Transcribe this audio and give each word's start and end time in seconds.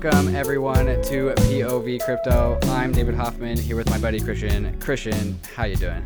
Welcome 0.00 0.36
everyone 0.36 0.86
to 0.86 1.34
POV 1.34 2.00
Crypto. 2.04 2.56
I'm 2.66 2.92
David 2.92 3.16
Hoffman 3.16 3.58
here 3.58 3.74
with 3.74 3.90
my 3.90 3.98
buddy 3.98 4.20
Christian. 4.20 4.78
Christian, 4.78 5.36
how 5.56 5.64
you 5.64 5.74
doing? 5.74 6.04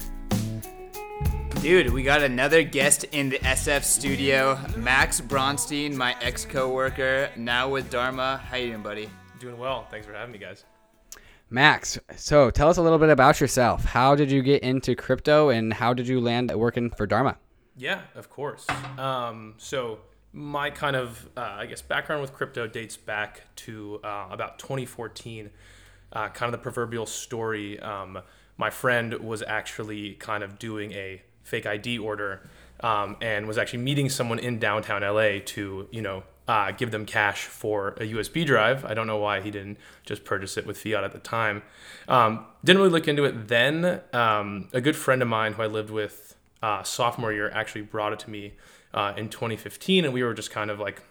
Dude, 1.60 1.92
we 1.92 2.02
got 2.02 2.22
another 2.22 2.62
guest 2.62 3.04
in 3.12 3.28
the 3.28 3.38
SF 3.40 3.84
studio, 3.84 4.58
Max 4.78 5.20
Bronstein, 5.20 5.92
my 5.92 6.16
ex 6.22 6.46
coworker, 6.46 7.28
now 7.36 7.68
with 7.68 7.90
Dharma. 7.90 8.38
How 8.38 8.56
you 8.56 8.68
doing, 8.68 8.82
buddy? 8.82 9.10
Doing 9.38 9.58
well. 9.58 9.86
Thanks 9.90 10.06
for 10.06 10.14
having 10.14 10.32
me, 10.32 10.38
guys. 10.38 10.64
Max, 11.50 11.98
so 12.16 12.48
tell 12.48 12.70
us 12.70 12.78
a 12.78 12.82
little 12.82 12.98
bit 12.98 13.10
about 13.10 13.42
yourself. 13.42 13.84
How 13.84 14.14
did 14.14 14.30
you 14.30 14.40
get 14.40 14.62
into 14.62 14.96
crypto 14.96 15.50
and 15.50 15.70
how 15.70 15.92
did 15.92 16.08
you 16.08 16.18
land 16.18 16.50
working 16.50 16.88
for 16.88 17.06
Dharma? 17.06 17.36
Yeah, 17.76 18.00
of 18.14 18.30
course. 18.30 18.66
Um, 18.96 19.52
so 19.58 19.98
my 20.32 20.70
kind 20.70 20.96
of, 20.96 21.28
uh, 21.36 21.40
I 21.58 21.66
guess, 21.66 21.82
background 21.82 22.22
with 22.22 22.32
crypto 22.32 22.66
dates 22.66 22.96
back 22.96 23.42
to 23.56 24.00
uh, 24.02 24.28
about 24.30 24.58
2014. 24.58 25.50
Uh, 26.12 26.28
kind 26.28 26.52
of 26.52 26.52
the 26.52 26.62
proverbial 26.62 27.06
story. 27.06 27.80
Um, 27.80 28.18
my 28.56 28.70
friend 28.70 29.14
was 29.14 29.42
actually 29.42 30.14
kind 30.14 30.42
of 30.42 30.58
doing 30.58 30.92
a 30.92 31.22
fake 31.42 31.66
ID 31.66 31.98
order 31.98 32.48
um, 32.80 33.16
and 33.20 33.46
was 33.46 33.58
actually 33.58 33.80
meeting 33.80 34.08
someone 34.08 34.38
in 34.38 34.58
downtown 34.58 35.02
LA 35.02 35.38
to, 35.44 35.88
you 35.90 36.02
know, 36.02 36.22
uh, 36.48 36.70
give 36.72 36.90
them 36.90 37.06
cash 37.06 37.44
for 37.44 37.88
a 37.98 38.12
USB 38.12 38.44
drive. 38.44 38.84
I 38.84 38.94
don't 38.94 39.06
know 39.06 39.18
why 39.18 39.40
he 39.40 39.50
didn't 39.50 39.78
just 40.04 40.24
purchase 40.24 40.56
it 40.56 40.66
with 40.66 40.76
fiat 40.76 41.04
at 41.04 41.12
the 41.12 41.18
time. 41.18 41.62
Um, 42.08 42.46
didn't 42.64 42.80
really 42.80 42.92
look 42.92 43.08
into 43.08 43.24
it 43.24 43.48
then. 43.48 44.00
Um, 44.12 44.68
a 44.72 44.80
good 44.80 44.96
friend 44.96 45.22
of 45.22 45.28
mine 45.28 45.54
who 45.54 45.62
I 45.62 45.66
lived 45.66 45.90
with 45.90 46.36
uh, 46.62 46.82
sophomore 46.82 47.32
year 47.32 47.50
actually 47.50 47.82
brought 47.82 48.12
it 48.12 48.18
to 48.20 48.30
me 48.30 48.54
uh, 48.94 49.12
in 49.16 49.28
2015, 49.28 50.04
and 50.04 50.14
we 50.14 50.22
were 50.22 50.34
just 50.34 50.50
kind 50.50 50.70
of 50.70 50.78
like 50.78 51.02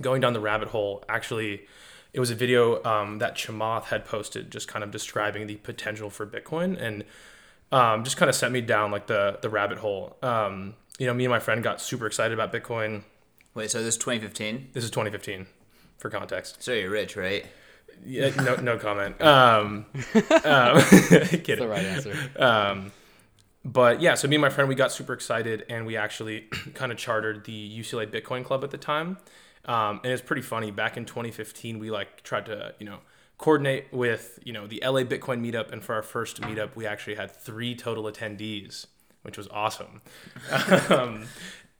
going 0.00 0.20
down 0.20 0.32
the 0.32 0.40
rabbit 0.40 0.68
hole. 0.68 1.04
Actually, 1.08 1.62
it 2.12 2.20
was 2.20 2.30
a 2.30 2.34
video 2.34 2.82
um, 2.84 3.18
that 3.18 3.36
Chamath 3.36 3.84
had 3.84 4.04
posted, 4.04 4.50
just 4.50 4.68
kind 4.68 4.82
of 4.82 4.90
describing 4.90 5.46
the 5.46 5.56
potential 5.56 6.10
for 6.10 6.26
Bitcoin, 6.26 6.80
and 6.80 7.04
um, 7.70 8.04
just 8.04 8.16
kind 8.16 8.28
of 8.28 8.34
sent 8.34 8.52
me 8.52 8.60
down 8.60 8.90
like 8.90 9.06
the 9.06 9.38
the 9.42 9.48
rabbit 9.48 9.78
hole. 9.78 10.16
Um, 10.22 10.74
you 10.98 11.06
know, 11.06 11.14
me 11.14 11.24
and 11.24 11.30
my 11.30 11.40
friend 11.40 11.62
got 11.62 11.80
super 11.80 12.06
excited 12.06 12.38
about 12.38 12.52
Bitcoin. 12.52 13.02
Wait, 13.54 13.70
so 13.70 13.78
this 13.78 13.94
is 13.94 13.98
2015? 13.98 14.70
This 14.72 14.84
is 14.84 14.90
2015, 14.90 15.46
for 15.98 16.08
context. 16.08 16.62
So 16.62 16.72
you're 16.72 16.90
rich, 16.90 17.16
right? 17.16 17.44
Yeah, 18.04 18.30
no, 18.36 18.56
no 18.56 18.78
comment. 18.78 19.20
Um, 19.20 19.86
um, 20.44 20.80
kidding. 20.82 21.58
the 21.58 21.68
right 21.68 21.84
answer. 21.84 22.16
Um, 22.36 22.92
but 23.64 24.00
yeah, 24.00 24.14
so 24.14 24.28
me 24.28 24.36
and 24.36 24.42
my 24.42 24.50
friend 24.50 24.68
we 24.68 24.74
got 24.74 24.92
super 24.92 25.12
excited 25.12 25.64
and 25.68 25.86
we 25.86 25.96
actually 25.96 26.40
kind 26.74 26.90
of 26.90 26.98
chartered 26.98 27.44
the 27.44 27.78
UCLA 27.80 28.06
Bitcoin 28.06 28.44
Club 28.44 28.64
at 28.64 28.70
the 28.70 28.78
time. 28.78 29.18
Um, 29.64 30.00
and 30.02 30.12
it's 30.12 30.22
pretty 30.22 30.42
funny. 30.42 30.70
Back 30.70 30.96
in 30.96 31.04
2015, 31.04 31.78
we 31.78 31.90
like 31.90 32.22
tried 32.22 32.46
to 32.46 32.74
you 32.78 32.86
know 32.86 32.98
coordinate 33.38 33.92
with 33.92 34.38
you 34.44 34.52
know 34.52 34.66
the 34.66 34.82
LA 34.84 35.02
Bitcoin 35.02 35.40
meetup, 35.40 35.72
and 35.72 35.82
for 35.82 35.94
our 35.94 36.02
first 36.02 36.40
meetup, 36.40 36.74
we 36.74 36.86
actually 36.86 37.14
had 37.14 37.30
three 37.30 37.74
total 37.74 38.04
attendees, 38.04 38.86
which 39.22 39.38
was 39.38 39.46
awesome. 39.48 40.02
um, 40.90 41.24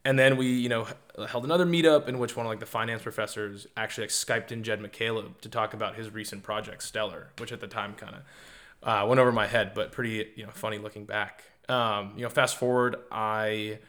and 0.05 0.17
then 0.17 0.37
we 0.37 0.47
you 0.47 0.69
know 0.69 0.87
held 1.27 1.43
another 1.43 1.65
meetup 1.65 2.07
in 2.07 2.19
which 2.19 2.37
one 2.37 2.45
of 2.45 2.49
like 2.49 2.61
the 2.61 2.65
finance 2.65 3.03
professors 3.03 3.67
actually 3.75 4.03
like 4.03 4.11
skyped 4.11 4.51
in 4.51 4.63
Jed 4.63 4.81
McCaleb 4.81 5.41
to 5.41 5.49
talk 5.49 5.73
about 5.73 5.95
his 5.95 6.09
recent 6.09 6.43
project 6.43 6.83
Stellar, 6.83 7.31
which 7.39 7.51
at 7.51 7.59
the 7.59 7.67
time 7.67 7.95
kind 7.95 8.15
of 8.15 8.21
uh, 8.87 9.07
went 9.07 9.19
over 9.19 9.33
my 9.33 9.47
head, 9.47 9.73
but 9.73 9.91
pretty 9.91 10.29
you 10.35 10.45
know 10.45 10.51
funny 10.51 10.77
looking 10.77 11.03
back. 11.03 11.43
Um, 11.69 12.13
you 12.15 12.23
know, 12.23 12.29
fast 12.29 12.57
forward, 12.57 12.97
I 13.11 13.79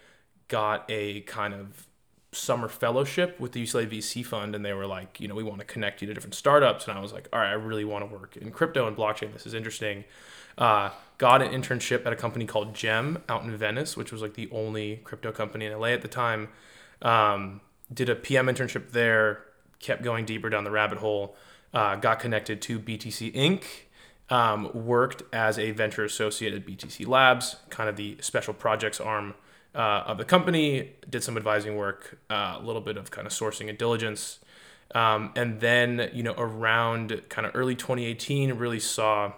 got 0.49 0.85
a 0.89 1.23
kind 1.23 1.55
of 1.55 1.87
summer 2.33 2.69
fellowship 2.69 3.39
with 3.41 3.53
the 3.53 3.62
UCLA 3.62 3.87
VC 3.87 4.25
fund, 4.25 4.55
and 4.55 4.65
they 4.65 4.73
were 4.73 4.87
like, 4.87 5.21
you 5.21 5.29
know, 5.29 5.35
we 5.35 5.43
want 5.43 5.61
to 5.61 5.67
connect 5.67 6.01
you 6.03 6.09
to 6.09 6.15
different 6.15 6.34
startups, 6.34 6.87
and 6.89 6.97
I 6.97 7.01
was 7.01 7.13
like, 7.13 7.29
all 7.33 7.41
right, 7.41 7.51
I 7.51 7.55
really 7.55 7.84
want 7.84 8.09
to 8.09 8.15
work 8.15 8.37
in 8.37 8.51
crypto 8.51 8.87
and 8.87 8.97
blockchain. 8.97 9.33
This 9.33 9.47
is 9.47 9.55
interesting. 9.55 10.05
Uh, 10.57 10.91
got 11.19 11.43
an 11.43 11.51
internship 11.51 12.07
at 12.07 12.13
a 12.13 12.17
company 12.17 12.45
called 12.45 12.75
Gem 12.75 13.23
out 13.29 13.45
in 13.45 13.57
Venice, 13.57 13.97
which 13.97 14.13
was 14.13 14.23
like 14.23 14.34
the 14.34 14.49
only 14.53 15.01
crypto 15.05 15.33
company 15.33 15.67
in 15.67 15.79
LA 15.79 15.89
at 15.89 16.03
the 16.03 16.09
time. 16.09 16.49
Um, 17.03 17.61
did 17.93 18.09
a 18.09 18.15
PM 18.15 18.47
internship 18.47 18.91
there, 18.91 19.45
kept 19.79 20.03
going 20.03 20.25
deeper 20.25 20.49
down 20.49 20.65
the 20.65 20.71
rabbit 20.71 20.99
hole, 20.99 21.37
uh, 21.73 21.97
got 21.97 22.21
connected 22.21 22.63
to 22.63 22.79
BTC 22.79 23.34
Inc. 23.34 23.63
Um, 24.31 24.71
worked 24.73 25.23
as 25.35 25.59
a 25.59 25.73
venture 25.73 26.03
associate 26.03 26.55
at 26.55 26.65
BTC 26.65 27.07
Labs, 27.07 27.57
kind 27.69 27.91
of 27.91 27.97
the 27.97 28.17
special 28.21 28.55
projects 28.55 28.99
arm 28.99 29.35
uh, 29.75 30.05
of 30.07 30.17
the 30.19 30.25
company. 30.25 30.93
Did 31.09 31.23
some 31.23 31.37
advising 31.37 31.77
work, 31.77 32.19
uh, 32.31 32.57
a 32.59 32.63
little 32.63 32.81
bit 32.81 32.97
of 32.97 33.11
kind 33.11 33.27
of 33.27 33.33
sourcing 33.33 33.69
and 33.69 33.77
diligence, 33.77 34.39
um, 34.95 35.33
and 35.37 35.61
then 35.61 36.11
you 36.15 36.23
know 36.23 36.34
around 36.39 37.23
kind 37.29 37.47
of 37.47 37.55
early 37.55 37.75
2018, 37.75 38.55
really 38.55 38.81
saw 38.81 39.33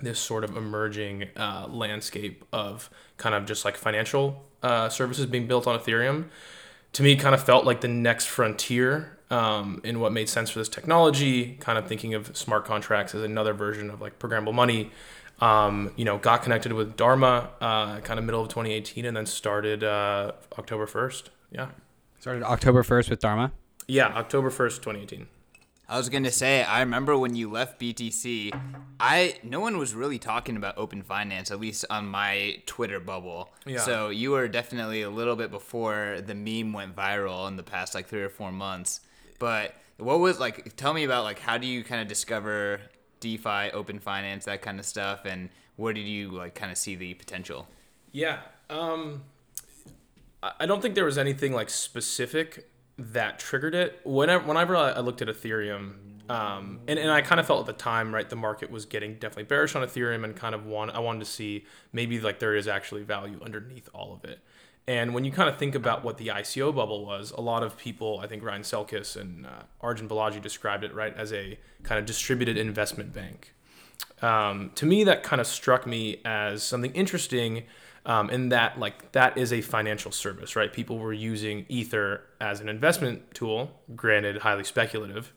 this 0.00 0.18
sort 0.18 0.44
of 0.44 0.56
emerging 0.56 1.28
uh, 1.36 1.66
landscape 1.68 2.44
of 2.52 2.90
kind 3.16 3.34
of 3.34 3.46
just 3.46 3.64
like 3.64 3.76
financial 3.76 4.44
uh, 4.62 4.88
services 4.88 5.26
being 5.26 5.46
built 5.46 5.66
on 5.66 5.78
Ethereum. 5.78 6.26
To 6.94 7.02
me, 7.02 7.16
kind 7.16 7.34
of 7.34 7.42
felt 7.42 7.64
like 7.64 7.80
the 7.80 7.88
next 7.88 8.26
frontier 8.26 9.15
um, 9.30 9.80
in 9.84 10.00
what 10.00 10.12
made 10.12 10.28
sense 10.28 10.50
for 10.50 10.58
this 10.58 10.68
technology. 10.68 11.56
Kind 11.60 11.78
of 11.78 11.86
thinking 11.86 12.14
of 12.14 12.36
smart 12.36 12.64
contracts 12.64 13.14
as 13.14 13.22
another 13.22 13.52
version 13.52 13.90
of 13.90 14.00
like 14.00 14.18
programmable 14.18 14.54
money. 14.54 14.90
Um, 15.40 15.92
you 15.96 16.04
know, 16.06 16.16
got 16.16 16.42
connected 16.42 16.72
with 16.72 16.96
Dharma 16.96 17.50
uh, 17.60 18.00
kind 18.00 18.18
of 18.18 18.24
middle 18.24 18.40
of 18.40 18.48
2018, 18.48 19.04
and 19.04 19.14
then 19.16 19.26
started 19.26 19.84
uh, 19.84 20.32
October 20.58 20.86
1st. 20.86 21.24
Yeah, 21.50 21.68
Started 22.18 22.42
October 22.42 22.82
1st 22.82 23.10
with 23.10 23.20
Dharma. 23.20 23.52
yeah, 23.86 24.06
October 24.08 24.50
1st, 24.50 24.76
2018. 24.82 25.26
I 25.88 25.96
was 25.98 26.08
gonna 26.08 26.32
say, 26.32 26.64
I 26.64 26.80
remember 26.80 27.16
when 27.16 27.36
you 27.36 27.48
left 27.48 27.78
BTC, 27.80 28.58
I 28.98 29.36
no 29.44 29.60
one 29.60 29.78
was 29.78 29.94
really 29.94 30.18
talking 30.18 30.56
about 30.56 30.76
open 30.78 31.02
finance, 31.02 31.52
at 31.52 31.60
least 31.60 31.84
on 31.88 32.08
my 32.08 32.60
Twitter 32.66 32.98
bubble. 32.98 33.50
Yeah. 33.66 33.78
So 33.78 34.08
you 34.08 34.32
were 34.32 34.48
definitely 34.48 35.02
a 35.02 35.10
little 35.10 35.36
bit 35.36 35.52
before 35.52 36.18
the 36.26 36.34
meme 36.34 36.72
went 36.72 36.96
viral 36.96 37.46
in 37.46 37.54
the 37.56 37.62
past 37.62 37.94
like 37.94 38.08
three 38.08 38.22
or 38.22 38.28
four 38.30 38.50
months. 38.50 38.98
But 39.38 39.74
what 39.98 40.20
was 40.20 40.38
like? 40.38 40.76
Tell 40.76 40.92
me 40.92 41.04
about 41.04 41.24
like 41.24 41.38
how 41.38 41.58
do 41.58 41.66
you 41.66 41.84
kind 41.84 42.00
of 42.00 42.08
discover 42.08 42.80
DeFi, 43.20 43.70
open 43.72 43.98
finance, 43.98 44.44
that 44.44 44.62
kind 44.62 44.78
of 44.78 44.86
stuff, 44.86 45.24
and 45.24 45.48
where 45.76 45.92
did 45.92 46.06
you 46.06 46.30
like 46.30 46.54
kind 46.54 46.72
of 46.72 46.78
see 46.78 46.94
the 46.94 47.14
potential? 47.14 47.66
Yeah. 48.12 48.40
Um, 48.70 49.24
I 50.42 50.66
don't 50.66 50.80
think 50.80 50.94
there 50.94 51.04
was 51.04 51.18
anything 51.18 51.52
like 51.52 51.70
specific 51.70 52.68
that 52.98 53.38
triggered 53.38 53.74
it. 53.74 54.00
Whenever, 54.04 54.46
whenever 54.46 54.76
I 54.76 54.92
I 54.92 55.00
looked 55.00 55.22
at 55.22 55.28
Ethereum, 55.28 55.94
um, 56.28 56.80
and, 56.88 56.98
and 56.98 57.10
I 57.10 57.20
kind 57.20 57.40
of 57.40 57.46
felt 57.46 57.60
at 57.60 57.66
the 57.66 57.80
time, 57.80 58.12
right, 58.12 58.28
the 58.28 58.36
market 58.36 58.70
was 58.70 58.84
getting 58.84 59.14
definitely 59.14 59.44
bearish 59.44 59.76
on 59.76 59.86
Ethereum 59.86 60.24
and 60.24 60.34
kind 60.34 60.54
of 60.54 60.66
want, 60.66 60.90
I 60.92 60.98
wanted 60.98 61.20
to 61.20 61.26
see 61.26 61.64
maybe 61.92 62.18
like 62.20 62.40
there 62.40 62.56
is 62.56 62.66
actually 62.66 63.02
value 63.02 63.40
underneath 63.44 63.88
all 63.94 64.12
of 64.12 64.28
it. 64.28 64.40
And 64.88 65.14
when 65.14 65.24
you 65.24 65.32
kind 65.32 65.48
of 65.48 65.56
think 65.56 65.74
about 65.74 66.04
what 66.04 66.16
the 66.16 66.28
ICO 66.28 66.74
bubble 66.74 67.04
was, 67.04 67.32
a 67.32 67.40
lot 67.40 67.64
of 67.64 67.76
people, 67.76 68.20
I 68.22 68.28
think 68.28 68.44
Ryan 68.44 68.62
Selkis 68.62 69.16
and 69.20 69.44
uh, 69.44 69.62
Arjun 69.80 70.08
Balaji 70.08 70.40
described 70.40 70.84
it, 70.84 70.94
right, 70.94 71.14
as 71.16 71.32
a 71.32 71.58
kind 71.82 71.98
of 71.98 72.06
distributed 72.06 72.56
investment 72.56 73.12
bank. 73.12 73.52
Um, 74.22 74.70
to 74.76 74.86
me 74.86 75.04
that 75.04 75.22
kind 75.22 75.40
of 75.40 75.46
struck 75.46 75.86
me 75.86 76.20
as 76.24 76.62
something 76.62 76.92
interesting 76.92 77.64
um, 78.06 78.30
in 78.30 78.48
that 78.48 78.78
like 78.78 79.12
that 79.12 79.36
is 79.36 79.52
a 79.52 79.60
financial 79.60 80.10
service 80.10 80.56
right? 80.56 80.72
People 80.72 80.98
were 80.98 81.12
using 81.12 81.66
ether 81.68 82.22
as 82.40 82.60
an 82.60 82.68
investment 82.68 83.34
tool 83.34 83.70
granted 83.94 84.38
highly 84.38 84.64
speculative. 84.64 85.32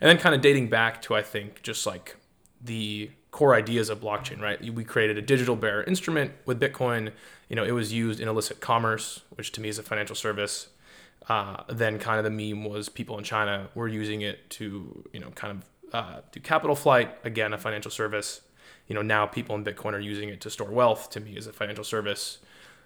And 0.00 0.10
then 0.10 0.18
kind 0.18 0.34
of 0.34 0.40
dating 0.40 0.68
back 0.68 1.00
to 1.02 1.14
i 1.14 1.22
think 1.22 1.62
just 1.62 1.86
like 1.86 2.16
the 2.60 3.10
core 3.36 3.54
ideas 3.54 3.90
of 3.90 4.00
blockchain 4.00 4.40
right 4.40 4.58
we 4.72 4.82
created 4.82 5.16
a 5.18 5.22
digital 5.22 5.56
bearer 5.56 5.82
instrument 5.84 6.32
with 6.46 6.58
bitcoin 6.58 7.12
you 7.48 7.56
know 7.56 7.64
it 7.64 7.72
was 7.72 7.92
used 7.92 8.18
in 8.18 8.28
illicit 8.28 8.60
commerce 8.60 9.22
which 9.36 9.52
to 9.52 9.60
me 9.60 9.68
is 9.68 9.78
a 9.78 9.82
financial 9.82 10.16
service 10.16 10.68
uh, 11.28 11.62
then 11.68 11.98
kind 11.98 12.18
of 12.18 12.24
the 12.24 12.30
meme 12.30 12.64
was 12.64 12.88
people 12.88 13.18
in 13.18 13.24
China 13.24 13.68
were 13.74 13.88
using 13.88 14.20
it 14.20 14.48
to, 14.50 15.04
you 15.12 15.20
know, 15.20 15.30
kind 15.30 15.58
of 15.58 15.94
uh, 15.94 16.20
do 16.30 16.40
capital 16.40 16.76
flight, 16.76 17.16
again, 17.24 17.52
a 17.52 17.58
financial 17.58 17.90
service. 17.90 18.42
You 18.86 18.94
know, 18.94 19.02
now 19.02 19.26
people 19.26 19.56
in 19.56 19.64
Bitcoin 19.64 19.92
are 19.92 20.00
using 20.00 20.28
it 20.28 20.40
to 20.42 20.50
store 20.50 20.70
wealth, 20.70 21.10
to 21.10 21.20
me, 21.20 21.36
is 21.36 21.46
a 21.46 21.52
financial 21.52 21.82
service. 21.82 22.38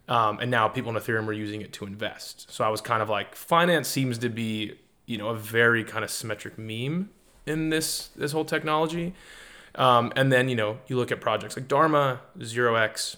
Um, 0.09 0.41
and 0.41 0.51
now 0.51 0.69
people 0.69 0.91
in 0.91 0.97
Ethereum 0.97 1.29
are 1.29 1.33
using 1.33 1.61
it 1.61 1.73
to 1.75 1.85
invest. 1.85 2.51
So 2.51 2.65
I 2.65 2.69
was 2.69 2.81
kind 2.81 3.03
of 3.03 3.11
like, 3.11 3.35
finance 3.35 3.89
seems 3.89 4.17
to 4.19 4.31
be, 4.31 4.79
you 5.05 5.19
know, 5.19 5.29
a 5.29 5.37
very 5.37 5.85
kind 5.85 6.03
of 6.03 6.11
symmetric 6.11 6.57
meme 6.59 7.11
in 7.45 7.69
this 7.69 8.09
this 8.17 8.33
whole 8.33 8.45
technology. 8.45 9.15
Um, 9.75 10.13
and 10.17 10.33
then, 10.33 10.49
you 10.49 10.57
know, 10.57 10.79
you 10.87 10.97
look 10.97 11.13
at 11.13 11.21
projects 11.21 11.57
like 11.57 11.69
Dharma, 11.69 12.21
Zero 12.43 12.75
X, 12.75 13.17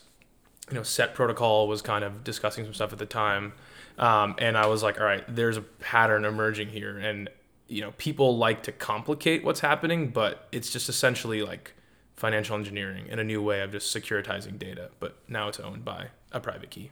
you 0.70 0.76
know, 0.76 0.82
Set 0.82 1.14
Protocol 1.14 1.68
was 1.68 1.82
kind 1.82 2.04
of 2.04 2.24
discussing 2.24 2.64
some 2.64 2.74
stuff 2.74 2.92
at 2.92 2.98
the 2.98 3.06
time. 3.06 3.52
Um, 3.98 4.34
and 4.38 4.56
I 4.56 4.66
was 4.66 4.82
like, 4.82 4.98
all 4.98 5.06
right, 5.06 5.24
there's 5.28 5.56
a 5.56 5.62
pattern 5.62 6.24
emerging 6.24 6.68
here. 6.68 6.98
And, 6.98 7.28
you 7.68 7.80
know, 7.80 7.92
people 7.98 8.36
like 8.36 8.62
to 8.64 8.72
complicate 8.72 9.44
what's 9.44 9.60
happening, 9.60 10.08
but 10.08 10.48
it's 10.52 10.70
just 10.70 10.88
essentially 10.88 11.42
like 11.42 11.74
financial 12.16 12.56
engineering 12.56 13.06
and 13.10 13.20
a 13.20 13.24
new 13.24 13.42
way 13.42 13.60
of 13.60 13.72
just 13.72 13.94
securitizing 13.94 14.58
data. 14.58 14.90
But 15.00 15.16
now 15.28 15.48
it's 15.48 15.60
owned 15.60 15.84
by 15.84 16.08
a 16.32 16.40
private 16.40 16.70
key. 16.70 16.90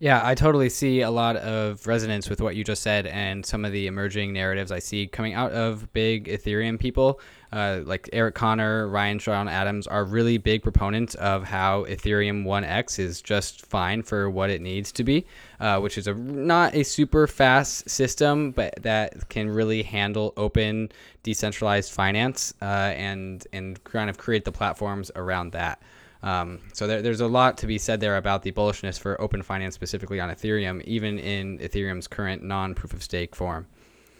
Yeah, 0.00 0.20
I 0.22 0.36
totally 0.36 0.68
see 0.68 1.00
a 1.00 1.10
lot 1.10 1.36
of 1.36 1.84
resonance 1.86 2.30
with 2.30 2.40
what 2.40 2.54
you 2.54 2.62
just 2.62 2.82
said 2.82 3.06
and 3.06 3.44
some 3.44 3.64
of 3.64 3.72
the 3.72 3.88
emerging 3.88 4.32
narratives 4.32 4.70
I 4.70 4.78
see 4.78 5.08
coming 5.08 5.34
out 5.34 5.50
of 5.50 5.92
big 5.92 6.26
Ethereum 6.28 6.78
people. 6.78 7.20
Uh, 7.50 7.80
like 7.84 8.10
Eric 8.12 8.34
Conner, 8.34 8.86
Ryan 8.88 9.18
Sean 9.18 9.48
Adams 9.48 9.86
are 9.86 10.04
really 10.04 10.36
big 10.36 10.62
proponents 10.62 11.14
of 11.14 11.44
how 11.44 11.84
Ethereum 11.84 12.44
1x 12.44 12.98
is 12.98 13.22
just 13.22 13.64
fine 13.66 14.02
for 14.02 14.28
what 14.28 14.50
it 14.50 14.60
needs 14.60 14.92
to 14.92 15.04
be, 15.04 15.24
uh, 15.58 15.80
which 15.80 15.96
is 15.96 16.06
a 16.06 16.14
not 16.14 16.74
a 16.74 16.82
super 16.82 17.26
fast 17.26 17.88
system, 17.88 18.50
but 18.50 18.74
that 18.82 19.28
can 19.30 19.48
really 19.48 19.82
handle 19.82 20.34
open, 20.36 20.92
decentralized 21.22 21.90
finance 21.90 22.52
uh, 22.60 22.92
and 22.94 23.46
and 23.52 23.82
kind 23.84 24.10
of 24.10 24.18
create 24.18 24.44
the 24.44 24.52
platforms 24.52 25.10
around 25.16 25.52
that. 25.52 25.80
Um, 26.22 26.58
so 26.72 26.86
there, 26.86 27.00
there's 27.00 27.20
a 27.20 27.28
lot 27.28 27.56
to 27.58 27.66
be 27.66 27.78
said 27.78 28.00
there 28.00 28.16
about 28.16 28.42
the 28.42 28.52
bullishness 28.52 28.98
for 28.98 29.18
open 29.20 29.42
finance 29.42 29.74
specifically 29.74 30.20
on 30.20 30.30
Ethereum, 30.30 30.82
even 30.82 31.18
in 31.18 31.58
Ethereum's 31.58 32.08
current 32.08 32.42
non-proof 32.42 32.92
of 32.92 33.02
stake 33.02 33.36
form. 33.36 33.66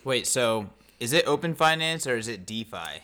Wait, 0.04 0.26
so 0.26 0.70
is 1.00 1.12
it 1.12 1.26
open 1.26 1.54
finance 1.54 2.06
or 2.06 2.16
is 2.16 2.28
it 2.28 2.46
DeFi? 2.46 3.02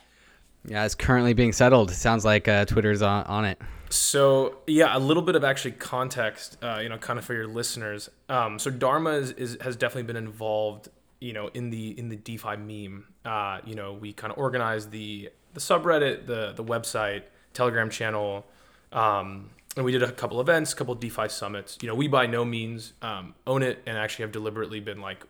Yeah, 0.66 0.84
it's 0.84 0.94
currently 0.94 1.34
being 1.34 1.52
settled. 1.52 1.90
Sounds 1.90 2.25
like 2.25 2.49
uh, 2.49 2.64
Twitter's 2.64 3.02
on, 3.02 3.25
on 3.25 3.44
it. 3.44 3.61
So 3.90 4.58
yeah, 4.66 4.96
a 4.96 4.99
little 4.99 5.22
bit 5.22 5.37
of 5.37 5.44
actually 5.44 5.72
context, 5.72 6.56
uh, 6.62 6.81
you 6.82 6.88
know, 6.88 6.99
kind 6.99 7.19
of 7.19 7.25
for 7.25 7.34
your 7.34 7.46
listeners. 7.46 8.11
Um, 8.28 8.58
so 8.58 8.70
Dharma 8.70 9.11
is, 9.11 9.31
is, 9.32 9.58
has 9.61 9.76
definitely 9.76 10.05
been 10.05 10.16
involved, 10.16 10.88
you 11.20 11.32
know, 11.32 11.49
in 11.55 11.70
the 11.70 11.96
in 11.99 12.08
the 12.08 12.16
DeFi 12.16 12.56
meme. 12.56 13.06
Uh, 13.25 13.61
you 13.64 13.75
know, 13.75 13.93
we 13.93 14.12
kind 14.12 14.32
of 14.32 14.38
organized 14.38 14.90
the 14.90 15.31
the 15.52 15.61
subreddit, 15.61 16.26
the 16.26 16.52
the 16.56 16.64
website, 16.64 17.22
Telegram 17.52 17.90
channel, 17.90 18.44
um, 18.93 19.50
and 19.76 19.84
we 19.84 19.93
did 19.93 20.02
a 20.02 20.10
couple 20.10 20.40
events, 20.40 20.72
a 20.72 20.76
couple 20.76 20.94
DeFi 20.94 21.28
summits. 21.28 21.78
You 21.81 21.88
know, 21.88 21.94
we 21.94 22.08
by 22.08 22.26
no 22.26 22.44
means 22.44 22.94
um, 23.02 23.34
own 23.46 23.62
it, 23.62 23.82
and 23.87 23.96
actually 23.96 24.25
have 24.25 24.32
deliberately 24.32 24.81
been 24.81 25.00
like 25.00 25.25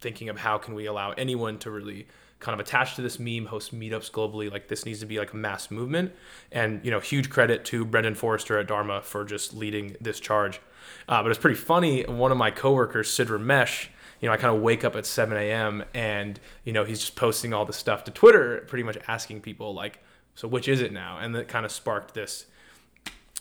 thinking 0.00 0.28
of 0.28 0.38
how 0.38 0.58
can 0.58 0.74
we 0.74 0.86
allow 0.86 1.10
anyone 1.12 1.58
to 1.58 1.70
really 1.70 2.06
kind 2.40 2.58
of 2.58 2.64
attached 2.64 2.96
to 2.96 3.02
this 3.02 3.18
meme, 3.18 3.46
host 3.46 3.74
meetups 3.74 4.10
globally. 4.10 4.50
Like 4.50 4.68
this 4.68 4.84
needs 4.84 5.00
to 5.00 5.06
be 5.06 5.18
like 5.18 5.32
a 5.32 5.36
mass 5.36 5.70
movement, 5.70 6.12
and 6.52 6.84
you 6.84 6.90
know, 6.90 7.00
huge 7.00 7.30
credit 7.30 7.64
to 7.66 7.84
Brendan 7.84 8.14
Forster 8.14 8.58
at 8.58 8.66
Dharma 8.66 9.02
for 9.02 9.24
just 9.24 9.54
leading 9.54 9.96
this 10.00 10.20
charge. 10.20 10.60
Uh, 11.08 11.22
but 11.22 11.30
it's 11.30 11.40
pretty 11.40 11.56
funny. 11.56 12.04
One 12.04 12.30
of 12.30 12.38
my 12.38 12.50
coworkers, 12.50 13.10
Sid 13.10 13.28
Ramesh, 13.28 13.88
you 14.20 14.28
know, 14.28 14.32
I 14.32 14.36
kind 14.36 14.54
of 14.54 14.62
wake 14.62 14.84
up 14.84 14.96
at 14.96 15.04
7 15.06 15.36
a.m. 15.36 15.84
and 15.94 16.38
you 16.64 16.72
know 16.72 16.84
he's 16.84 17.00
just 17.00 17.16
posting 17.16 17.52
all 17.52 17.64
this 17.64 17.76
stuff 17.76 18.04
to 18.04 18.10
Twitter, 18.10 18.64
pretty 18.68 18.82
much 18.82 18.98
asking 19.08 19.40
people 19.40 19.74
like, 19.74 20.02
so 20.34 20.46
which 20.46 20.68
is 20.68 20.80
it 20.80 20.92
now? 20.92 21.18
And 21.18 21.34
that 21.34 21.48
kind 21.48 21.64
of 21.64 21.72
sparked 21.72 22.14
this 22.14 22.46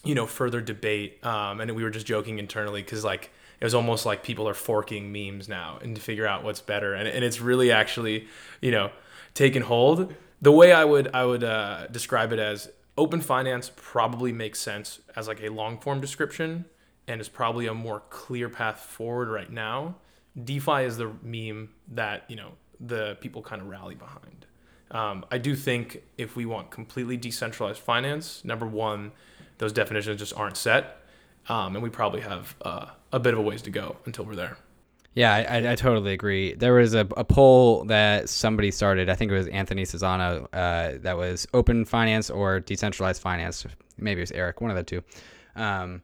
you 0.06 0.16
know 0.16 0.28
further 0.28 0.62
debate 0.62 1.26
um, 1.26 1.60
and 1.60 1.76
we 1.76 1.84
were 1.84 1.90
just 1.90 2.06
joking 2.06 2.38
internally 2.38 2.82
because 2.82 3.04
like 3.04 3.32
it 3.66 3.74
was 3.74 3.74
almost 3.74 4.06
like 4.06 4.22
people 4.22 4.48
are 4.48 4.54
forking 4.54 5.12
memes 5.12 5.50
now 5.50 5.80
and 5.82 5.96
to 5.96 6.02
figure 6.02 6.28
out 6.28 6.44
what's 6.44 6.62
better. 6.62 6.94
And, 6.94 7.08
and 7.08 7.26
it's 7.26 7.42
really 7.42 7.72
actually 7.72 8.28
you 8.62 8.70
know 8.70 8.92
taken 9.34 9.64
hold. 9.64 10.14
The 10.40 10.52
way 10.52 10.72
i 10.72 10.86
would 10.86 11.08
i 11.16 11.26
would 11.26 11.44
uh, 11.44 11.88
describe 11.88 12.32
it 12.32 12.38
as 12.38 12.70
open 12.96 13.22
finance 13.22 13.72
probably 13.76 14.32
makes 14.32 14.60
sense 14.60 15.00
as 15.16 15.28
like 15.28 15.42
a 15.42 15.50
long 15.50 15.80
form 15.80 16.00
description 16.00 16.66
and 17.08 17.20
is 17.20 17.28
probably 17.28 17.66
a 17.66 17.74
more 17.74 18.04
clear 18.12 18.50
path 18.50 18.80
forward 18.80 19.30
right 19.30 19.52
now. 19.52 19.96
Defi 20.44 20.84
is 20.84 20.98
the 20.98 21.12
meme 21.24 21.70
that 21.94 22.26
you 22.28 22.36
know 22.36 22.52
the 22.80 23.18
people 23.20 23.42
kind 23.42 23.64
of 23.64 23.68
rally 23.68 23.96
behind. 23.96 24.46
Um, 24.92 25.26
i 25.32 25.40
do 25.40 25.56
think 25.56 26.04
if 26.20 26.36
we 26.36 26.46
want 26.46 26.70
completely 26.70 27.18
decentralized 27.18 27.80
finance 27.80 28.46
number 28.46 28.68
one 28.68 29.12
those 29.58 29.74
definitions 29.74 30.20
just 30.20 30.34
aren't 30.36 30.58
set. 30.58 31.02
Um, 31.48 31.76
and 31.76 31.84
we 31.84 31.90
probably 31.90 32.22
have 32.22 32.56
uh, 32.62 32.88
a 33.16 33.20
bit 33.20 33.34
of 33.34 33.40
a 33.40 33.42
ways 33.42 33.62
to 33.64 33.72
go 33.72 33.96
until 34.06 34.26
we're 34.26 34.36
there. 34.36 34.58
Yeah, 35.14 35.34
I, 35.34 35.72
I 35.72 35.76
totally 35.76 36.12
agree. 36.12 36.56
There 36.56 36.74
was 36.74 36.94
a, 36.94 37.08
a 37.16 37.24
poll 37.24 37.86
that 37.86 38.28
somebody 38.28 38.70
started. 38.70 39.10
I 39.10 39.16
think 39.16 39.32
it 39.32 39.36
was 39.36 39.48
Anthony 39.48 39.84
Sassano. 39.84 40.48
Uh, 40.52 40.98
that 41.00 41.16
was 41.16 41.48
open 41.54 41.86
finance 41.86 42.30
or 42.30 42.60
decentralized 42.60 43.22
finance. 43.22 43.66
Maybe 43.98 44.20
it 44.20 44.24
was 44.24 44.32
Eric, 44.34 44.60
one 44.60 44.70
of 44.70 44.76
the 44.76 44.84
two. 44.84 45.02
Um, 45.56 46.02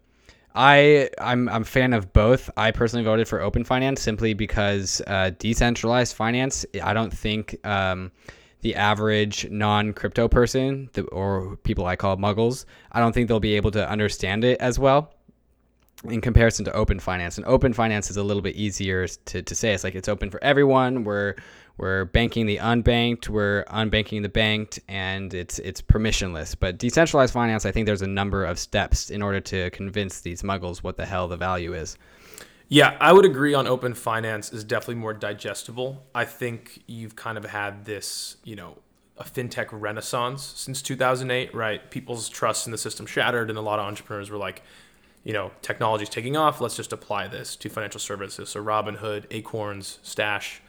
I 0.56 1.10
I'm 1.20 1.50
I'm 1.50 1.64
a 1.64 1.66
fan 1.66 1.92
of 1.92 2.14
both. 2.14 2.50
I 2.56 2.72
personally 2.72 3.04
voted 3.04 3.28
for 3.28 3.42
open 3.42 3.66
finance 3.66 4.02
simply 4.02 4.34
because 4.34 5.02
uh, 5.08 5.32
decentralized 5.38 6.16
finance. 6.16 6.66
I 6.82 6.94
don't 6.94 7.12
think 7.12 7.58
um, 7.66 8.14
the 8.62 8.76
average 8.76 9.50
non-crypto 9.50 10.30
person 10.30 10.90
the, 10.94 11.04
or 11.06 11.58
people 11.58 11.86
I 11.86 11.98
call 11.98 12.16
muggles, 12.16 12.64
I 12.94 13.02
don't 13.02 13.12
think 13.12 13.28
they'll 13.28 13.42
be 13.42 13.56
able 13.56 13.72
to 13.72 13.90
understand 13.90 14.46
it 14.46 14.60
as 14.62 14.80
well 14.80 15.14
in 16.04 16.22
comparison 16.22 16.66
to 16.66 16.74
open 16.74 17.00
finance. 17.00 17.38
And 17.38 17.46
open 17.46 17.74
finance 17.74 18.10
is 18.10 18.18
a 18.18 18.24
little 18.24 18.42
bit 18.42 18.56
easier 18.56 19.08
to, 19.08 19.42
to 19.42 19.56
say. 19.56 19.74
It's 19.74 19.84
like 19.84 19.96
it's 19.96 20.10
open 20.10 20.30
for 20.30 20.44
everyone. 20.44 21.04
We're 21.04 21.36
we're 21.78 22.06
banking 22.06 22.46
the 22.46 22.58
unbanked, 22.58 23.30
we're 23.30 23.64
unbanking 23.66 24.22
the 24.22 24.30
banked, 24.30 24.80
and 24.88 25.34
it's 25.34 25.60
it's 25.60 25.82
permissionless. 25.82 26.56
But 26.60 26.78
decentralized 26.78 27.34
finance, 27.34 27.66
I 27.66 27.72
think 27.72 27.86
there's 27.86 28.02
a 28.02 28.08
number 28.08 28.46
of 28.46 28.60
steps 28.60 29.10
in 29.10 29.22
order 29.22 29.40
to 29.42 29.70
convince 29.72 30.22
these 30.22 30.42
muggles 30.42 30.80
what 30.80 30.98
the 30.98 31.06
hell 31.06 31.28
the 31.28 31.38
value 31.38 31.74
is. 31.74 31.98
Yeah, 32.68 32.96
I 33.02 33.12
would 33.12 33.26
agree 33.26 33.54
on 33.54 33.68
open 33.68 33.94
finance 33.94 34.54
is 34.54 34.64
definitely 34.64 34.96
more 34.96 35.14
digestible. 35.14 36.06
I 36.16 36.24
think 36.24 36.84
you've 36.88 37.18
kind 37.18 37.38
of 37.38 37.44
had 37.44 37.84
this, 37.84 38.38
you 38.46 38.56
know, 38.56 38.78
a 39.18 39.26
fintech 39.26 39.68
renaissance 39.72 40.42
since 40.42 40.82
2008, 40.82 41.54
right? 41.54 41.92
People's 41.92 42.30
trust 42.30 42.68
in 42.68 42.72
the 42.72 42.78
system 42.78 43.06
shattered, 43.06 43.50
and 43.50 43.58
a 43.58 43.62
lot 43.62 43.80
of 43.80 43.86
entrepreneurs 43.86 44.30
were 44.30 44.38
like, 44.38 44.64
you 45.24 45.34
know, 45.34 45.52
technology's 45.62 46.10
taking 46.10 46.36
off. 46.36 46.62
Let's 46.62 46.76
just 46.76 46.94
apply 46.94 47.28
this 47.28 47.56
to 47.58 47.70
financial 47.70 48.00
services. 48.00 48.50
So 48.50 48.64
Robinhood, 48.64 49.26
Acorns, 49.32 50.00
Stash, 50.04 50.62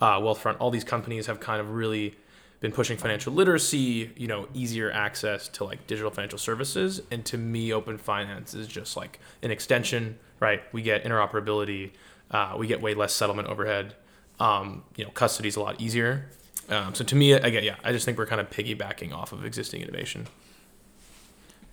uh, 0.00 0.20
Wealthfront, 0.20 0.56
all 0.58 0.70
these 0.70 0.84
companies 0.84 1.26
have 1.26 1.40
kind 1.40 1.60
of 1.60 1.70
really 1.70 2.16
been 2.60 2.72
pushing 2.72 2.96
financial 2.96 3.32
literacy, 3.32 4.10
you 4.16 4.26
know, 4.26 4.48
easier 4.54 4.90
access 4.90 5.48
to 5.48 5.64
like 5.64 5.86
digital 5.86 6.10
financial 6.10 6.38
services. 6.38 7.02
And 7.10 7.24
to 7.26 7.38
me, 7.38 7.72
open 7.72 7.98
finance 7.98 8.54
is 8.54 8.66
just 8.66 8.96
like 8.96 9.20
an 9.42 9.50
extension 9.50 10.18
right? 10.44 10.62
We 10.72 10.82
get 10.82 11.04
interoperability, 11.04 11.92
uh, 12.30 12.54
we 12.58 12.66
get 12.66 12.80
way 12.80 12.94
less 12.94 13.12
settlement 13.12 13.48
overhead. 13.48 13.94
Um, 14.40 14.82
you 14.96 15.04
know, 15.04 15.10
custody 15.10 15.48
is 15.48 15.56
a 15.56 15.60
lot 15.60 15.80
easier. 15.80 16.30
Um, 16.68 16.94
so 16.94 17.04
to 17.04 17.16
me, 17.16 17.32
again, 17.32 17.64
yeah, 17.64 17.76
I 17.84 17.92
just 17.92 18.04
think 18.04 18.18
we're 18.18 18.26
kind 18.26 18.40
of 18.40 18.50
piggybacking 18.50 19.12
off 19.12 19.32
of 19.32 19.44
existing 19.44 19.82
innovation. 19.82 20.26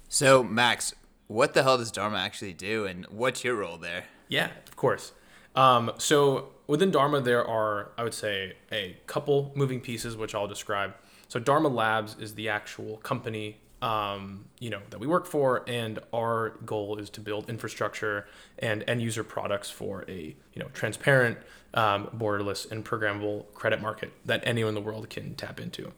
So 0.10 0.44
Max, 0.44 0.94
what 1.32 1.54
the 1.54 1.64
hell 1.64 1.78
does 1.78 1.92
Dharma 1.92 2.18
actually 2.18 2.54
do, 2.54 2.86
and 2.86 3.06
what's 3.06 3.44
your 3.44 3.56
role 3.56 3.78
there? 3.78 4.06
Yeah, 4.28 4.50
of 4.68 4.76
course. 4.76 5.14
Um, 5.56 5.92
so 5.98 6.50
within 6.68 6.92
Dharma, 6.92 7.22
there 7.22 7.46
are, 7.46 7.92
I 7.98 8.04
would 8.04 8.14
say, 8.14 8.54
a 8.72 8.98
couple 9.08 9.52
moving 9.56 9.82
pieces, 9.82 10.16
which 10.16 10.36
I'll 10.36 10.48
describe. 10.48 10.94
So 11.28 11.40
Dharma 11.40 11.70
Labs 11.70 12.18
is 12.20 12.36
the 12.36 12.50
actual 12.50 12.98
company 12.98 13.58
um, 13.82 14.46
you 14.60 14.70
know 14.70 14.82
that 14.92 15.00
we 15.00 15.08
work 15.08 15.26
for, 15.26 15.64
and 15.68 16.00
our 16.14 16.50
goal 16.66 16.98
is 16.98 17.10
to 17.12 17.22
build 17.22 17.50
infrastructure 17.50 18.28
and 18.60 18.84
end 18.88 19.02
user 19.02 19.24
products 19.24 19.72
for 19.72 20.06
a 20.08 20.36
you 20.54 20.62
know 20.62 20.68
transparent, 20.74 21.38
um, 21.74 22.08
borderless, 22.16 22.72
and 22.72 22.86
programmable 22.86 23.46
credit 23.54 23.82
market 23.82 24.12
that 24.26 24.44
anyone 24.46 24.70
in 24.70 24.76
the 24.76 24.82
world 24.82 25.10
can 25.10 25.34
tap 25.34 25.60
into. 25.60 25.92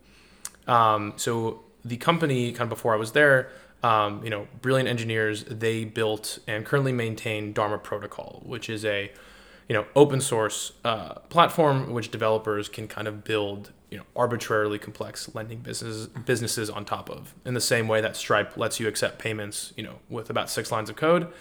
Um, 0.66 1.14
so 1.18 1.64
the 1.84 1.98
company, 1.98 2.54
kind 2.54 2.62
of 2.62 2.70
before 2.70 2.94
I 2.94 2.98
was 2.98 3.12
there, 3.12 3.50
um, 3.84 4.24
you 4.24 4.30
know, 4.30 4.48
brilliant 4.62 4.90
engineers, 4.90 5.44
they 5.44 5.84
built 5.84 6.40
and 6.48 6.66
currently 6.66 6.94
maintain 6.94 7.54
Dharma 7.54 7.78
Protocol, 7.78 8.42
which 8.46 8.70
is 8.70 8.86
a 8.86 9.12
you 9.70 9.76
know 9.76 9.86
open 9.96 10.22
source 10.22 10.74
uh, 10.84 11.16
platform 11.30 11.94
which 11.94 12.12
developers 12.12 12.68
can 12.70 12.88
kind 12.88 13.08
of 13.08 13.24
build 13.24 13.72
you 13.90 13.98
know 13.98 14.04
arbitrarily 14.16 14.78
complex 14.78 15.34
lending 15.34 15.60
businesses 15.60 16.08
businesses 16.08 16.70
on 16.70 16.86
top 16.86 17.10
of. 17.10 17.34
In 17.46 17.54
the 17.54 17.62
same 17.62 17.88
way 17.88 18.02
that 18.02 18.16
stripe 18.16 18.58
lets 18.58 18.80
you 18.80 18.88
accept 18.88 19.20
payments 19.20 19.74
you 19.78 19.84
know 19.84 20.00
with 20.10 20.30
about 20.30 20.50
six 20.50 20.72
lines 20.72 20.90
of 20.90 20.96
code 20.96 21.32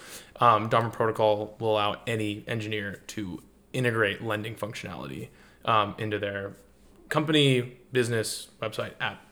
um, 0.40 0.68
dharma 0.68 0.90
protocol 0.90 1.56
will 1.58 1.72
allow 1.72 1.96
any 2.06 2.44
engineer 2.46 3.02
to 3.08 3.42
integrate 3.72 4.22
lending 4.22 4.54
functionality 4.54 5.28
um, 5.64 5.94
into 5.98 6.18
their 6.18 6.52
company 7.08 7.78
business 7.92 8.48
website 8.60 8.92
app. 9.00 9.24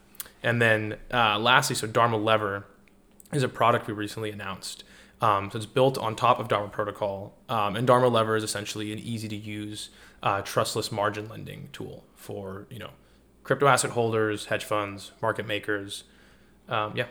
And 0.42 0.60
then 0.60 0.96
uh, 1.12 1.38
lastly 1.38 1.76
so 1.76 1.86
dharma 1.86 2.16
lever 2.16 2.66
is 3.32 3.42
a 3.42 3.48
product 3.48 3.86
we 3.86 3.94
recently 3.94 4.30
announced 4.30 4.84
um, 5.20 5.50
so 5.50 5.58
it's 5.58 5.66
built 5.66 5.98
on 5.98 6.16
top 6.16 6.38
of 6.38 6.48
Dharma 6.48 6.68
Protocol, 6.68 7.36
um, 7.48 7.76
and 7.76 7.86
Dharma 7.86 8.08
Lever 8.08 8.36
is 8.36 8.44
essentially 8.44 8.92
an 8.92 8.98
easy 8.98 9.28
to 9.28 9.36
use, 9.36 9.90
uh, 10.22 10.40
trustless 10.42 10.90
margin 10.90 11.28
lending 11.28 11.68
tool 11.72 12.04
for 12.14 12.66
you 12.70 12.78
know 12.78 12.90
crypto 13.44 13.66
asset 13.66 13.90
holders, 13.90 14.46
hedge 14.46 14.64
funds, 14.64 15.12
market 15.20 15.46
makers. 15.46 16.04
Um, 16.68 16.92
yeah. 16.96 17.06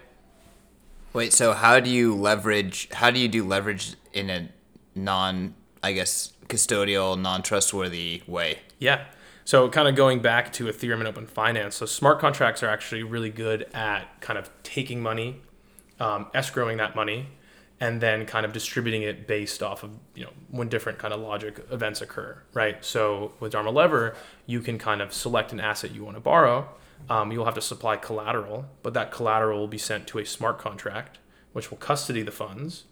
Wait, 1.14 1.34
so 1.34 1.54
how 1.54 1.80
do 1.80 1.90
you 1.90 2.16
leverage? 2.16 2.90
How 2.94 3.12
do 3.12 3.20
you 3.20 3.28
do 3.28 3.46
leverage 3.46 3.96
in 4.14 4.30
a 4.30 4.50
non, 4.96 5.54
I 5.84 5.94
guess, 5.94 6.34
custodial, 6.48 7.20
non-trustworthy 7.20 8.24
way? 8.28 8.60
Yeah. 8.80 9.06
So 9.46 9.68
kind 9.70 9.88
of 9.88 9.96
going 9.96 10.22
back 10.22 10.54
to 10.54 10.66
Ethereum 10.66 11.00
and 11.00 11.08
open 11.08 11.26
finance. 11.26 11.76
So 11.76 11.88
smart 11.88 12.20
contracts 12.20 12.62
are 12.62 12.70
actually 12.70 13.02
really 13.02 13.32
good 13.32 13.68
at 13.74 14.22
kind 14.22 14.38
of 14.38 14.52
taking 14.62 15.02
money, 15.02 15.42
um, 16.00 16.28
escrowing 16.34 16.78
that 16.78 16.96
money, 16.96 17.28
and 17.80 18.02
then 18.02 18.26
kind 18.26 18.46
of 18.46 18.52
distributing 18.54 19.04
it 19.04 19.28
based 19.28 19.64
off 19.64 19.84
of 19.84 19.92
you 20.16 20.24
know 20.24 20.32
when 20.50 20.68
different 20.70 21.00
kind 21.00 21.14
of 21.14 21.20
logic 21.20 21.66
events 21.72 22.02
occur, 22.02 22.42
right? 22.54 22.84
So 22.84 23.34
with 23.40 23.52
Dharma 23.52 23.72
Lever, 23.72 24.16
you 24.46 24.62
can 24.62 24.78
kind 24.78 25.02
of 25.02 25.14
select 25.14 25.52
an 25.54 25.60
asset 25.60 25.92
you 25.92 26.04
want 26.04 26.18
to 26.18 26.22
borrow. 26.22 26.70
Um, 27.10 27.32
you'll 27.32 27.46
have 27.46 27.56
to 27.56 27.62
supply 27.62 27.96
collateral, 27.96 28.66
but 28.84 28.94
that 28.94 29.12
collateral 29.12 29.60
will 29.60 29.68
be 29.68 29.78
sent 29.78 30.06
to 30.08 30.20
a 30.20 30.26
smart 30.26 30.60
contract, 30.60 31.20
which 31.54 31.72
will 31.72 31.78
custody 31.78 32.24
the 32.24 32.32
funds, 32.32 32.84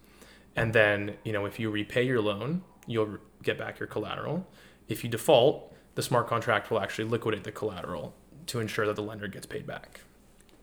and 0.55 0.73
then 0.73 1.15
you 1.23 1.33
know 1.33 1.45
if 1.45 1.59
you 1.59 1.69
repay 1.69 2.03
your 2.03 2.21
loan, 2.21 2.63
you'll 2.85 3.17
get 3.43 3.57
back 3.57 3.79
your 3.79 3.87
collateral. 3.87 4.47
If 4.87 5.03
you 5.03 5.09
default, 5.09 5.73
the 5.95 6.01
smart 6.01 6.27
contract 6.27 6.71
will 6.71 6.79
actually 6.79 7.09
liquidate 7.09 7.43
the 7.43 7.51
collateral 7.51 8.13
to 8.47 8.59
ensure 8.59 8.85
that 8.85 8.95
the 8.95 9.03
lender 9.03 9.27
gets 9.27 9.45
paid 9.45 9.67
back. 9.67 10.01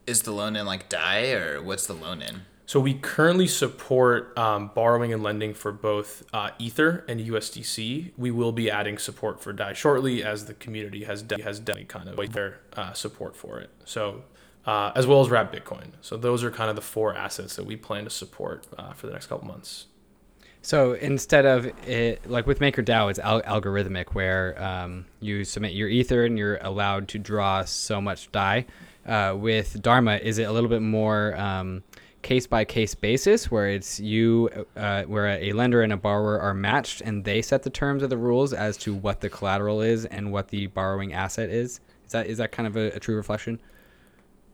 Is 0.07 0.21
the 0.21 0.31
loan 0.31 0.55
in 0.55 0.65
like 0.65 0.89
DAI 0.89 1.33
or 1.33 1.61
what's 1.61 1.87
the 1.87 1.93
loan 1.93 2.21
in? 2.21 2.41
So 2.67 2.79
we 2.79 2.95
currently 2.95 3.47
support 3.47 4.37
um, 4.37 4.71
borrowing 4.73 5.13
and 5.13 5.21
lending 5.21 5.53
for 5.53 5.71
both 5.71 6.23
uh, 6.33 6.49
Ether 6.57 7.05
and 7.07 7.19
USDC. 7.19 8.11
We 8.17 8.31
will 8.31 8.51
be 8.51 8.71
adding 8.71 8.97
support 8.97 9.39
for 9.41 9.53
DAI 9.53 9.73
shortly, 9.73 10.23
as 10.23 10.45
the 10.45 10.55
community 10.55 11.03
has 11.03 11.21
de- 11.21 11.41
has 11.43 11.59
definitely 11.59 11.85
kind 11.85 12.09
of 12.09 12.33
their 12.33 12.61
uh, 12.75 12.93
support 12.93 13.35
for 13.35 13.59
it. 13.59 13.69
So 13.85 14.23
uh, 14.65 14.91
as 14.95 15.05
well 15.05 15.21
as 15.21 15.29
Wrap 15.29 15.53
Bitcoin. 15.53 15.91
So 16.01 16.17
those 16.17 16.43
are 16.43 16.51
kind 16.51 16.69
of 16.69 16.75
the 16.75 16.81
four 16.81 17.15
assets 17.15 17.55
that 17.55 17.65
we 17.65 17.75
plan 17.75 18.03
to 18.05 18.09
support 18.09 18.65
uh, 18.77 18.93
for 18.93 19.07
the 19.07 19.13
next 19.13 19.27
couple 19.27 19.47
months. 19.47 19.85
So 20.61 20.93
instead 20.93 21.45
of 21.45 21.67
it, 21.87 22.27
like 22.27 22.47
with 22.47 22.59
MakerDAO, 22.59 23.11
it's 23.11 23.19
al- 23.19 23.43
algorithmic 23.43 24.15
where 24.15 24.61
um, 24.61 25.05
you 25.19 25.45
submit 25.45 25.73
your 25.73 25.87
Ether 25.87 26.25
and 26.25 26.39
you're 26.39 26.57
allowed 26.57 27.07
to 27.09 27.19
draw 27.19 27.63
so 27.65 28.01
much 28.01 28.31
DAI. 28.31 28.65
Uh, 29.05 29.35
with 29.37 29.81
Dharma, 29.81 30.15
is 30.15 30.39
it 30.39 30.43
a 30.43 30.51
little 30.51 30.69
bit 30.69 30.81
more 30.81 31.35
um, 31.37 31.83
case 32.21 32.47
by 32.47 32.65
case 32.65 32.95
basis 32.95 33.51
where 33.51 33.69
it's 33.69 33.99
you, 33.99 34.49
uh, 34.75 35.03
where 35.03 35.27
a 35.27 35.51
lender 35.53 35.83
and 35.83 35.93
a 35.93 35.97
borrower 35.97 36.39
are 36.39 36.55
matched 36.55 37.01
and 37.01 37.23
they 37.23 37.41
set 37.41 37.61
the 37.63 37.69
terms 37.69 38.01
of 38.01 38.09
the 38.09 38.17
rules 38.17 38.51
as 38.51 38.77
to 38.77 38.95
what 38.95 39.21
the 39.21 39.29
collateral 39.29 39.81
is 39.81 40.05
and 40.05 40.31
what 40.31 40.47
the 40.47 40.67
borrowing 40.67 41.13
asset 41.13 41.49
is? 41.49 41.79
Is 42.05 42.11
that 42.11 42.27
is 42.27 42.37
that 42.39 42.51
kind 42.51 42.67
of 42.67 42.75
a, 42.75 42.91
a 42.95 42.99
true 42.99 43.15
reflection? 43.15 43.59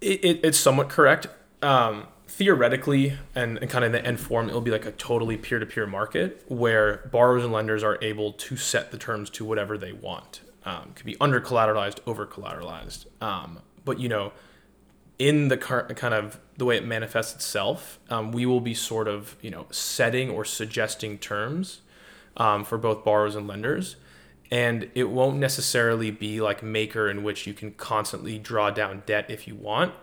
It, 0.02 0.24
it, 0.24 0.40
it's 0.44 0.58
somewhat 0.58 0.90
correct. 0.90 1.28
Um, 1.62 2.08
theoretically, 2.28 3.18
and, 3.36 3.58
and 3.60 3.70
kind 3.70 3.84
of 3.86 3.94
in 3.94 4.02
the 4.02 4.08
end 4.08 4.20
form, 4.20 4.50
it'll 4.50 4.62
be 4.62 4.72
like 4.72 4.86
a 4.86 4.92
totally 4.92 5.38
peer 5.38 5.60
to 5.60 5.66
peer 5.66 5.86
market 5.86 6.44
where 6.48 7.10
borrowers 7.12 7.44
and 7.44 7.54
lenders 7.54 7.84
are 7.84 7.98
able 8.02 8.32
to 8.34 8.56
set 8.56 8.92
the 8.92 8.98
terms 8.98 9.30
to 9.32 9.46
whatever 9.46 9.78
they 9.78 9.92
want. 9.92 10.42
Um, 10.64 10.92
could 10.96 11.06
be 11.06 11.18
under 11.20 11.42
collateralized, 11.42 12.00
over 12.06 12.26
collateralized. 12.26 13.06
Um, 13.22 13.60
but 13.86 14.00
you 14.00 14.10
know, 14.10 14.32
in 15.20 15.50
the 15.50 15.58
current 15.58 15.96
kind 15.96 16.14
of 16.14 16.40
the 16.58 16.66
way 16.66 16.78
it 16.78 16.86
manifests 16.86 17.34
itself, 17.34 18.00
um, 18.10 18.32
we 18.32 18.46
will 18.46 18.62
be 18.62 18.74
sort 18.74 19.08
of 19.08 19.36
you 19.42 19.50
know 19.50 19.68
setting 19.72 20.30
or 20.30 20.46
suggesting 20.46 21.18
terms 21.18 21.82
um, 22.38 22.64
for 22.64 22.78
both 22.78 23.04
borrowers 23.04 23.36
and 23.36 23.48
lenders, 23.48 23.98
and 24.50 24.90
it 24.96 25.10
won't 25.10 25.38
necessarily 25.38 26.12
be 26.12 26.42
like 26.42 26.64
Maker 26.64 27.10
in 27.10 27.24
which 27.24 27.46
you 27.46 27.54
can 27.54 27.72
constantly 27.72 28.38
draw 28.38 28.70
down 28.70 29.04
debt 29.06 29.26
if 29.30 29.48
you 29.48 29.56
want. 29.56 29.94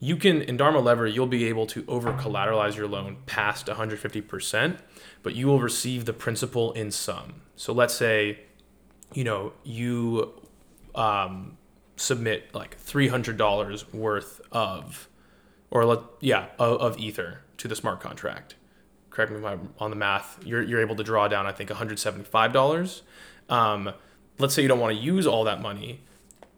You 0.00 0.16
can 0.16 0.42
in 0.42 0.56
Dharma 0.56 0.78
Lever, 0.78 1.06
you'll 1.06 1.26
be 1.26 1.46
able 1.46 1.66
to 1.66 1.84
over 1.88 2.12
collateralize 2.12 2.76
your 2.76 2.86
loan 2.86 3.16
past 3.26 3.66
150%, 3.66 4.78
but 5.22 5.34
you 5.34 5.46
will 5.48 5.60
receive 5.60 6.04
the 6.04 6.12
principal 6.12 6.72
in 6.72 6.90
sum. 6.90 7.42
So 7.56 7.72
let's 7.72 7.94
say, 7.94 8.40
you 9.12 9.24
know, 9.24 9.52
you 9.64 10.32
um, 10.94 11.58
submit 11.98 12.54
like 12.54 12.80
$300 12.82 13.92
worth 13.92 14.40
of, 14.52 15.08
or 15.70 15.84
let, 15.84 16.00
yeah, 16.20 16.46
of, 16.58 16.80
of 16.80 16.98
Ether 16.98 17.40
to 17.58 17.68
the 17.68 17.76
smart 17.76 18.00
contract. 18.00 18.54
Correct 19.10 19.32
me 19.32 19.38
if 19.38 19.44
I'm 19.44 19.74
on 19.78 19.90
the 19.90 19.96
math. 19.96 20.38
You're, 20.44 20.62
you're 20.62 20.80
able 20.80 20.96
to 20.96 21.04
draw 21.04 21.28
down, 21.28 21.46
I 21.46 21.52
think, 21.52 21.70
$175. 21.70 23.02
Um, 23.48 23.92
let's 24.38 24.54
say 24.54 24.62
you 24.62 24.68
don't 24.68 24.80
want 24.80 24.96
to 24.96 25.02
use 25.02 25.26
all 25.26 25.44
that 25.44 25.60
money. 25.60 26.00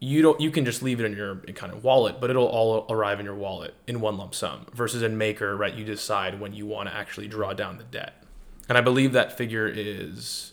You 0.02 0.23
don't. 0.23 0.40
You 0.40 0.50
can 0.50 0.64
just 0.64 0.82
leave 0.82 0.99
it 0.99 1.04
in 1.04 1.14
your 1.14 1.37
kind 1.54 1.73
of 1.73 1.85
wallet, 1.85 2.23
but 2.23 2.30
it'll 2.30 2.47
all 2.47 2.87
arrive 2.88 3.20
in 3.20 3.26
your 3.26 3.35
wallet 3.35 3.75
in 3.87 4.00
one 4.00 4.16
lump 4.16 4.35
sum. 4.35 4.64
Versus 4.73 5.02
in 5.02 5.18
Maker, 5.18 5.54
right? 5.54 5.75
You 5.75 5.85
decide 5.85 6.40
when 6.40 6.54
you 6.54 6.66
want 6.66 6.88
to 6.88 6.94
actually 6.94 7.28
draw 7.28 7.52
down 7.52 7.76
the 7.76 7.85
debt, 7.85 8.25
and 8.66 8.78
I 8.78 8.80
believe 8.80 9.12
that 9.12 9.37
figure 9.37 9.68
is, 9.68 10.52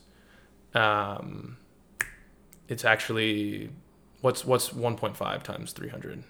um, 0.74 1.56
it's 2.68 2.84
actually 2.84 3.70
What's 4.28 4.44
what's 4.44 4.72
1.5 4.72 5.44
times 5.44 5.72
300? 5.72 6.22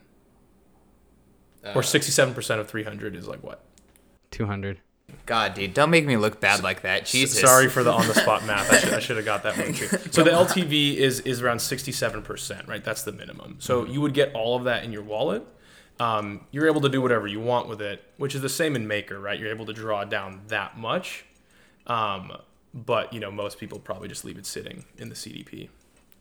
or 1.73 1.81
67% 1.81 2.59
of 2.59 2.69
300 2.69 3.15
is 3.15 3.27
like 3.27 3.43
what? 3.43 3.63
200. 4.29 4.79
God, 5.25 5.55
dude, 5.55 5.73
don't 5.73 5.89
make 5.89 6.05
me 6.05 6.15
look 6.15 6.39
bad 6.39 6.61
like 6.61 6.83
that. 6.83 7.07
Jesus. 7.07 7.41
Sorry 7.41 7.67
for 7.67 7.81
the 7.83 7.91
on 7.91 8.07
the 8.07 8.13
spot 8.13 8.45
math. 8.45 8.71
I 8.71 8.77
should, 8.77 8.93
I 8.93 8.99
should 8.99 9.15
have 9.15 9.25
got 9.25 9.41
that 9.41 9.57
one 9.57 9.73
too. 9.73 9.87
So 10.11 10.23
the 10.23 10.29
LTV 10.29 10.97
is 10.97 11.21
is 11.21 11.41
around 11.41 11.57
67%, 11.57 12.67
right? 12.67 12.83
That's 12.83 13.01
the 13.01 13.11
minimum. 13.11 13.55
So 13.57 13.83
you 13.85 13.99
would 13.99 14.13
get 14.13 14.31
all 14.35 14.55
of 14.55 14.65
that 14.65 14.83
in 14.83 14.93
your 14.93 15.01
wallet. 15.01 15.43
Um, 15.99 16.45
you're 16.51 16.67
able 16.67 16.81
to 16.81 16.89
do 16.89 17.01
whatever 17.01 17.25
you 17.25 17.39
want 17.39 17.67
with 17.67 17.81
it, 17.81 18.03
which 18.17 18.35
is 18.35 18.43
the 18.43 18.49
same 18.49 18.75
in 18.75 18.87
Maker, 18.87 19.19
right? 19.19 19.39
You're 19.39 19.49
able 19.49 19.65
to 19.65 19.73
draw 19.73 20.03
down 20.03 20.41
that 20.49 20.77
much. 20.77 21.25
Um, 21.87 22.31
but 22.75 23.11
you 23.11 23.19
know, 23.19 23.31
most 23.31 23.57
people 23.57 23.79
probably 23.79 24.07
just 24.07 24.23
leave 24.23 24.37
it 24.37 24.45
sitting 24.45 24.85
in 24.99 25.09
the 25.09 25.15
CDP. 25.15 25.69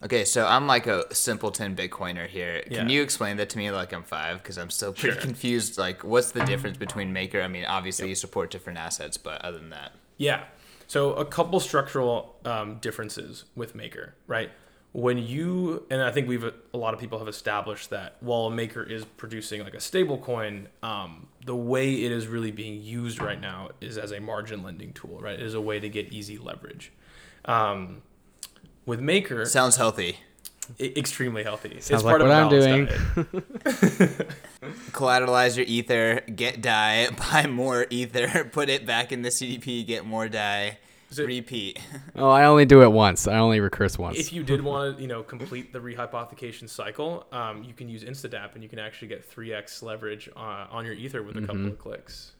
Okay, 0.03 0.25
so 0.25 0.45
I'm 0.45 0.67
like 0.67 0.85
a 0.85 1.13
simpleton 1.13 1.75
Bitcoiner 1.75 2.27
here. 2.27 2.61
Can 2.63 2.87
Yeah. 2.87 2.87
you 2.87 3.01
explain 3.01 3.37
that 3.37 3.49
to 3.49 3.57
me 3.57 3.71
like 3.71 3.93
I'm 3.93 4.03
five? 4.03 4.41
Because 4.43 4.57
I'm 4.57 4.69
still 4.69 4.93
pretty 4.93 5.13
Sure. 5.13 5.21
confused. 5.21 5.77
Like, 5.79 6.03
what's 6.03 6.31
the 6.31 6.45
difference 6.45 6.77
between 6.77 7.11
Maker? 7.13 7.41
I 7.41 7.47
mean, 7.47 7.65
obviously 7.65 8.09
you 8.09 8.15
support 8.15 8.51
different 8.51 8.77
assets, 8.77 9.17
but 9.17 9.41
other 9.43 9.57
than 9.57 9.69
that, 9.71 9.93
Yeah. 10.17 10.45
So 10.89 11.13
a 11.15 11.25
couple 11.25 11.59
structural 11.59 12.35
um, 12.45 12.77
differences 12.77 13.43
with 13.55 13.75
Maker, 13.75 14.15
right? 14.25 14.51
When 14.93 15.17
you 15.17 15.85
and 15.89 16.01
I 16.01 16.11
think 16.11 16.27
we've 16.29 16.43
a 16.45 16.53
lot 16.77 16.93
of 16.93 16.99
people 16.99 17.19
have 17.19 17.27
established 17.27 17.89
that 17.89 18.15
while 18.21 18.49
Maker 18.49 18.81
is 18.83 19.03
producing 19.03 19.63
like 19.63 19.73
a 19.73 19.79
stable 19.81 20.17
coin, 20.17 20.69
um, 20.81 21.27
the 21.45 21.55
way 21.55 21.93
it 22.03 22.11
is 22.11 22.25
really 22.27 22.51
being 22.51 22.81
used 22.81 23.21
right 23.21 23.39
now 23.39 23.69
is 23.81 23.97
as 23.97 24.11
a 24.11 24.19
margin 24.21 24.63
lending 24.63 24.93
tool, 24.93 25.19
right? 25.19 25.33
It 25.39 25.45
is 25.45 25.53
a 25.55 25.61
way 25.61 25.79
to 25.79 25.89
get 25.89 26.11
easy 26.13 26.37
leverage. 26.37 26.91
Um, 27.45 28.01
with 28.87 28.99
Maker, 28.99 29.45
sounds 29.45 29.75
healthy. 29.75 30.17
e- 30.79 30.93
extremely 30.97 31.43
healthy. 31.43 31.79
Sounds 31.79 32.03
like 32.03 32.19
what 32.19 32.31
I'm 32.31 32.49
doing. 32.49 32.87
Collateralize 34.91 35.55
your 35.55 35.65
ether, 35.67 36.21
get 36.35 36.61
DAI, 36.61 37.09
buy 37.31 37.45
more 37.47 37.85
ether, 37.89 38.43
put 38.51 38.69
it 38.69 38.85
back 38.85 39.11
in 39.11 39.21
the 39.21 39.29
CDP, 39.29 39.85
get 39.85 40.05
more 40.05 40.27
DAI, 40.27 40.77
Is 41.11 41.19
it- 41.19 41.25
repeat. 41.27 41.79
Oh, 42.15 42.29
I 42.29 42.45
only 42.45 42.65
do 42.65 42.81
it 42.81 42.91
once. 42.91 43.27
I 43.27 43.37
only 43.37 43.59
recurse 43.59 43.97
once. 43.97 44.17
if 44.17 44.33
you 44.33 44.43
did 44.43 44.61
want 44.61 44.97
to, 44.97 45.01
you 45.01 45.07
know, 45.07 45.21
complete 45.23 45.71
the 45.71 45.79
rehypothecation 45.79 46.67
cycle, 46.69 47.27
um, 47.31 47.63
you 47.63 47.73
can 47.73 47.87
use 47.87 48.03
InstaDApp 48.03 48.55
and 48.55 48.63
you 48.63 48.69
can 48.69 48.79
actually 48.79 49.07
get 49.09 49.29
3x 49.29 49.83
leverage 49.83 50.29
uh, 50.35 50.67
on 50.71 50.85
your 50.85 50.95
Ether 50.95 51.21
with 51.23 51.37
a 51.37 51.41
couple 51.41 51.67
of 51.67 51.77
clicks. 51.79 52.33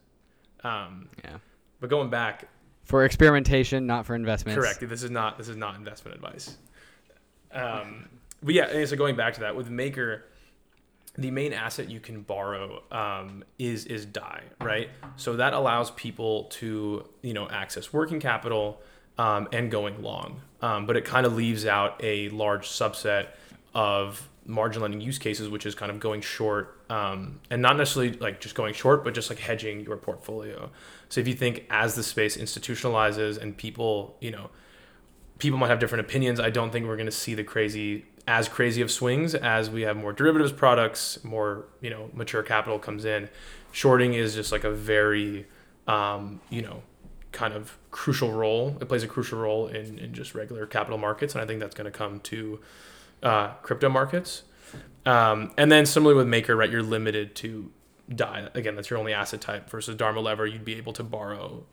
Um, 0.64 1.10
yeah. 1.24 1.38
but 1.80 1.90
going 1.90 2.10
back, 2.10 2.48
For 2.88 3.04
experimentation, 3.04 3.86
not 3.86 4.06
for 4.06 4.16
investments. 4.16 4.58
correct. 4.58 4.80
This 4.88 5.04
is 5.04 5.12
not 5.12 5.38
this 5.38 5.50
is 5.50 5.58
not 5.58 5.76
investment 5.76 6.16
advice. 6.16 6.56
Um, 7.52 8.08
but 8.42 8.54
yeah, 8.54 8.86
so 8.86 8.96
going 8.96 9.18
back 9.18 9.34
to 9.34 9.40
that 9.42 9.58
with 9.58 9.70
Maker, 9.70 10.24
the 11.18 11.30
main 11.30 11.52
asset 11.52 11.90
you 11.90 12.00
can 12.00 12.22
borrow 12.22 12.84
um, 12.90 13.44
is 13.60 13.86
is 13.86 14.06
DAI, 14.06 14.44
right? 14.62 14.90
So 15.18 15.36
that 15.36 15.52
allows 15.54 15.92
people 15.92 16.46
to 16.46 17.06
you 17.22 17.34
know 17.34 17.50
access 17.50 17.92
working 17.92 18.22
capital 18.22 18.82
um, 19.18 19.50
and 19.52 19.70
going 19.70 20.02
long, 20.02 20.40
um, 20.62 20.86
but 20.86 20.96
it 20.96 21.04
kind 21.04 21.26
of 21.26 21.36
leaves 21.36 21.66
out 21.66 22.00
a 22.02 22.30
large 22.30 22.70
subset 22.70 23.28
of 23.74 24.30
margin 24.46 24.82
lending 24.82 25.02
use 25.02 25.20
cases, 25.20 25.50
which 25.50 25.66
is 25.66 25.76
kind 25.76 25.92
of 25.92 26.00
going 26.00 26.22
short 26.22 26.80
um, 26.90 27.40
and 27.50 27.62
not 27.62 27.76
necessarily 27.76 28.14
like 28.14 28.40
just 28.40 28.56
going 28.56 28.74
short, 28.74 29.04
but 29.04 29.14
just 29.14 29.30
like 29.30 29.40
hedging 29.40 29.82
your 29.82 29.98
portfolio. 29.98 30.70
So 31.10 31.22
if 31.22 31.28
you 31.28 31.34
think 31.34 31.66
as 31.70 31.96
the 31.96 32.04
space 32.04 32.38
institutionalizes 32.38 33.42
and 33.42 33.56
people, 33.56 34.18
you 34.20 34.32
know, 34.32 34.50
people 35.40 35.58
might 35.58 35.70
have 35.70 35.80
different 35.80 36.06
opinions. 36.06 36.40
I 36.40 36.50
don't 36.50 36.72
think 36.72 36.88
we're 36.88 36.96
going 36.96 37.06
to 37.06 37.12
see 37.12 37.34
the 37.34 37.44
crazy 37.44 38.06
as 38.28 38.50
crazy 38.50 38.82
of 38.82 38.92
swings 38.92 39.34
as 39.34 39.70
we 39.70 39.84
have 39.84 39.96
more 39.96 40.12
derivatives 40.12 40.52
products, 40.52 41.24
more 41.24 41.66
you 41.82 41.90
know 41.90 42.10
mature 42.14 42.44
capital 42.44 42.78
comes 42.80 43.06
in. 43.06 43.30
Shorting 43.72 44.14
is 44.14 44.36
just 44.36 44.52
like 44.52 44.64
a 44.64 44.72
very 44.72 45.48
um, 45.88 46.42
you 46.50 46.62
know 46.62 46.84
kind 47.32 47.54
of 47.54 47.78
crucial 47.92 48.32
role. 48.32 48.78
It 48.82 48.88
plays 48.88 49.04
a 49.04 49.08
crucial 49.08 49.40
role 49.40 49.68
in 49.68 49.98
in 50.00 50.14
just 50.14 50.36
regular 50.36 50.66
capital 50.66 50.98
markets, 50.98 51.34
and 51.34 51.42
I 51.42 51.48
think 51.48 51.60
that's 51.60 51.76
going 51.76 51.92
to 51.92 51.98
come 51.98 52.20
to 52.22 52.60
uh, 53.24 53.48
crypto 53.62 53.90
markets. 53.90 54.44
Um, 55.06 55.54
and 55.58 55.72
then 55.72 55.86
similarly 55.86 56.18
with 56.18 56.28
Maker, 56.28 56.56
right? 56.56 56.70
You're 56.70 56.84
limited 56.84 57.34
to 57.38 57.72
DAI. 58.14 58.50
Again, 58.54 58.76
that's 58.76 58.90
your 58.90 59.00
only 59.00 59.14
asset 59.14 59.42
type. 59.42 59.70
Versus 59.70 59.96
Dharma 59.96 60.22
Lever, 60.22 60.46
you'd 60.46 60.66
be 60.66 60.76
able 60.76 60.94
to 60.94 61.04
borrow 61.04 61.66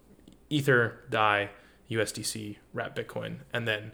Ether, 0.51 1.01
DAI, 1.11 1.51
USDC, 1.91 2.57
Wrap 2.73 2.97
Bitcoin, 2.97 3.39
and 3.53 3.67
then 3.69 3.93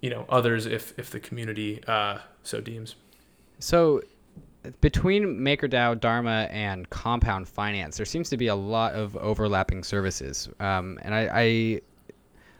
you 0.00 0.10
know 0.10 0.26
others 0.28 0.66
if 0.66 0.98
if 0.98 1.10
the 1.10 1.20
community 1.20 1.82
uh, 1.86 2.18
so 2.42 2.60
deems. 2.60 2.96
So, 3.58 4.02
between 4.80 5.38
MakerDAO, 5.38 6.00
Dharma, 6.00 6.48
and 6.50 6.88
Compound 6.90 7.48
Finance, 7.48 7.96
there 7.96 8.06
seems 8.06 8.28
to 8.30 8.36
be 8.36 8.48
a 8.48 8.54
lot 8.54 8.92
of 8.94 9.16
overlapping 9.16 9.82
services, 9.84 10.48
um, 10.60 10.98
and 11.02 11.14
I, 11.14 11.30
I 11.32 11.80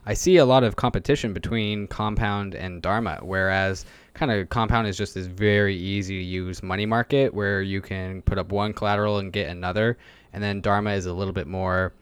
I 0.07 0.15
see 0.15 0.37
a 0.37 0.45
lot 0.45 0.65
of 0.65 0.77
competition 0.77 1.33
between 1.33 1.87
Compound 1.87 2.55
and 2.55 2.83
Dharma, 2.83 3.19
whereas 3.23 3.85
kind 4.15 4.33
of 4.33 4.49
Compound 4.49 4.87
is 4.87 4.97
just 4.97 5.15
this 5.15 5.27
very 5.27 5.77
easy 5.77 6.19
to 6.19 6.25
use 6.25 6.63
money 6.63 6.87
market 6.87 7.35
where 7.35 7.63
you 7.63 7.81
can 7.81 8.23
put 8.23 8.39
up 8.39 8.53
one 8.53 8.73
collateral 8.73 9.19
and 9.19 9.33
get 9.33 9.49
another, 9.51 9.99
and 10.33 10.43
then 10.43 10.61
Dharma 10.61 10.93
is 10.93 11.07
a 11.07 11.13
little 11.13 11.35
bit 11.35 11.47
more. 11.47 11.93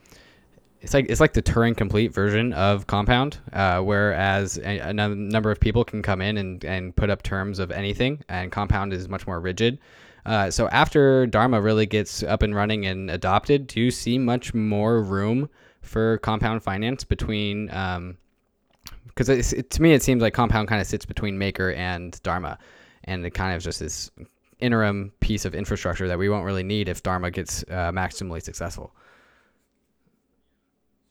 It's 0.81 0.95
like 0.95 1.07
it's 1.09 1.21
like 1.21 1.33
the 1.33 1.42
Turing 1.42 1.76
complete 1.76 2.12
version 2.12 2.52
of 2.52 2.87
Compound, 2.87 3.38
uh, 3.52 3.81
whereas 3.81 4.59
a, 4.59 4.78
a 4.78 4.92
number 4.92 5.50
of 5.50 5.61
people 5.61 5.85
can 5.85 6.02
come 6.02 6.21
in 6.21 6.37
and, 6.37 6.64
and 6.64 6.95
put 6.95 7.09
up 7.09 7.23
terms 7.23 7.59
of 7.59 7.71
anything, 7.71 8.23
and 8.28 8.52
Compound 8.52 8.92
is 8.92 9.09
much 9.09 9.26
more 9.26 9.40
rigid. 9.40 9.78
Uh, 10.25 10.50
so 10.50 10.69
after 10.69 11.26
Dharma 11.26 11.61
really 11.61 11.87
gets 11.87 12.23
up 12.23 12.42
and 12.42 12.54
running 12.54 12.87
and 12.87 13.11
adopted, 13.11 13.66
do 13.66 13.81
you 13.81 13.90
see 13.90 14.19
much 14.19 14.54
more 14.54 15.02
room 15.02 15.49
for 15.81 16.19
compound 16.19 16.62
finance 16.62 17.02
between 17.02 17.69
because 19.14 19.52
it, 19.52 19.71
to 19.71 19.83
me 19.83 19.92
it 19.92 20.02
seems 20.02 20.23
like 20.23 20.35
compound 20.35 20.69
kind 20.69 20.81
of 20.81 20.87
sits 20.87 21.04
between 21.04 21.38
maker 21.38 21.73
and 21.73 22.23
dharma 22.23 22.59
and 23.04 23.25
it 23.25 23.31
kind 23.31 23.54
of 23.54 23.62
just 23.62 23.81
this 23.81 24.11
interim 24.59 25.12
piece 25.21 25.45
of 25.45 25.54
infrastructure 25.54 26.07
that 26.07 26.19
we 26.19 26.28
won't 26.28 26.45
really 26.45 26.62
need 26.62 26.88
if 26.88 27.02
dharma 27.02 27.31
gets 27.31 27.64
uh, 27.64 27.90
maximally 27.92 28.42
successful. 28.42 28.95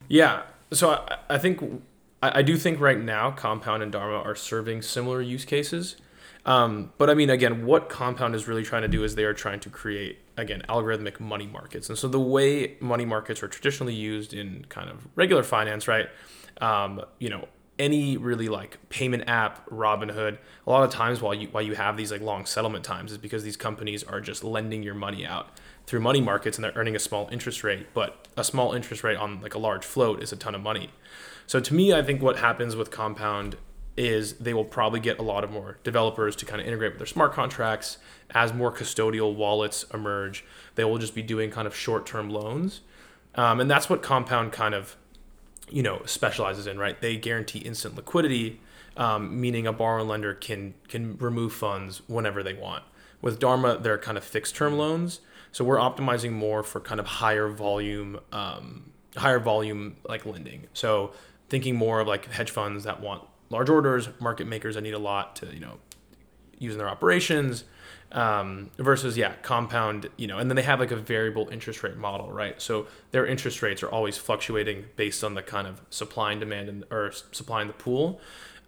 Yeah 0.08 0.42
so 0.72 0.90
i, 0.90 1.18
I 1.30 1.38
think 1.38 1.82
I, 2.22 2.38
I, 2.38 2.42
do 2.42 2.56
think 2.56 2.80
right 2.80 2.98
now 2.98 3.30
compound 3.30 3.82
and 3.82 3.92
dharma 3.92 4.16
are 4.16 4.34
serving 4.34 4.82
similar 4.82 5.20
use 5.20 5.44
cases. 5.44 5.96
Um, 6.44 6.92
but 6.98 7.08
i 7.08 7.14
mean 7.14 7.30
again 7.30 7.66
what 7.66 7.88
compound 7.88 8.34
is 8.34 8.48
really 8.48 8.64
trying 8.64 8.82
to 8.82 8.88
do 8.88 9.04
is 9.04 9.14
they 9.14 9.24
are 9.24 9.34
trying 9.34 9.60
to 9.60 9.70
create 9.70 10.18
again 10.36 10.62
algorithmic 10.68 11.20
money 11.20 11.46
markets. 11.46 11.88
And 11.88 11.96
so 11.96 12.08
the 12.08 12.20
way 12.20 12.76
money 12.80 13.04
markets 13.04 13.42
are 13.42 13.48
traditionally 13.48 13.94
used 13.94 14.34
in 14.34 14.64
kind 14.68 14.90
of 14.90 15.06
regular 15.14 15.42
finance 15.42 15.86
right 15.86 16.08
um, 16.60 17.02
you 17.18 17.28
know 17.28 17.46
any 17.82 18.16
really 18.16 18.48
like 18.48 18.78
payment 18.90 19.24
app 19.26 19.68
robinhood 19.68 20.38
a 20.66 20.70
lot 20.70 20.84
of 20.84 20.90
times 20.90 21.20
while 21.20 21.34
you 21.34 21.48
while 21.48 21.62
you 21.62 21.74
have 21.74 21.96
these 21.96 22.12
like 22.12 22.20
long 22.20 22.46
settlement 22.46 22.84
times 22.84 23.10
is 23.10 23.18
because 23.18 23.42
these 23.42 23.56
companies 23.56 24.04
are 24.04 24.20
just 24.20 24.44
lending 24.44 24.84
your 24.84 24.94
money 24.94 25.26
out 25.26 25.58
through 25.86 25.98
money 25.98 26.20
markets 26.20 26.56
and 26.56 26.64
they're 26.64 26.72
earning 26.76 26.94
a 26.94 27.00
small 27.00 27.28
interest 27.32 27.64
rate 27.64 27.88
but 27.92 28.28
a 28.36 28.44
small 28.44 28.72
interest 28.72 29.02
rate 29.02 29.16
on 29.16 29.40
like 29.40 29.54
a 29.54 29.58
large 29.58 29.84
float 29.84 30.22
is 30.22 30.32
a 30.32 30.36
ton 30.36 30.54
of 30.54 30.60
money. 30.60 30.90
So 31.48 31.58
to 31.58 31.74
me 31.74 31.92
i 31.92 32.02
think 32.02 32.22
what 32.22 32.38
happens 32.38 32.76
with 32.76 32.92
compound 32.92 33.56
is 33.96 34.34
they 34.34 34.54
will 34.54 34.64
probably 34.64 35.00
get 35.00 35.18
a 35.18 35.22
lot 35.22 35.42
of 35.42 35.50
more 35.50 35.78
developers 35.82 36.36
to 36.36 36.46
kind 36.46 36.60
of 36.60 36.66
integrate 36.66 36.92
with 36.92 36.98
their 36.98 37.06
smart 37.06 37.32
contracts. 37.32 37.98
As 38.30 38.54
more 38.54 38.72
custodial 38.72 39.34
wallets 39.34 39.84
emerge 39.92 40.44
they 40.76 40.84
will 40.84 40.98
just 40.98 41.16
be 41.16 41.22
doing 41.22 41.50
kind 41.50 41.66
of 41.66 41.74
short-term 41.74 42.30
loans. 42.30 42.82
Um, 43.34 43.60
and 43.60 43.70
that's 43.70 43.90
what 43.90 44.02
compound 44.02 44.52
kind 44.52 44.74
of 44.74 44.96
you 45.70 45.82
know 45.82 46.02
specializes 46.04 46.66
in 46.66 46.78
right 46.78 47.00
they 47.00 47.16
guarantee 47.16 47.60
instant 47.60 47.94
liquidity 47.96 48.60
um, 48.96 49.40
meaning 49.40 49.66
a 49.66 49.72
borrower 49.72 50.02
lender 50.02 50.34
can 50.34 50.74
can 50.88 51.16
remove 51.18 51.52
funds 51.52 52.02
whenever 52.06 52.42
they 52.42 52.54
want 52.54 52.82
with 53.20 53.38
dharma 53.38 53.78
they're 53.78 53.98
kind 53.98 54.18
of 54.18 54.24
fixed 54.24 54.54
term 54.54 54.76
loans 54.76 55.20
so 55.50 55.64
we're 55.64 55.78
optimizing 55.78 56.32
more 56.32 56.62
for 56.62 56.80
kind 56.80 57.00
of 57.00 57.06
higher 57.06 57.48
volume 57.48 58.18
um, 58.32 58.90
higher 59.16 59.38
volume 59.38 59.96
like 60.08 60.26
lending 60.26 60.66
so 60.72 61.12
thinking 61.48 61.76
more 61.76 62.00
of 62.00 62.08
like 62.08 62.26
hedge 62.26 62.50
funds 62.50 62.84
that 62.84 63.00
want 63.00 63.22
large 63.52 63.68
orders, 63.68 64.08
market 64.18 64.46
makers 64.46 64.74
that 64.74 64.80
need 64.80 64.94
a 64.94 64.98
lot 64.98 65.36
to, 65.36 65.46
you 65.52 65.60
know, 65.60 65.78
use 66.58 66.72
in 66.72 66.78
their 66.78 66.88
operations. 66.88 67.64
Um, 68.12 68.70
versus 68.76 69.16
yeah, 69.16 69.32
compound, 69.40 70.10
you 70.18 70.26
know, 70.26 70.36
and 70.36 70.50
then 70.50 70.56
they 70.56 70.62
have 70.62 70.80
like 70.80 70.90
a 70.90 70.96
variable 70.96 71.48
interest 71.50 71.82
rate 71.82 71.96
model, 71.96 72.30
right? 72.30 72.60
So 72.60 72.86
their 73.10 73.24
interest 73.24 73.62
rates 73.62 73.82
are 73.82 73.88
always 73.88 74.18
fluctuating 74.18 74.84
based 74.96 75.24
on 75.24 75.32
the 75.32 75.42
kind 75.42 75.66
of 75.66 75.80
supply 75.88 76.32
and 76.32 76.40
demand 76.40 76.68
and 76.68 76.84
or 76.90 77.12
supply 77.12 77.62
in 77.62 77.68
the 77.68 77.72
pool. 77.72 78.20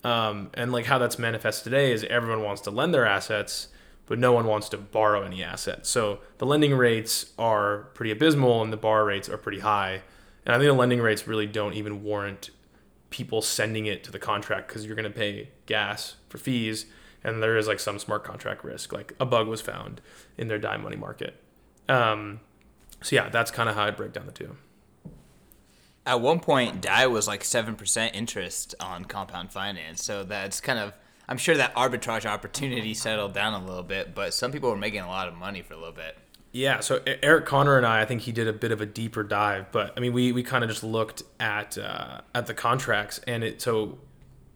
Um, 0.02 0.50
and 0.54 0.70
like 0.72 0.86
how 0.86 0.98
that's 0.98 1.18
manifest 1.18 1.64
today 1.64 1.92
is 1.92 2.04
everyone 2.04 2.42
wants 2.42 2.62
to 2.62 2.70
lend 2.70 2.94
their 2.94 3.06
assets, 3.06 3.68
but 4.06 4.18
no 4.18 4.32
one 4.32 4.46
wants 4.46 4.68
to 4.70 4.78
borrow 4.78 5.22
any 5.22 5.42
assets. 5.42 5.88
So 5.88 6.20
the 6.38 6.46
lending 6.46 6.74
rates 6.74 7.32
are 7.38 7.88
pretty 7.94 8.10
abysmal 8.10 8.62
and 8.62 8.72
the 8.72 8.76
borrow 8.76 9.04
rates 9.04 9.28
are 9.28 9.38
pretty 9.38 9.60
high. 9.60 10.02
And 10.44 10.54
I 10.54 10.58
think 10.58 10.68
the 10.68 10.74
lending 10.74 11.00
rates 11.00 11.26
really 11.26 11.46
don't 11.46 11.72
even 11.72 12.02
warrant 12.02 12.50
people 13.08 13.40
sending 13.40 13.86
it 13.86 14.04
to 14.04 14.12
the 14.12 14.18
contract 14.18 14.68
because 14.68 14.84
you're 14.84 14.96
going 14.96 15.04
to 15.04 15.18
pay 15.18 15.48
gas 15.66 16.16
for 16.28 16.36
fees 16.36 16.86
and 17.24 17.42
there 17.42 17.56
is 17.56 17.66
like 17.66 17.80
some 17.80 17.98
smart 17.98 18.24
contract 18.24 18.62
risk 18.64 18.92
like 18.92 19.14
a 19.18 19.26
bug 19.26 19.48
was 19.48 19.60
found 19.60 20.00
in 20.36 20.48
their 20.48 20.58
DAI 20.58 20.76
money 20.76 20.96
market. 20.96 21.40
Um, 21.88 22.40
so 23.02 23.16
yeah 23.16 23.28
that's 23.28 23.50
kind 23.50 23.68
of 23.68 23.74
how 23.74 23.84
i 23.84 23.90
break 23.90 24.12
down 24.12 24.26
the 24.26 24.32
two. 24.32 24.56
At 26.06 26.20
one 26.20 26.40
point 26.40 26.80
dai 26.80 27.06
was 27.06 27.26
like 27.26 27.42
7% 27.42 28.14
interest 28.14 28.74
on 28.78 29.06
compound 29.06 29.52
finance. 29.52 30.04
So 30.04 30.24
that's 30.24 30.60
kind 30.60 30.78
of 30.78 30.92
i'm 31.26 31.38
sure 31.38 31.56
that 31.56 31.74
arbitrage 31.74 32.26
opportunity 32.26 32.92
settled 32.94 33.32
down 33.32 33.54
a 33.54 33.64
little 33.64 33.82
bit 33.82 34.14
but 34.14 34.34
some 34.34 34.52
people 34.52 34.68
were 34.68 34.76
making 34.76 35.00
a 35.00 35.08
lot 35.08 35.26
of 35.26 35.34
money 35.34 35.62
for 35.62 35.74
a 35.74 35.78
little 35.78 35.92
bit. 35.92 36.18
Yeah, 36.54 36.78
so 36.78 37.02
Eric 37.04 37.46
Conner 37.46 37.76
and 37.76 37.84
I, 37.84 38.02
I 38.02 38.04
think 38.04 38.20
he 38.20 38.30
did 38.30 38.46
a 38.46 38.52
bit 38.52 38.70
of 38.70 38.80
a 38.80 38.86
deeper 38.86 39.24
dive, 39.24 39.72
but 39.72 39.92
I 39.96 40.00
mean, 40.00 40.12
we, 40.12 40.30
we 40.30 40.44
kind 40.44 40.62
of 40.62 40.70
just 40.70 40.84
looked 40.84 41.24
at 41.40 41.76
uh, 41.76 42.20
at 42.32 42.46
the 42.46 42.54
contracts, 42.54 43.18
and 43.26 43.42
it 43.42 43.60
so 43.60 43.98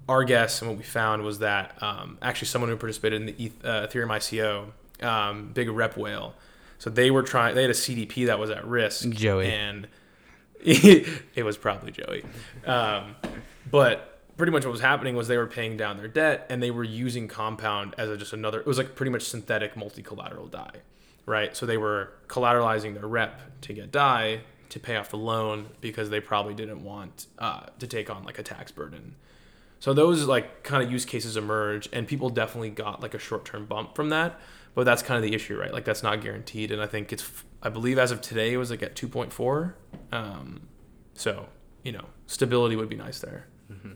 our 0.09 0.25
guess 0.25 0.61
and 0.61 0.71
what 0.71 0.79
we 0.79 0.85
found 0.85 1.23
was 1.23 1.41
that 1.41 1.81
um, 1.83 2.19
actually 2.23 2.49
someone 2.49 2.71
who 2.71 2.77
participated 2.77 3.21
in 3.21 3.27
the 3.27 3.53
uh, 3.65 3.87
Ethereum 3.87 4.09
ICO, 4.09 5.07
um, 5.07 5.51
big 5.53 5.69
rep 5.69 5.97
whale, 5.97 6.35
so 6.79 6.91
they 6.91 7.11
were 7.11 7.23
trying, 7.23 7.55
they 7.55 7.63
had 7.63 7.71
a 7.71 7.75
CDP 7.75 8.27
that 8.27 8.39
was 8.39 8.51
at 8.51 8.67
risk, 8.67 9.09
Joey, 9.11 9.53
and 9.53 9.89
it 10.61 11.45
was 11.45 11.57
probably 11.57 11.93
Joey, 11.93 12.25
um, 12.67 13.17
but 13.71 14.21
pretty 14.37 14.53
much 14.53 14.65
what 14.65 14.71
was 14.71 14.81
happening 14.81 15.17
was 15.17 15.29
they 15.29 15.37
were 15.37 15.47
paying 15.47 15.77
down 15.77 15.97
their 15.97 16.09
debt 16.09 16.47
and 16.49 16.63
they 16.63 16.71
were 16.71 16.85
using 16.85 17.27
Compound 17.27 17.95
as 17.99 18.09
a, 18.09 18.17
just 18.17 18.33
another, 18.33 18.61
it 18.61 18.67
was 18.67 18.79
like 18.79 18.95
pretty 18.95 19.11
much 19.11 19.23
synthetic 19.23 19.77
multi 19.77 20.03
collateral 20.03 20.47
DAI 20.47 20.71
right? 21.29 21.55
So 21.55 21.67
they 21.67 21.77
were 21.77 22.13
collateralizing 22.27 22.95
their 22.95 23.07
rep 23.07 23.61
to 23.61 23.73
get 23.73 23.93
DAI 23.93 24.41
to 24.71 24.81
pay 24.81 24.97
off 24.97 25.11
the 25.11 25.19
loan 25.19 25.69
because 25.81 26.11
they 26.11 26.21
probably 26.21 26.55
didn't 26.55 26.83
want 26.83 27.27
uh, 27.39 27.67
to 27.79 27.87
take 27.87 28.11
on 28.11 28.25
like 28.25 28.39
a 28.39 28.43
tax 28.43 28.73
burden. 28.73 29.15
So 29.81 29.95
those 29.95 30.27
like 30.27 30.63
kind 30.65 30.83
of 30.83 30.91
use 30.91 31.05
cases 31.05 31.37
emerge, 31.37 31.89
and 31.93 32.07
people 32.07 32.31
definitely 32.31 32.71
got 32.71 33.01
like 33.01 33.15
a 33.15 33.19
short 33.19 33.45
term 33.45 33.67
bump 33.67 33.95
from 33.95 34.09
that. 34.11 34.41
But 34.75 34.85
that's 34.85 35.03
kind 35.03 35.17
of 35.17 35.29
the 35.29 35.35
issue, 35.35 35.59
right? 35.59 35.73
Like 35.73 35.85
that's 35.85 36.03
not 36.03 36.21
guaranteed, 36.21 36.71
and 36.71 36.81
I 36.81 36.87
think 36.87 37.13
it's 37.13 37.29
I 37.63 37.69
believe 37.69 37.99
as 37.99 38.11
of 38.11 38.21
today 38.21 38.53
it 38.53 38.57
was 38.57 38.71
like 38.71 38.83
at 38.83 38.95
two 38.97 39.09
point 39.09 39.33
four. 39.33 39.77
Um, 40.13 40.61
so 41.15 41.47
you 41.83 41.93
know 41.93 42.07
stability 42.27 42.77
would 42.77 42.89
be 42.89 42.97
nice 42.97 43.21
there. 43.21 43.47
Mm-hmm. 43.73 43.93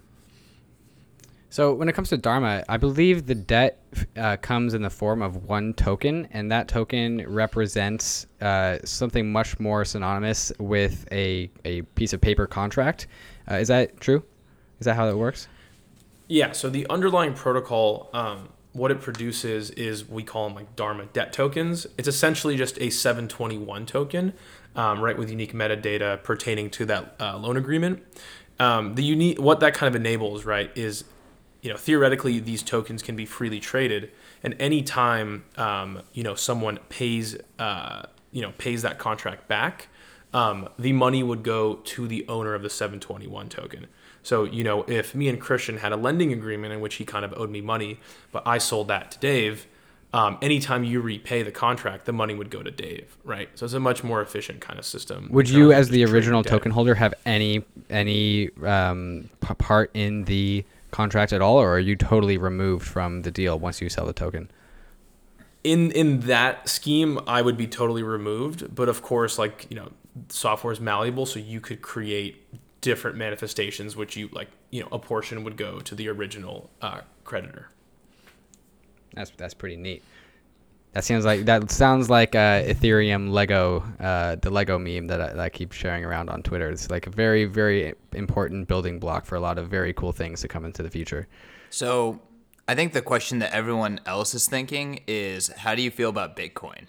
So 1.53 1.75
when 1.75 1.87
it 1.87 1.93
comes 1.93 2.09
to 2.09 2.17
Dharma, 2.17 2.65
I 2.67 2.79
believe 2.79 3.27
the 3.27 3.35
debt 3.35 3.79
uh, 4.17 4.39
comes 4.39 4.73
in 4.73 4.81
the 4.81 4.89
form 4.89 5.21
of 5.21 5.45
one 5.45 5.75
token, 5.75 6.27
and 6.31 6.51
that 6.51 6.67
token 6.67 7.31
represents 7.31 8.27
uh, 8.41 8.79
something 8.85 9.31
much 9.31 9.61
more 9.61 9.85
synonymous 9.85 10.51
with 10.59 11.07
a, 11.13 11.51
a 11.67 11.83
piece 11.83 12.15
of 12.15 12.23
paper 12.23 12.47
contract. 12.47 13.07
Uh, 13.51 13.57
is 13.57 13.69
that 13.69 14.01
true? 14.01 14.25
Is 14.81 14.87
that 14.87 14.97
how 14.97 15.05
that 15.05 15.17
works? 15.19 15.47
Yeah. 16.33 16.53
So 16.53 16.71
the 16.71 16.87
underlying 16.89 17.35
protocol, 17.35 18.09
um, 18.15 18.49
what 18.73 18.91
it 18.91 19.03
produces 19.03 19.69
is 19.73 20.09
we 20.09 20.23
call 20.23 20.49
them 20.49 20.57
like 20.57 20.75
Dharma 20.77 21.05
debt 21.05 21.31
tokens. 21.31 21.87
It's 21.99 22.09
essentially 22.09 22.57
just 22.57 22.81
a 22.81 22.89
721 22.89 23.85
token, 23.85 24.33
um, 24.75 25.03
right, 25.03 25.19
with 25.19 25.29
unique 25.29 25.53
metadata 25.53 26.23
pertaining 26.23 26.71
to 26.71 26.87
that 26.87 27.17
uh, 27.21 27.37
loan 27.37 27.59
agreement. 27.59 28.03
Um, 28.59 28.95
the 28.95 29.05
unique 29.05 29.39
what 29.39 29.61
that 29.61 29.75
kind 29.75 29.95
of 29.95 30.01
enables, 30.01 30.47
right, 30.47 30.71
is 30.75 31.05
you 31.61 31.71
know, 31.71 31.77
theoretically, 31.77 32.41
these 32.41 32.63
tokens 32.63 33.03
can 33.03 33.15
be 33.15 33.27
freely 33.27 33.61
traded, 33.61 34.11
and 34.43 34.57
any 34.59 34.81
time 34.81 35.45
um, 35.59 36.01
you 36.15 36.23
know 36.23 36.35
someone 36.35 36.79
pays 36.89 37.37
uh, 37.59 38.05
you 38.31 38.41
know 38.41 38.55
pays 38.57 38.81
that 38.81 38.99
contract 38.99 39.49
back, 39.49 39.89
um, 40.33 40.71
the 40.79 40.95
money 40.95 41.23
would 41.23 41.43
go 41.43 41.75
to 41.75 42.09
the 42.09 42.27
owner 42.27 42.55
of 42.55 42.63
the 42.63 42.71
721 42.71 43.51
token. 43.51 43.87
So 44.23 44.45
you 44.45 44.65
know, 44.65 44.85
if 44.85 45.15
me 45.15 45.29
and 45.29 45.41
Christian 45.41 45.79
had 45.79 45.93
a 45.93 45.97
lending 45.97 46.33
agreement 46.33 46.73
in 46.73 46.81
which 46.81 46.97
he 46.97 47.05
kind 47.05 47.25
of 47.25 47.33
owed 47.37 47.51
me 47.51 47.61
money, 47.61 48.01
but 48.31 48.47
I 48.47 48.59
sold 48.59 48.89
that 48.89 49.11
to 49.13 49.19
Dave, 49.19 49.67
um, 50.15 50.37
anytime 50.43 50.85
you 50.85 51.01
repay 51.01 51.43
the 51.43 51.51
contract, 51.51 52.05
the 52.05 52.13
money 52.13 52.35
would 52.35 52.51
go 52.51 52.63
to 52.63 52.71
Dave, 52.71 53.17
right? 53.25 53.49
So 53.55 53.65
it's 53.65 53.75
a 53.75 53.81
much 53.81 54.05
more 54.05 54.21
efficient 54.21 54.61
kind 54.61 54.79
of 54.79 54.85
system. 54.85 55.29
Would 55.31 55.49
you, 55.49 55.73
as 55.73 55.89
the 55.89 56.05
original 56.05 56.43
token 56.43 56.71
holder, 56.71 56.95
have 56.95 57.15
any 57.25 57.65
any 57.89 58.51
um, 58.63 59.31
part 59.41 59.91
in 59.95 60.25
the 60.25 60.65
contract 60.91 61.33
at 61.33 61.41
all, 61.41 61.57
or 61.57 61.75
are 61.75 61.81
you 61.81 61.97
totally 61.97 62.37
removed 62.37 62.87
from 62.87 63.23
the 63.23 63.31
deal 63.31 63.59
once 63.59 63.81
you 63.81 63.89
sell 63.89 64.05
the 64.05 64.13
token? 64.13 64.51
In 65.65 65.91
in 65.93 66.21
that 66.21 66.69
scheme, 66.69 67.19
I 67.27 67.41
would 67.41 67.57
be 67.57 67.67
totally 67.67 68.03
removed. 68.03 68.75
But 68.75 68.91
of 68.91 69.01
course, 69.01 69.39
like 69.39 69.67
you 69.71 69.77
know, 69.77 69.93
software 70.29 70.75
is 70.75 70.81
malleable, 70.81 71.25
so 71.25 71.39
you 71.39 71.61
could 71.61 71.81
create 71.81 72.45
different 72.83 73.17
manifestations, 73.17 73.97
which 73.97 74.17
you 74.17 74.29
like. 74.33 74.49
You 74.71 74.83
know, 74.83 74.89
a 74.93 74.99
portion 74.99 75.45
would 75.45 75.57
go 75.57 75.81
to 75.81 75.95
the 75.95 76.09
original 76.09 76.71
uh, 76.83 77.01
creditor. 77.25 77.71
That's 79.15 79.31
that's 79.37 79.55
pretty 79.55 79.77
neat. 79.77 80.05
That 80.93 81.05
sounds 81.05 81.25
like 81.25 81.47
that 81.47 81.71
sounds 81.71 82.11
like 82.11 82.35
uh, 82.35 82.63
Ethereum 82.65 83.31
Lego, 83.31 83.83
uh, 83.99 84.37
the 84.37 84.51
Lego 84.51 84.79
meme 84.79 85.07
that 85.07 85.23
I, 85.23 85.27
that 85.29 85.41
I 85.41 85.49
keep 85.49 85.73
sharing 85.73 86.05
around 86.05 86.29
on 86.29 86.43
Twitter. 86.43 86.69
It's 86.69 86.91
like 86.91 87.07
a 87.07 87.11
very, 87.11 87.47
very 87.47 87.95
important 88.13 88.69
building 88.69 88.99
block 88.99 89.25
for 89.25 89.37
a 89.37 89.41
lot 89.41 89.57
of 89.57 89.69
very 89.69 89.95
cool 89.95 90.13
things 90.13 90.43
to 90.43 90.49
come 90.49 90.67
into 90.67 90.83
the 90.83 90.91
future. 90.91 91.29
So, 91.71 92.21
I 92.69 92.75
think 92.75 92.93
the 92.93 93.01
question 93.01 93.39
that 93.39 93.55
everyone 93.55 94.01
else 94.05 94.35
is 94.35 94.47
thinking 94.47 95.01
is, 95.07 95.49
how 95.49 95.75
do 95.75 95.81
you 95.81 95.91
feel 95.91 96.11
about 96.11 96.37
Bitcoin? 96.37 96.89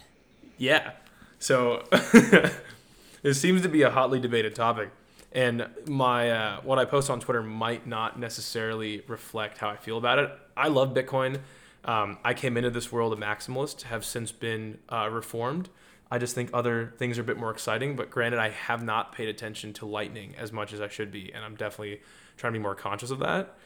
Yeah. 0.57 0.91
So 1.39 1.83
it 1.91 3.33
seems 3.33 3.63
to 3.63 3.69
be 3.69 3.81
a 3.81 3.89
hotly 3.89 4.19
debated 4.19 4.55
topic, 4.55 4.91
and 5.33 5.67
my 5.87 6.29
uh, 6.31 6.61
what 6.61 6.79
I 6.79 6.85
post 6.85 7.09
on 7.09 7.19
Twitter 7.19 7.41
might 7.41 7.87
not 7.87 8.19
necessarily 8.19 9.01
reflect 9.07 9.57
how 9.57 9.69
I 9.69 9.75
feel 9.75 9.97
about 9.97 10.19
it. 10.19 10.31
I 10.55 10.67
love 10.67 10.93
Bitcoin. 10.93 11.39
Um, 11.85 12.19
I 12.23 12.33
came 12.33 12.55
into 12.55 12.69
this 12.69 12.91
world 12.91 13.11
a 13.13 13.15
maximalist, 13.15 13.83
have 13.83 14.05
since 14.05 14.31
been 14.31 14.77
uh, 14.89 15.09
reformed. 15.11 15.69
I 16.09 16.19
just 16.19 16.35
think 16.35 16.51
other 16.53 16.93
things 16.97 17.17
are 17.17 17.21
a 17.21 17.25
bit 17.25 17.37
more 17.37 17.49
exciting. 17.49 17.95
But 17.95 18.11
granted, 18.11 18.39
I 18.39 18.49
have 18.49 18.83
not 18.83 19.13
paid 19.13 19.27
attention 19.29 19.73
to 19.73 19.85
Lightning 19.85 20.35
as 20.37 20.51
much 20.51 20.71
as 20.71 20.79
I 20.79 20.87
should 20.87 21.11
be, 21.11 21.33
and 21.33 21.43
I'm 21.43 21.55
definitely 21.55 22.01
trying 22.37 22.53
to 22.53 22.59
be 22.59 22.63
more 22.63 22.75
conscious 22.75 23.09
of 23.09 23.19
that. 23.19 23.57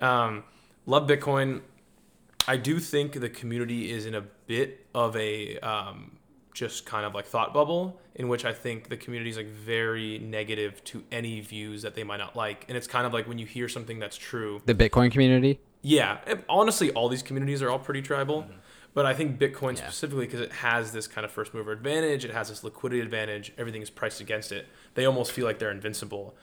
Um, 0.00 0.44
love 0.86 1.08
Bitcoin. 1.08 1.62
I 2.46 2.56
do 2.56 2.78
think 2.78 3.20
the 3.20 3.28
community 3.28 3.90
is 3.90 4.06
in 4.06 4.14
a 4.14 4.22
bit 4.22 4.86
of 4.94 5.16
a 5.16 5.58
um, 5.58 6.17
just 6.58 6.84
kind 6.84 7.06
of 7.06 7.14
like 7.14 7.24
thought 7.24 7.54
bubble 7.54 8.00
in 8.16 8.28
which 8.28 8.44
I 8.44 8.52
think 8.52 8.88
the 8.88 8.96
community 8.96 9.30
is 9.30 9.36
like 9.36 9.46
very 9.46 10.18
negative 10.18 10.82
to 10.84 11.04
any 11.12 11.40
views 11.40 11.82
that 11.82 11.94
they 11.94 12.02
might 12.02 12.16
not 12.16 12.34
like. 12.34 12.64
And 12.68 12.76
it's 12.76 12.88
kind 12.88 13.06
of 13.06 13.12
like 13.12 13.28
when 13.28 13.38
you 13.38 13.46
hear 13.46 13.68
something 13.68 14.00
that's 14.00 14.16
true. 14.16 14.60
The 14.66 14.74
Bitcoin 14.74 15.12
community. 15.12 15.60
Yeah, 15.82 16.18
honestly, 16.48 16.90
all 16.90 17.08
these 17.08 17.22
communities 17.22 17.62
are 17.62 17.70
all 17.70 17.78
pretty 17.78 18.02
tribal. 18.02 18.42
Mm-hmm. 18.42 18.52
But 18.92 19.06
I 19.06 19.14
think 19.14 19.38
Bitcoin 19.38 19.76
yeah. 19.76 19.84
specifically, 19.84 20.26
because 20.26 20.40
it 20.40 20.50
has 20.50 20.90
this 20.90 21.06
kind 21.06 21.24
of 21.24 21.30
first 21.30 21.54
mover 21.54 21.70
advantage, 21.70 22.24
it 22.24 22.32
has 22.32 22.48
this 22.48 22.64
liquidity 22.64 23.00
advantage, 23.00 23.52
everything 23.56 23.80
is 23.80 23.90
priced 23.90 24.20
against 24.20 24.50
it. 24.50 24.66
They 24.94 25.04
almost 25.04 25.30
feel 25.30 25.44
like 25.44 25.60
they're 25.60 25.70
invincible. 25.70 26.34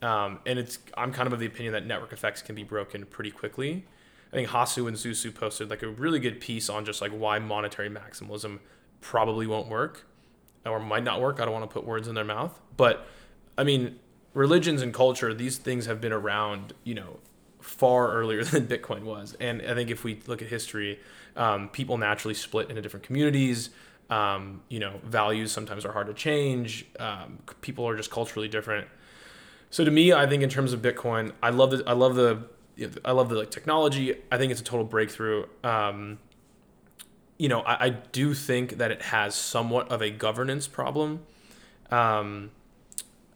Um, 0.00 0.38
and 0.46 0.56
it's 0.58 0.78
I'm 0.96 1.12
kind 1.12 1.26
of 1.26 1.32
of 1.32 1.40
the 1.40 1.46
opinion 1.46 1.72
that 1.72 1.84
network 1.84 2.12
effects 2.12 2.42
can 2.42 2.54
be 2.54 2.62
broken 2.62 3.06
pretty 3.06 3.32
quickly. 3.32 3.86
I 4.32 4.36
think 4.36 4.48
Hasu 4.48 4.86
and 4.86 4.96
Su 4.96 5.10
Zhu 5.10 5.34
posted 5.34 5.70
like 5.70 5.82
a 5.82 5.88
really 5.88 6.20
good 6.20 6.40
piece 6.40 6.68
on 6.68 6.84
just 6.84 7.00
like 7.00 7.10
why 7.10 7.40
monetary 7.40 7.90
maximalism 7.90 8.60
probably 9.04 9.46
won't 9.46 9.68
work 9.68 10.06
or 10.64 10.80
might 10.80 11.04
not 11.04 11.20
work. 11.20 11.38
I 11.40 11.44
don't 11.44 11.52
want 11.52 11.68
to 11.68 11.72
put 11.72 11.84
words 11.84 12.08
in 12.08 12.14
their 12.14 12.24
mouth, 12.24 12.58
but 12.76 13.06
I 13.58 13.62
mean, 13.62 13.98
religions 14.32 14.80
and 14.80 14.94
culture, 14.94 15.34
these 15.34 15.58
things 15.58 15.84
have 15.86 16.00
been 16.00 16.12
around, 16.12 16.72
you 16.84 16.94
know, 16.94 17.18
far 17.60 18.12
earlier 18.12 18.42
than 18.44 18.66
Bitcoin 18.66 19.02
was. 19.02 19.36
And 19.38 19.60
I 19.62 19.74
think 19.74 19.90
if 19.90 20.04
we 20.04 20.20
look 20.26 20.40
at 20.40 20.48
history, 20.48 21.00
um, 21.36 21.68
people 21.68 21.98
naturally 21.98 22.34
split 22.34 22.70
into 22.70 22.80
different 22.80 23.04
communities. 23.04 23.70
Um, 24.08 24.62
you 24.68 24.80
know, 24.80 25.00
values 25.04 25.52
sometimes 25.52 25.84
are 25.84 25.92
hard 25.92 26.06
to 26.06 26.14
change. 26.14 26.86
Um, 26.98 27.38
people 27.60 27.86
are 27.86 27.96
just 27.96 28.10
culturally 28.10 28.48
different. 28.48 28.88
So 29.70 29.84
to 29.84 29.90
me, 29.90 30.12
I 30.12 30.26
think 30.26 30.42
in 30.42 30.48
terms 30.48 30.72
of 30.72 30.80
Bitcoin, 30.80 31.32
I 31.42 31.50
love 31.50 31.72
the 31.72 31.84
I 31.86 31.92
love 31.92 32.14
the 32.14 32.44
I 33.04 33.12
love 33.12 33.28
the 33.28 33.36
like 33.36 33.50
technology. 33.50 34.14
I 34.30 34.38
think 34.38 34.50
it's 34.52 34.60
a 34.60 34.64
total 34.64 34.84
breakthrough. 34.84 35.46
Um, 35.62 36.18
you 37.44 37.48
know, 37.50 37.60
I, 37.60 37.84
I, 37.84 37.88
do 37.90 38.32
think 38.32 38.78
that 38.78 38.90
it 38.90 39.02
has 39.02 39.34
somewhat 39.34 39.92
of 39.92 40.00
a 40.00 40.08
governance 40.08 40.66
problem. 40.66 41.26
Um, 41.90 42.52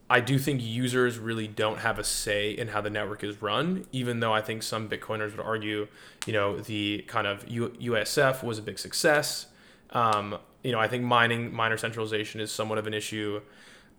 I 0.09 0.21
do 0.21 0.39
think 0.39 0.63
users 0.63 1.19
really 1.19 1.47
don't 1.47 1.81
have 1.81 1.99
a 1.99 2.05
say 2.05 2.53
in 2.53 2.69
how 2.69 2.81
the 2.81 2.89
network 2.89 3.23
is 3.23 3.43
run, 3.43 3.85
even 3.93 4.21
though 4.21 4.33
I 4.33 4.41
think 4.41 4.63
some 4.63 4.89
Bitcoiners 4.89 5.33
would 5.33 5.45
argue, 5.45 5.89
you 6.25 6.33
know, 6.33 6.59
the 6.59 7.05
kind 7.07 7.27
of 7.27 7.47
U- 7.47 7.77
UASF 7.79 8.43
was 8.43 8.59
a 8.59 8.63
big 8.63 8.79
success. 8.79 9.49
Um, 9.91 10.39
you 10.63 10.73
know, 10.73 10.81
I 10.81 10.89
think 10.89 11.05
mining, 11.05 11.55
miner 11.55 11.77
centralization 11.77 12.41
is 12.41 12.51
somewhat 12.51 12.79
of 12.79 12.87
an 12.87 12.95
issue. 12.95 13.43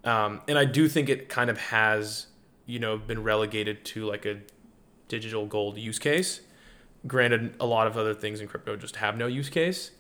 Um, 0.04 0.42
and 0.48 0.58
I 0.58 0.66
do 0.66 0.90
think 0.90 1.08
it 1.08 1.30
kind 1.30 1.52
of 1.52 1.60
has, 1.60 2.26
you 2.66 2.80
know, 2.80 2.98
been 2.98 3.22
relegated 3.22 3.86
to 3.86 4.06
like 4.06 4.26
a 4.26 4.40
digital 5.08 5.46
gold 5.46 5.78
use 5.78 6.00
case. 6.00 6.42
Granted, 7.06 7.54
a 7.60 7.68
lot 7.68 7.86
of 7.86 7.96
other 7.96 8.16
things 8.16 8.42
in 8.42 8.48
crypto 8.48 8.76
just 8.76 8.96
have 8.96 9.16
no 9.16 9.28
use 9.28 9.50
case. 9.50 9.92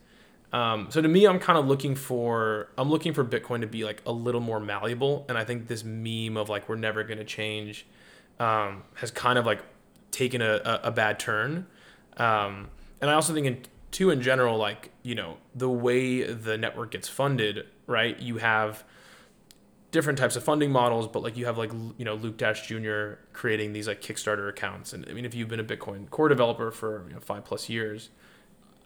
Um, 0.52 0.88
so 0.90 1.02
to 1.02 1.08
me, 1.08 1.26
I'm 1.26 1.40
kind 1.40 1.60
of 1.60 1.68
looking 1.68 1.96
for 1.96 2.70
I'm 2.78 2.90
looking 2.90 3.14
for 3.14 3.24
Bitcoin 3.24 3.62
to 3.62 3.68
be 3.68 3.84
like 3.84 4.02
a 4.06 4.12
little 4.12 4.42
more 4.42 4.60
malleable, 4.60 5.26
and 5.30 5.38
I 5.38 5.44
think 5.44 5.68
this 5.68 5.84
meme 5.84 6.38
of 6.38 6.50
like 6.50 6.68
we're 6.68 6.76
never 6.76 7.04
going 7.04 7.20
to 7.20 7.26
change 7.26 7.86
um, 8.40 8.84
has 8.96 9.12
kind 9.12 9.38
of 9.38 9.46
like 9.46 9.62
taken 10.12 10.42
a, 10.42 10.62
a, 10.66 10.80
a 10.86 10.92
bad 10.92 11.20
turn. 11.20 11.68
Um, 12.18 12.70
and 13.02 13.10
I 13.10 13.14
also 13.14 13.34
think 13.34 13.46
in 13.46 13.62
two 13.92 14.10
in 14.10 14.22
general, 14.22 14.58
like 14.58 14.92
you 15.04 15.16
know 15.16 15.38
the 15.54 15.70
way 15.70 16.24
the 16.24 16.58
network 16.58 16.92
gets 16.92 17.08
funded, 17.08 17.66
right? 17.86 18.20
You 18.20 18.38
have 18.38 18.84
different 19.92 20.20
types 20.20 20.36
of 20.36 20.44
funding 20.44 20.72
models, 20.72 21.08
but 21.08 21.24
like 21.24 21.38
you 21.38 21.46
have 21.46 21.58
like 21.58 21.72
you 21.98 22.06
know 22.06 22.16
Luke 22.16 22.38
Dash 22.38 22.68
Jr. 22.68 23.14
creating 23.34 23.74
these 23.74 23.88
like 23.88 24.02
Kickstarter 24.02 24.50
accounts, 24.50 24.94
and 24.94 25.06
I 25.10 25.14
mean 25.14 25.26
if 25.26 25.36
you've 25.36 25.48
been 25.48 25.60
a 25.60 25.64
Bitcoin 25.64 26.10
core 26.10 26.30
developer 26.30 26.72
for 26.72 27.06
you 27.08 27.14
know, 27.14 27.20
five 27.20 27.46
plus 27.46 27.70
years, 27.70 28.10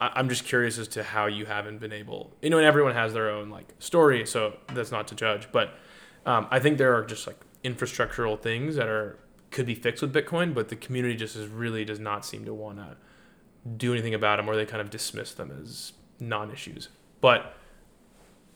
I, 0.04 0.20
am 0.20 0.28
just 0.28 0.44
curious 0.44 0.78
as 0.78 0.88
to 0.90 1.04
how 1.04 1.28
you 1.28 1.46
haven't 1.46 1.80
been 1.80 1.94
able. 1.94 2.32
You 2.42 2.50
know, 2.50 2.58
and 2.58 2.66
everyone 2.66 2.94
has 2.94 3.14
their 3.14 3.30
own 3.30 3.50
like 3.50 3.74
story, 3.80 4.26
so 4.26 4.58
that's 4.74 4.92
not 4.92 5.08
to 5.10 5.16
judge, 5.16 5.48
but 5.52 5.76
um, 6.26 6.48
I 6.52 6.60
think 6.60 6.78
there 6.78 6.96
are 6.96 7.06
just 7.06 7.26
like 7.26 7.40
infrastructural 7.64 8.40
things 8.40 8.76
that 8.76 8.88
are 8.88 9.18
could 9.52 9.66
be 9.66 9.76
fixed 9.76 10.02
with 10.02 10.14
Bitcoin, 10.14 10.54
but 10.54 10.70
the 10.70 10.76
community 10.76 11.16
just 11.16 11.36
is 11.36 11.48
really 11.48 11.86
does 11.86 12.00
not 12.00 12.26
seem 12.26 12.44
to 12.46 12.54
want 12.54 12.78
to 12.80 12.98
do 13.78 13.94
anything 13.94 14.14
about 14.14 14.38
them, 14.38 14.50
or 14.50 14.56
they 14.56 14.66
kind 14.66 14.82
of 14.82 14.90
dismiss 14.90 15.32
them 15.34 15.58
as 15.62 15.94
non-issues. 16.20 16.90
But 17.22 17.56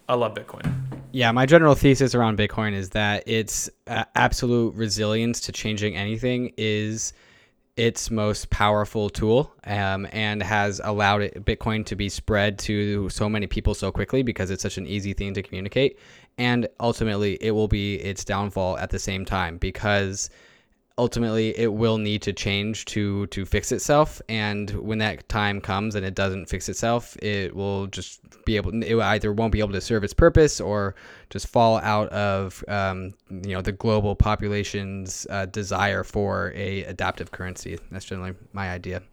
I 0.09 0.15
love 0.15 0.33
Bitcoin. 0.33 0.69
Yeah, 1.11 1.31
my 1.31 1.45
general 1.45 1.75
thesis 1.75 2.13
around 2.13 2.37
Bitcoin 2.37 2.73
is 2.73 2.89
that 2.89 3.23
its 3.27 3.69
uh, 3.87 4.03
absolute 4.15 4.75
resilience 4.75 5.39
to 5.41 5.51
changing 5.51 5.95
anything 5.95 6.51
is 6.57 7.13
its 7.77 8.09
most 8.09 8.49
powerful 8.49 9.09
tool 9.09 9.53
um, 9.63 10.07
and 10.11 10.41
has 10.41 10.81
allowed 10.83 11.21
it, 11.21 11.45
Bitcoin 11.45 11.85
to 11.85 11.95
be 11.95 12.09
spread 12.09 12.57
to 12.57 13.07
so 13.09 13.29
many 13.29 13.45
people 13.45 13.75
so 13.75 13.91
quickly 13.91 14.23
because 14.23 14.49
it's 14.49 14.63
such 14.63 14.77
an 14.77 14.87
easy 14.87 15.13
thing 15.13 15.33
to 15.35 15.43
communicate. 15.43 15.99
And 16.39 16.67
ultimately, 16.79 17.37
it 17.39 17.51
will 17.51 17.67
be 17.67 17.95
its 17.95 18.25
downfall 18.25 18.77
at 18.79 18.89
the 18.89 18.99
same 18.99 19.25
time 19.25 19.57
because 19.57 20.29
ultimately 20.97 21.57
it 21.57 21.73
will 21.73 21.97
need 21.97 22.21
to 22.23 22.33
change 22.33 22.85
to 22.85 23.27
to 23.27 23.45
fix 23.45 23.71
itself. 23.71 24.21
And 24.29 24.69
when 24.71 24.97
that 24.99 25.27
time 25.29 25.61
comes 25.61 25.95
and 25.95 26.05
it 26.05 26.15
doesn't 26.15 26.47
fix 26.47 26.69
itself 26.69 27.15
it 27.17 27.55
will 27.55 27.87
just 27.87 28.21
be 28.45 28.55
able 28.55 28.83
it 28.83 28.99
either 28.99 29.31
won't 29.31 29.51
be 29.51 29.59
able 29.59 29.73
to 29.73 29.81
serve 29.81 30.03
its 30.03 30.13
purpose 30.13 30.59
or 30.59 30.95
just 31.29 31.47
fall 31.47 31.77
out 31.79 32.09
of 32.09 32.63
um, 32.67 33.13
you 33.29 33.53
know 33.53 33.61
the 33.61 33.71
global 33.71 34.15
population's 34.15 35.27
uh, 35.29 35.45
desire 35.45 36.03
for 36.03 36.51
a 36.55 36.83
adaptive 36.85 37.31
currency. 37.31 37.77
That's 37.91 38.05
generally 38.05 38.33
my 38.53 38.69
idea. 38.69 39.03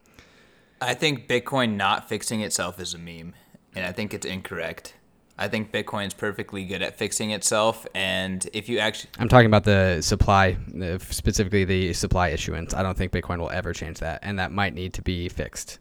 I 0.81 0.95
think 0.95 1.29
bitcoin 1.29 1.77
not 1.77 2.09
fixing 2.09 2.41
itself 2.41 2.79
is 2.79 2.93
a 2.95 2.99
meme 2.99 3.35
and 3.75 3.85
i 3.85 3.93
think 3.93 4.15
it's 4.15 4.27
incorrect 4.27 4.95
I 5.37 5.49
think 5.49 5.73
Bitcoin's 5.73 6.15
perfectly 6.15 6.65
good 6.65 6.83
at 6.83 6.97
fixing 6.97 7.31
itself. 7.31 7.87
And 7.95 8.49
if 8.53 8.69
you 8.69 8.79
actually, 8.79 9.11
I'm 9.19 9.29
talking 9.29 9.47
about 9.47 9.65
the 9.65 10.01
supply, 10.01 10.57
specifically 10.99 11.65
the 11.65 11.93
supply 11.93 12.29
issuance. 12.29 12.73
I 12.73 12.83
don't 12.83 12.97
think 12.97 13.13
Bitcoin 13.13 13.39
will 13.39 13.51
ever 13.51 13.73
change 13.73 13.99
that, 13.99 14.21
and 14.23 14.39
that 14.39 14.53
might 14.53 14.75
need 14.75 14.95
to 14.95 15.03
be 15.03 15.29
fixed. 15.29 15.79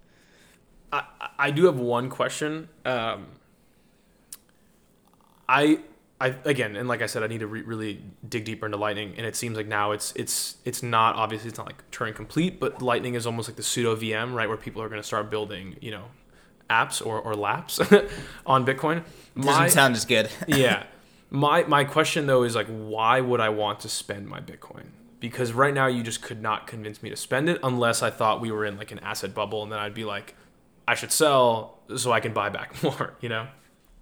I, 0.92 1.04
I 1.38 1.52
do 1.52 1.66
have 1.66 1.78
one 1.78 2.10
question. 2.10 2.70
Um, 2.86 3.28
I 5.48 5.80
I 6.20 6.36
again, 6.46 6.76
and 6.76 6.88
like 6.88 7.02
I 7.02 7.06
said, 7.06 7.22
I 7.22 7.28
need 7.28 7.42
to 7.42 7.48
re- 7.48 7.62
really 7.62 8.02
dig 8.28 8.46
deeper 8.46 8.66
into 8.66 8.78
Lightning, 8.78 9.14
and 9.18 9.26
it 9.26 9.36
seems 9.36 9.58
like 9.58 9.68
now 9.68 9.92
it's 9.92 10.14
it's 10.16 10.56
it's 10.66 10.82
not 10.82 11.16
obviously 11.16 11.50
it's 11.50 11.58
not 11.58 11.68
like 11.68 11.84
Turing 11.92 12.16
complete, 12.16 12.60
but 12.60 12.82
Lightning 12.82 13.16
is 13.16 13.28
almost 13.28 13.50
like 13.50 13.58
the 13.58 13.64
pseudo 13.64 13.96
VM, 13.96 14.34
right, 14.34 14.48
where 14.48 14.58
people 14.58 14.82
are 14.82 14.90
going 14.90 15.02
to 15.02 15.06
start 15.06 15.30
building, 15.30 15.76
you 15.82 15.92
know, 15.92 16.06
apps 16.70 17.06
or, 17.06 17.20
or 17.20 17.36
laps 17.36 17.80
on 18.46 18.66
Bitcoin. 18.66 19.04
My, 19.36 19.46
Doesn't 19.46 19.70
sound 19.72 19.96
as 19.96 20.06
good. 20.06 20.30
yeah. 20.48 20.84
My 21.30 21.64
my 21.64 21.84
question 21.84 22.28
though 22.28 22.44
is 22.44 22.54
like 22.54 22.68
why 22.68 23.20
would 23.20 23.40
I 23.40 23.50
want 23.50 23.80
to 23.80 23.90
spend 23.90 24.28
my 24.28 24.40
Bitcoin? 24.40 24.84
Because 25.20 25.52
right 25.52 25.74
now 25.74 25.88
you 25.88 26.04
just 26.04 26.22
could 26.22 26.44
not 26.44 26.68
convince 26.68 27.02
me 27.02 27.10
to 27.10 27.16
spend 27.16 27.50
it 27.50 27.60
unless 27.64 28.04
I 28.04 28.12
thought 28.12 28.40
we 28.40 28.52
were 28.52 28.66
in 28.66 28.78
like 28.78 28.92
an 28.92 29.00
asset 29.00 29.34
bubble 29.34 29.64
and 29.64 29.72
then 29.72 29.80
I'd 29.80 29.96
be 29.96 30.04
like, 30.04 30.36
I 30.88 30.94
should 30.94 31.12
sell 31.12 31.80
so 31.96 32.12
I 32.12 32.20
can 32.20 32.34
buy 32.34 32.50
back 32.50 32.84
more, 32.84 33.16
you 33.20 33.30
know? 33.30 33.48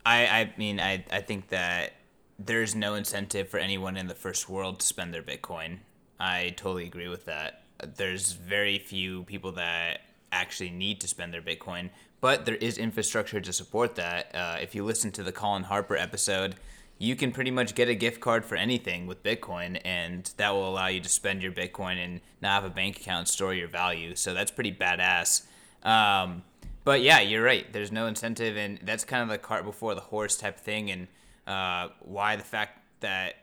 I, 0.06 0.26
I 0.26 0.54
mean 0.58 0.82
I, 0.82 1.06
I 1.10 1.22
think 1.22 1.48
that 1.50 1.94
there's 2.38 2.76
no 2.76 2.96
incentive 2.96 3.48
for 3.48 3.60
anyone 3.60 3.96
in 3.96 4.08
the 4.08 4.16
first 4.16 4.50
world 4.50 4.82
to 4.82 4.86
spend 4.86 5.14
their 5.14 5.24
Bitcoin. 5.24 5.78
I 6.20 6.54
totally 6.58 6.86
agree 6.86 7.08
with 7.08 7.26
that. 7.28 7.64
There's 7.96 8.34
very 8.34 8.78
few 8.78 9.24
people 9.24 9.54
that 9.54 10.02
actually 10.32 10.70
need 10.70 11.02
to 11.02 11.08
spend 11.08 11.34
their 11.34 11.42
Bitcoin, 11.42 11.90
but 12.22 12.46
there 12.46 12.56
is 12.56 12.78
infrastructure 12.78 13.42
to 13.42 13.52
support 13.52 13.96
that. 13.96 14.34
Uh, 14.34 14.58
if 14.62 14.76
you 14.76 14.86
listen 14.86 15.12
to 15.12 15.24
the 15.24 15.32
Colin 15.32 15.64
Harper 15.64 15.98
episode, 15.98 16.56
you 17.00 17.16
can 17.16 17.32
pretty 17.32 17.50
much 17.50 17.74
get 17.74 17.90
a 17.90 17.96
gift 17.96 18.22
card 18.22 18.46
for 18.46 18.56
anything 18.56 19.08
with 19.08 19.24
Bitcoin, 19.24 19.82
and 19.84 20.32
that 20.38 20.52
will 20.52 20.70
allow 20.70 20.86
you 20.86 21.00
to 21.02 21.10
spend 21.10 21.42
your 21.42 21.52
Bitcoin 21.52 21.98
and 21.98 22.22
not 22.42 22.62
have 22.62 22.72
a 22.72 22.74
bank 22.74 22.98
account 22.98 23.28
store 23.28 23.56
your 23.56 23.68
value. 23.68 24.16
So 24.16 24.36
that's 24.36 24.52
pretty 24.52 24.72
badass. 24.72 25.42
Um, 25.82 26.44
but 26.84 27.02
yeah, 27.02 27.20
you're 27.20 27.44
right. 27.44 27.72
There's 27.74 27.92
no 27.92 28.06
incentive, 28.06 28.56
and 28.56 28.80
that's 28.84 29.04
kind 29.04 29.24
of 29.24 29.30
the 29.30 29.40
cart 29.40 29.66
before 29.66 29.96
the 29.96 30.02
horse 30.02 30.38
type 30.38 30.60
thing, 30.60 30.92
and 30.92 31.08
uh, 31.48 31.90
why 32.02 32.36
the 32.36 32.44
fact 32.44 32.80
that 33.00 33.34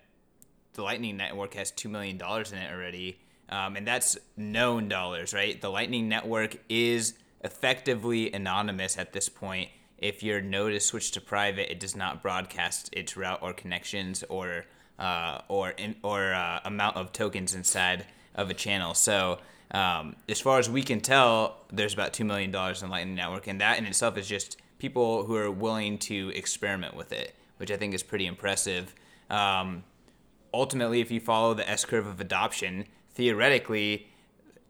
the 0.75 0.83
Lightning 0.83 1.17
Network 1.17 1.55
has 1.55 1.73
two 1.73 1.89
million 1.89 2.17
dollars 2.17 2.53
in 2.53 2.59
it 2.59 2.73
already, 2.73 3.19
um, 3.49 3.75
and 3.75 3.85
that's 3.85 4.17
known 4.37 4.89
dollars, 4.89 5.35
right? 5.35 5.61
The 5.61 5.69
Lightning 5.69 6.09
Network 6.09 6.59
is 6.69 7.15
effectively 7.43 8.33
anonymous 8.33 8.99
at 8.99 9.13
this 9.13 9.29
point. 9.29 9.71
If 9.99 10.23
your 10.23 10.41
node 10.41 10.73
is 10.73 10.87
switched 10.87 11.15
to 11.15 11.21
private, 11.21 11.71
it 11.71 11.81
does 11.81 11.97
not 11.97 12.23
broadcast 12.23 12.89
its 12.93 13.17
route 13.17 13.41
or 13.43 13.53
connections 13.53 14.25
or 14.29 14.65
uh, 14.99 15.41
or 15.49 15.71
in, 15.71 15.97
or 16.03 16.33
uh, 16.35 16.61
amount 16.65 16.97
of 16.97 17.13
tokens 17.13 17.55
inside 17.55 18.05
of 18.35 18.51
a 18.51 18.55
channel. 18.55 18.95
So 18.95 19.39
um, 19.71 20.17
as 20.29 20.41
far 20.41 20.59
as 20.59 20.69
we 20.69 20.83
can 20.83 21.01
tell, 21.01 21.59
there's 21.73 21.95
about 21.95 22.13
two 22.13 22.25
million 22.25 22.51
dollars 22.51 22.83
in 22.83 22.91
Lightning 22.91 23.15
Network, 23.15 23.47
and 23.47 23.61
that 23.61 23.79
in 23.79 23.87
itself 23.87 24.17
is 24.17 24.27
just 24.27 24.57
people 24.79 25.25
who 25.25 25.37
are 25.37 25.51
willing 25.51 25.99
to 25.99 26.33
experiment 26.35 26.95
with 26.95 27.13
it, 27.13 27.35
which 27.59 27.71
I 27.71 27.77
think 27.77 27.95
is 27.95 28.03
pretty 28.03 28.27
impressive. 28.27 28.95
Um, 29.31 29.85
ultimately, 30.55 31.01
if 31.01 31.11
you 31.11 31.21
follow 31.21 31.55
the 31.55 31.69
S 31.69 31.85
curve 31.85 32.07
of 32.07 32.21
adoption, 32.21 32.87
theoretically, 33.15 34.09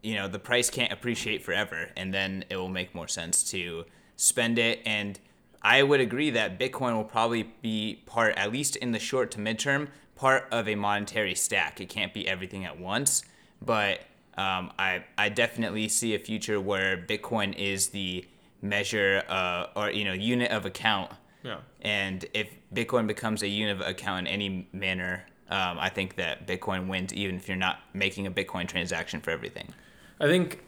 you 0.01 0.15
know 0.15 0.27
the 0.27 0.39
price 0.39 0.69
can't 0.69 0.91
appreciate 0.91 1.43
forever, 1.43 1.89
and 1.95 2.13
then 2.13 2.45
it 2.49 2.55
will 2.57 2.69
make 2.69 2.95
more 2.95 3.07
sense 3.07 3.43
to 3.51 3.85
spend 4.15 4.59
it. 4.59 4.81
And 4.85 5.19
I 5.61 5.83
would 5.83 5.99
agree 5.99 6.29
that 6.31 6.59
Bitcoin 6.59 6.95
will 6.95 7.03
probably 7.03 7.43
be 7.61 8.01
part, 8.05 8.37
at 8.37 8.51
least 8.51 8.75
in 8.77 8.91
the 8.91 8.99
short 8.99 9.31
to 9.31 9.39
midterm, 9.39 9.89
part 10.15 10.47
of 10.51 10.67
a 10.67 10.75
monetary 10.75 11.35
stack. 11.35 11.81
It 11.81 11.89
can't 11.89 12.13
be 12.13 12.27
everything 12.27 12.65
at 12.65 12.79
once, 12.79 13.23
but 13.61 14.01
um, 14.37 14.71
I 14.79 15.03
I 15.17 15.29
definitely 15.29 15.89
see 15.89 16.15
a 16.15 16.19
future 16.19 16.61
where 16.61 16.97
Bitcoin 16.97 17.55
is 17.57 17.89
the 17.89 18.25
measure 18.61 19.23
uh, 19.27 19.67
or 19.75 19.91
you 19.91 20.05
know 20.05 20.13
unit 20.13 20.51
of 20.51 20.65
account. 20.65 21.11
Yeah. 21.43 21.59
And 21.81 22.25
if 22.33 22.49
Bitcoin 22.73 23.07
becomes 23.07 23.43
a 23.43 23.47
unit 23.47 23.79
of 23.79 23.87
account 23.87 24.27
in 24.27 24.33
any 24.33 24.67
manner, 24.73 25.25
um, 25.49 25.79
I 25.79 25.89
think 25.89 26.15
that 26.15 26.47
Bitcoin 26.47 26.87
wins, 26.87 27.13
even 27.13 27.35
if 27.37 27.47
you're 27.47 27.57
not 27.57 27.79
making 27.93 28.27
a 28.27 28.31
Bitcoin 28.31 28.67
transaction 28.67 29.21
for 29.21 29.31
everything. 29.31 29.73
I 30.19 30.27
think 30.27 30.59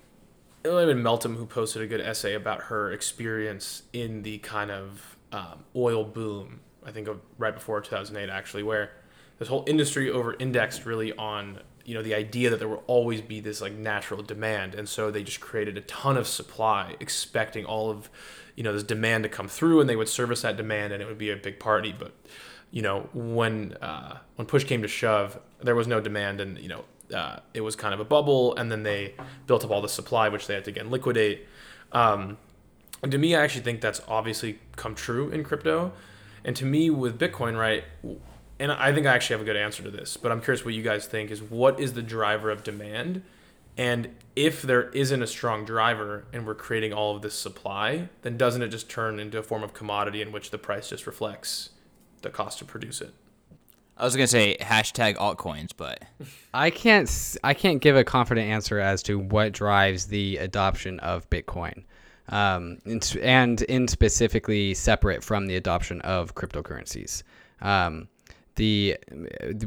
it 0.64 0.72
might 0.72 0.82
have 0.82 0.90
been 0.90 1.04
Meltem 1.04 1.36
who 1.36 1.46
posted 1.46 1.82
a 1.82 1.88
good 1.88 2.02
essay 2.02 2.36
about 2.36 2.64
her 2.64 2.92
experience 2.92 3.84
in 3.92 4.22
the 4.22 4.38
kind 4.40 4.72
of 4.72 5.18
um, 5.32 5.66
oil 5.76 6.04
boom. 6.04 6.62
I 6.86 6.92
think 6.92 7.08
of 7.08 7.20
right 7.38 7.54
before 7.54 7.82
2008, 7.82 8.30
actually, 8.30 8.64
where 8.64 8.92
this 9.40 9.48
whole 9.48 9.64
industry 9.68 10.10
over 10.10 10.36
indexed 10.40 10.86
really 10.86 11.14
on 11.14 11.60
you 11.84 11.96
know 11.96 12.04
the 12.04 12.14
idea 12.14 12.50
that 12.52 12.60
there 12.60 12.68
will 12.68 12.84
always 12.86 13.22
be 13.22 13.40
this 13.40 13.60
like 13.60 13.74
natural 13.74 14.22
demand 14.22 14.76
and 14.76 14.88
so 14.88 15.10
they 15.10 15.24
just 15.24 15.40
created 15.40 15.78
a 15.78 15.82
ton 15.82 16.16
of 16.16 16.28
supply 16.28 16.96
expecting 17.00 17.66
all 17.66 17.90
of 17.90 18.08
you 18.56 18.64
know 18.64 18.72
this 18.72 18.84
demand 18.84 19.24
to 19.24 19.30
come 19.30 19.48
through 19.48 19.82
and 19.82 19.90
they 19.90 19.96
would 19.96 20.08
service 20.08 20.44
that 20.44 20.58
demand 20.58 20.94
and 20.94 21.02
it 21.02 21.08
would 21.08 21.18
be 21.18 21.32
a 21.32 21.36
big 21.36 21.60
party 21.60 21.92
but 21.98 22.14
you 22.70 22.84
know 22.84 23.10
when 23.14 23.74
uh, 23.82 24.18
when 24.36 24.46
push 24.46 24.64
came 24.64 24.84
to 24.84 24.88
shove 24.88 25.40
there 25.60 25.74
was 25.74 25.88
no 25.88 26.00
demand 26.00 26.40
and 26.40 26.60
you 26.60 26.70
know 26.70 26.84
uh, 27.14 27.40
it 27.54 27.62
was 27.62 27.76
kind 27.76 27.94
of 27.94 28.00
a 28.00 28.06
bubble 28.06 28.56
and 28.56 28.72
then 28.72 28.84
they 28.84 29.14
built 29.48 29.64
up 29.64 29.72
all 29.72 29.82
the 29.82 29.90
supply 29.90 30.30
which 30.30 30.48
they 30.48 30.54
had 30.54 30.64
to 30.66 30.72
again 30.72 30.90
liquidate 30.90 31.48
um, 31.92 32.38
and 33.04 33.12
to 33.12 33.18
me 33.18 33.36
i 33.36 33.44
actually 33.44 33.62
think 33.62 33.82
that's 33.82 34.02
obviously 34.08 34.60
come 34.76 34.96
true 34.96 35.30
in 35.30 35.44
crypto 35.44 35.92
and 36.44 36.56
to 36.56 36.66
me 36.66 36.90
with 36.90 37.20
bitcoin 37.20 37.58
right 37.58 37.84
and 38.62 38.72
I 38.72 38.94
think 38.94 39.08
I 39.08 39.16
actually 39.16 39.34
have 39.34 39.42
a 39.42 39.46
good 39.46 39.56
answer 39.56 39.82
to 39.82 39.90
this, 39.90 40.18
but 40.18 40.32
I'm 40.32 40.40
curious 40.40 40.64
what 40.64 40.76
you 40.76 40.84
guys 40.84 41.08
think 41.08 41.32
is 41.32 41.42
what 41.42 41.80
is 41.80 41.94
the 41.94 42.04
driver 42.04 42.52
of 42.52 42.64
demand? 42.64 43.24
And 43.76 44.16
if 44.36 44.62
there 44.62 44.90
isn't 44.90 45.20
a 45.20 45.26
strong 45.26 45.66
driver 45.66 46.26
and 46.32 46.46
we're 46.46 46.54
creating 46.54 46.94
all 46.94 47.16
of 47.16 47.24
this 47.24 47.34
supply, 47.34 48.10
then 48.22 48.38
doesn't 48.38 48.62
it 48.62 48.68
just 48.68 48.88
turn 48.88 49.20
into 49.20 49.40
a 49.40 49.44
form 49.44 49.64
of 49.64 49.74
commodity 49.74 50.22
in 50.22 50.32
which 50.32 50.52
the 50.52 50.60
price 50.60 50.90
just 50.90 51.08
reflects 51.08 51.72
the 52.22 52.30
cost 52.30 52.60
to 52.60 52.66
produce 52.66 53.02
it? 53.02 53.16
I 54.02 54.04
was 54.04 54.16
gonna 54.16 54.26
say 54.26 54.58
hashtag 54.60 55.16
altcoins, 55.18 55.70
but 55.78 56.02
I 56.56 56.72
can't 56.72 57.38
I 57.44 57.54
can't 57.54 57.80
give 57.80 57.96
a 57.96 58.04
confident 58.04 58.50
answer 58.50 58.80
as 58.80 59.04
to 59.04 59.20
what 59.20 59.52
drives 59.52 60.08
the 60.08 60.38
adoption 60.38 61.00
of 61.02 61.30
Bitcoin, 61.30 61.84
um, 62.30 62.80
and, 62.86 63.18
and 63.22 63.62
in 63.62 63.88
specifically 63.88 64.74
separate 64.74 65.24
from 65.24 65.46
the 65.46 65.56
adoption 65.56 66.02
of 66.02 66.34
cryptocurrencies. 66.34 67.22
Um, 67.62 68.08
the 68.56 68.98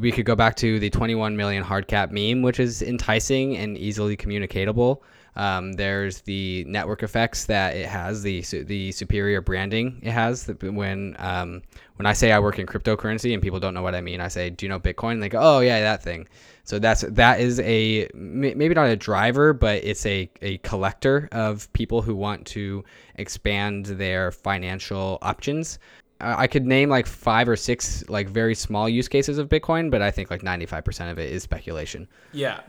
we 0.00 0.10
could 0.10 0.26
go 0.26 0.34
back 0.34 0.56
to 0.56 0.80
the 0.80 0.90
21 0.90 1.36
million 1.36 1.62
hard 1.62 1.86
cap 1.86 2.10
meme, 2.10 2.42
which 2.42 2.58
is 2.58 2.82
enticing 2.82 3.56
and 3.56 3.78
easily 3.78 4.16
communicatable. 4.16 5.04
Um, 5.36 5.72
there's 5.72 6.20
the 6.22 6.64
network 6.68 7.02
effects 7.02 7.46
that 7.46 7.74
it 7.74 7.86
has, 7.86 8.22
the 8.22 8.42
the 8.42 8.92
superior 8.92 9.40
branding 9.40 10.00
it 10.02 10.12
has. 10.12 10.48
When 10.60 11.16
um, 11.18 11.62
when 11.96 12.06
I 12.06 12.12
say 12.12 12.32
I 12.32 12.38
work 12.38 12.58
in 12.58 12.66
cryptocurrency 12.66 13.32
and 13.34 13.42
people 13.42 13.58
don't 13.58 13.74
know 13.74 13.82
what 13.82 13.94
I 13.94 14.00
mean, 14.00 14.20
I 14.20 14.28
say, 14.28 14.50
"Do 14.50 14.64
you 14.64 14.70
know 14.70 14.78
Bitcoin?" 14.78 15.12
And 15.12 15.22
they 15.22 15.28
go, 15.28 15.40
"Oh 15.40 15.60
yeah, 15.60 15.80
that 15.80 16.02
thing." 16.02 16.28
So 16.64 16.78
that's 16.78 17.02
that 17.02 17.40
is 17.40 17.60
a 17.60 18.08
maybe 18.14 18.74
not 18.74 18.88
a 18.88 18.96
driver, 18.96 19.52
but 19.52 19.82
it's 19.84 20.06
a 20.06 20.30
a 20.40 20.58
collector 20.58 21.28
of 21.32 21.72
people 21.72 22.00
who 22.00 22.14
want 22.14 22.46
to 22.48 22.84
expand 23.16 23.86
their 23.86 24.30
financial 24.30 25.18
options. 25.20 25.78
I 26.20 26.44
I 26.44 26.46
could 26.46 26.64
name 26.64 26.88
like 26.88 27.06
five 27.06 27.48
or 27.48 27.56
six 27.56 28.08
like 28.08 28.28
very 28.28 28.54
small 28.54 28.88
use 28.88 29.08
cases 29.08 29.38
of 29.38 29.48
Bitcoin, 29.48 29.90
but 29.90 30.00
I 30.00 30.10
think 30.10 30.30
like 30.30 30.42
95% 30.42 31.10
of 31.10 31.18
it 31.18 31.32
is 31.32 31.42
speculation. 31.42 32.08
Yeah, 32.32 32.60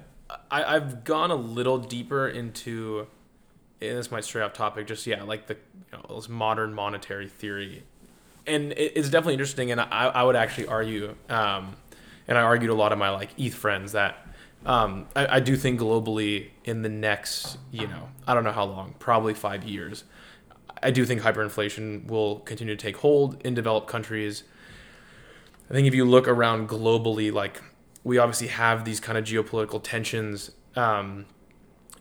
I, 0.52 0.76
I've 0.76 1.04
gone 1.04 1.32
a 1.32 1.36
little 1.36 1.78
deeper 1.78 2.28
into, 2.28 3.08
and 3.82 3.98
this 3.98 4.12
might 4.12 4.24
stray 4.24 4.42
off 4.42 4.54
topic, 4.54 4.88
just 4.88 5.06
yeah, 5.06 5.24
like 5.24 5.48
the 5.48 5.56
you 5.92 5.98
know, 5.98 6.16
this 6.16 6.30
modern 6.30 6.74
monetary 6.74 7.28
theory, 7.28 7.84
and 8.48 8.72
it, 8.74 8.94
it's 8.96 9.10
definitely 9.10 9.34
interesting. 9.34 9.72
And 9.72 9.82
I, 9.82 10.12
I 10.14 10.24
would 10.24 10.36
actually 10.36 10.68
argue, 10.68 11.16
um, 11.30 11.76
and 12.28 12.38
I 12.38 12.42
argued 12.42 12.72
a 12.72 12.76
lot 12.76 12.92
of 12.92 12.98
my 12.98 13.10
like 13.10 13.30
ETH 13.38 13.54
friends 13.54 13.92
that 13.92 14.26
um, 14.66 15.08
I, 15.16 15.38
I 15.38 15.40
do 15.40 15.56
think 15.56 15.80
globally 15.80 16.50
in 16.64 16.82
the 16.82 16.90
next, 16.90 17.58
you 17.72 17.88
know, 17.88 18.10
I 18.26 18.34
don't 18.34 18.44
know 18.44 18.52
how 18.52 18.66
long, 18.66 18.96
probably 18.98 19.36
five 19.36 19.64
years, 19.64 20.06
I 20.82 20.92
do 20.92 21.06
think 21.06 21.22
hyperinflation 21.22 22.08
will 22.08 22.40
continue 22.40 22.76
to 22.76 22.82
take 22.82 22.98
hold 22.98 23.42
in 23.46 23.54
developed 23.54 23.88
countries. 23.88 24.44
I 25.70 25.74
think 25.74 25.88
if 25.88 25.94
you 25.96 26.06
look 26.06 26.28
around 26.28 26.68
globally, 26.68 27.32
like 27.32 27.62
we 28.06 28.20
obviously 28.20 28.48
have 28.48 28.86
these 28.86 29.02
kind 29.02 29.18
of 29.18 29.26
geopolitical 29.26 29.82
tensions, 29.84 30.52
um, 30.76 31.26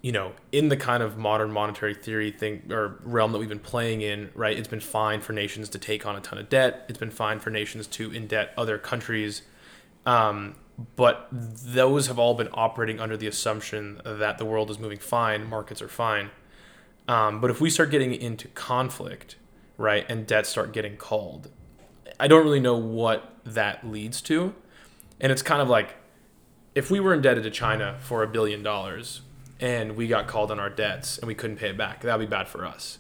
you 0.03 0.13
know, 0.13 0.33
in 0.53 0.69
the 0.69 0.77
kind 0.77 1.03
of 1.03 1.17
modern 1.17 1.51
monetary 1.51 1.95
theory 1.95 2.31
thing 2.31 2.63
or 2.71 3.01
realm 3.03 3.33
that 3.33 3.39
we've 3.39 3.49
been 3.49 3.59
playing 3.59 4.03
in, 4.03 4.31
right? 4.35 4.57
It's 4.57 4.69
been 4.69 4.81
fine 4.81 5.23
for 5.23 5.33
nations 5.33 5.71
to 5.71 5.79
take 5.79 6.05
on 6.05 6.15
a 6.15 6.21
ton 6.21 6.39
of 6.39 6.51
debt. 6.51 6.85
It's 6.91 6.99
been 6.99 7.11
fine 7.11 7.41
for 7.41 7.49
nations 7.49 7.87
to 7.87 8.11
indebt 8.11 8.51
other 8.59 8.77
countries. 8.77 9.43
Um, 10.05 10.57
but 10.95 11.27
those 11.33 12.09
have 12.09 12.19
all 12.19 12.35
been 12.35 12.51
operating 12.53 13.01
under 13.01 13.17
the 13.17 13.27
assumption 13.27 14.03
that 14.05 14.37
the 14.37 14.45
world 14.45 14.71
is 14.71 14.79
moving 14.79 14.99
fine, 14.99 15.49
markets 15.49 15.81
are 15.81 15.89
fine. 15.89 16.31
Um, 17.09 17.41
but 17.41 17.51
if 17.51 17.63
we 17.63 17.71
start 17.71 17.91
getting 17.91 18.15
into 18.15 18.49
conflict, 18.49 19.37
right, 19.79 20.05
and 20.11 20.27
debts 20.27 20.51
start 20.51 20.75
getting 20.75 20.99
called, 20.99 21.51
I 22.21 22.29
don't 22.29 22.45
really 22.45 22.61
know 22.61 22.77
what 22.77 23.37
that 23.47 23.89
leads 23.89 24.21
to. 24.23 24.55
And 25.25 25.33
it's 25.33 25.41
kind 25.41 25.63
of 25.63 25.71
like 25.71 25.97
if 26.75 26.91
we 26.91 27.01
were 27.01 27.15
indebted 27.15 27.45
to 27.45 27.51
China 27.51 27.97
for 27.99 28.23
a 28.23 28.29
billion 28.29 28.63
dollars 28.63 29.23
and 29.59 29.97
we 29.97 30.07
got 30.07 30.27
called 30.27 30.51
on 30.51 30.61
our 30.61 30.69
debts 30.69 31.17
and 31.17 31.27
we 31.27 31.35
couldn't 31.35 31.57
pay 31.57 31.71
it 31.71 31.79
back, 31.79 32.03
that 32.03 32.19
would 32.19 32.29
be 32.29 32.31
bad 32.31 32.47
for 32.47 32.67
us. 32.67 32.99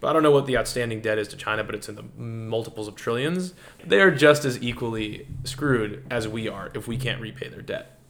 But 0.00 0.08
I 0.08 0.12
don't 0.12 0.24
know 0.24 0.32
what 0.32 0.46
the 0.46 0.58
outstanding 0.58 1.00
debt 1.00 1.16
is 1.16 1.28
to 1.28 1.36
China, 1.36 1.62
but 1.62 1.76
it's 1.76 1.88
in 1.88 1.94
the 1.94 2.02
multiples 2.20 2.88
of 2.88 2.96
trillions. 2.96 3.54
They 3.86 4.00
are 4.00 4.10
just 4.10 4.44
as 4.44 4.60
equally 4.60 5.28
screwed 5.44 6.04
as 6.10 6.26
we 6.26 6.48
are 6.48 6.72
if 6.74 6.88
we 6.88 6.96
can't 6.96 7.20
repay 7.20 7.46
their 7.46 7.62
debt. 7.62 8.00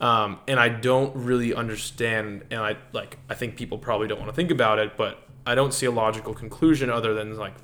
Um, 0.00 0.40
and 0.48 0.58
I 0.58 0.68
don't 0.68 1.14
really 1.14 1.54
understand, 1.54 2.42
and 2.50 2.58
I 2.58 2.76
like 2.92 3.18
I 3.30 3.34
think 3.34 3.54
people 3.54 3.78
probably 3.78 4.08
don't 4.08 4.18
want 4.18 4.32
to 4.32 4.36
think 4.36 4.50
about 4.50 4.80
it, 4.80 4.96
but 4.96 5.28
I 5.46 5.54
don't 5.54 5.72
see 5.72 5.86
a 5.86 5.92
logical 5.92 6.34
conclusion 6.34 6.90
other 6.90 7.14
than 7.14 7.36
like 7.36 7.54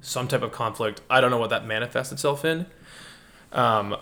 some 0.00 0.26
type 0.26 0.42
of 0.42 0.50
conflict. 0.50 1.02
I 1.08 1.20
don't 1.20 1.30
know 1.30 1.38
what 1.38 1.50
that 1.50 1.64
manifests 1.64 2.12
itself 2.12 2.44
in. 2.44 2.66
Um, 3.52 3.96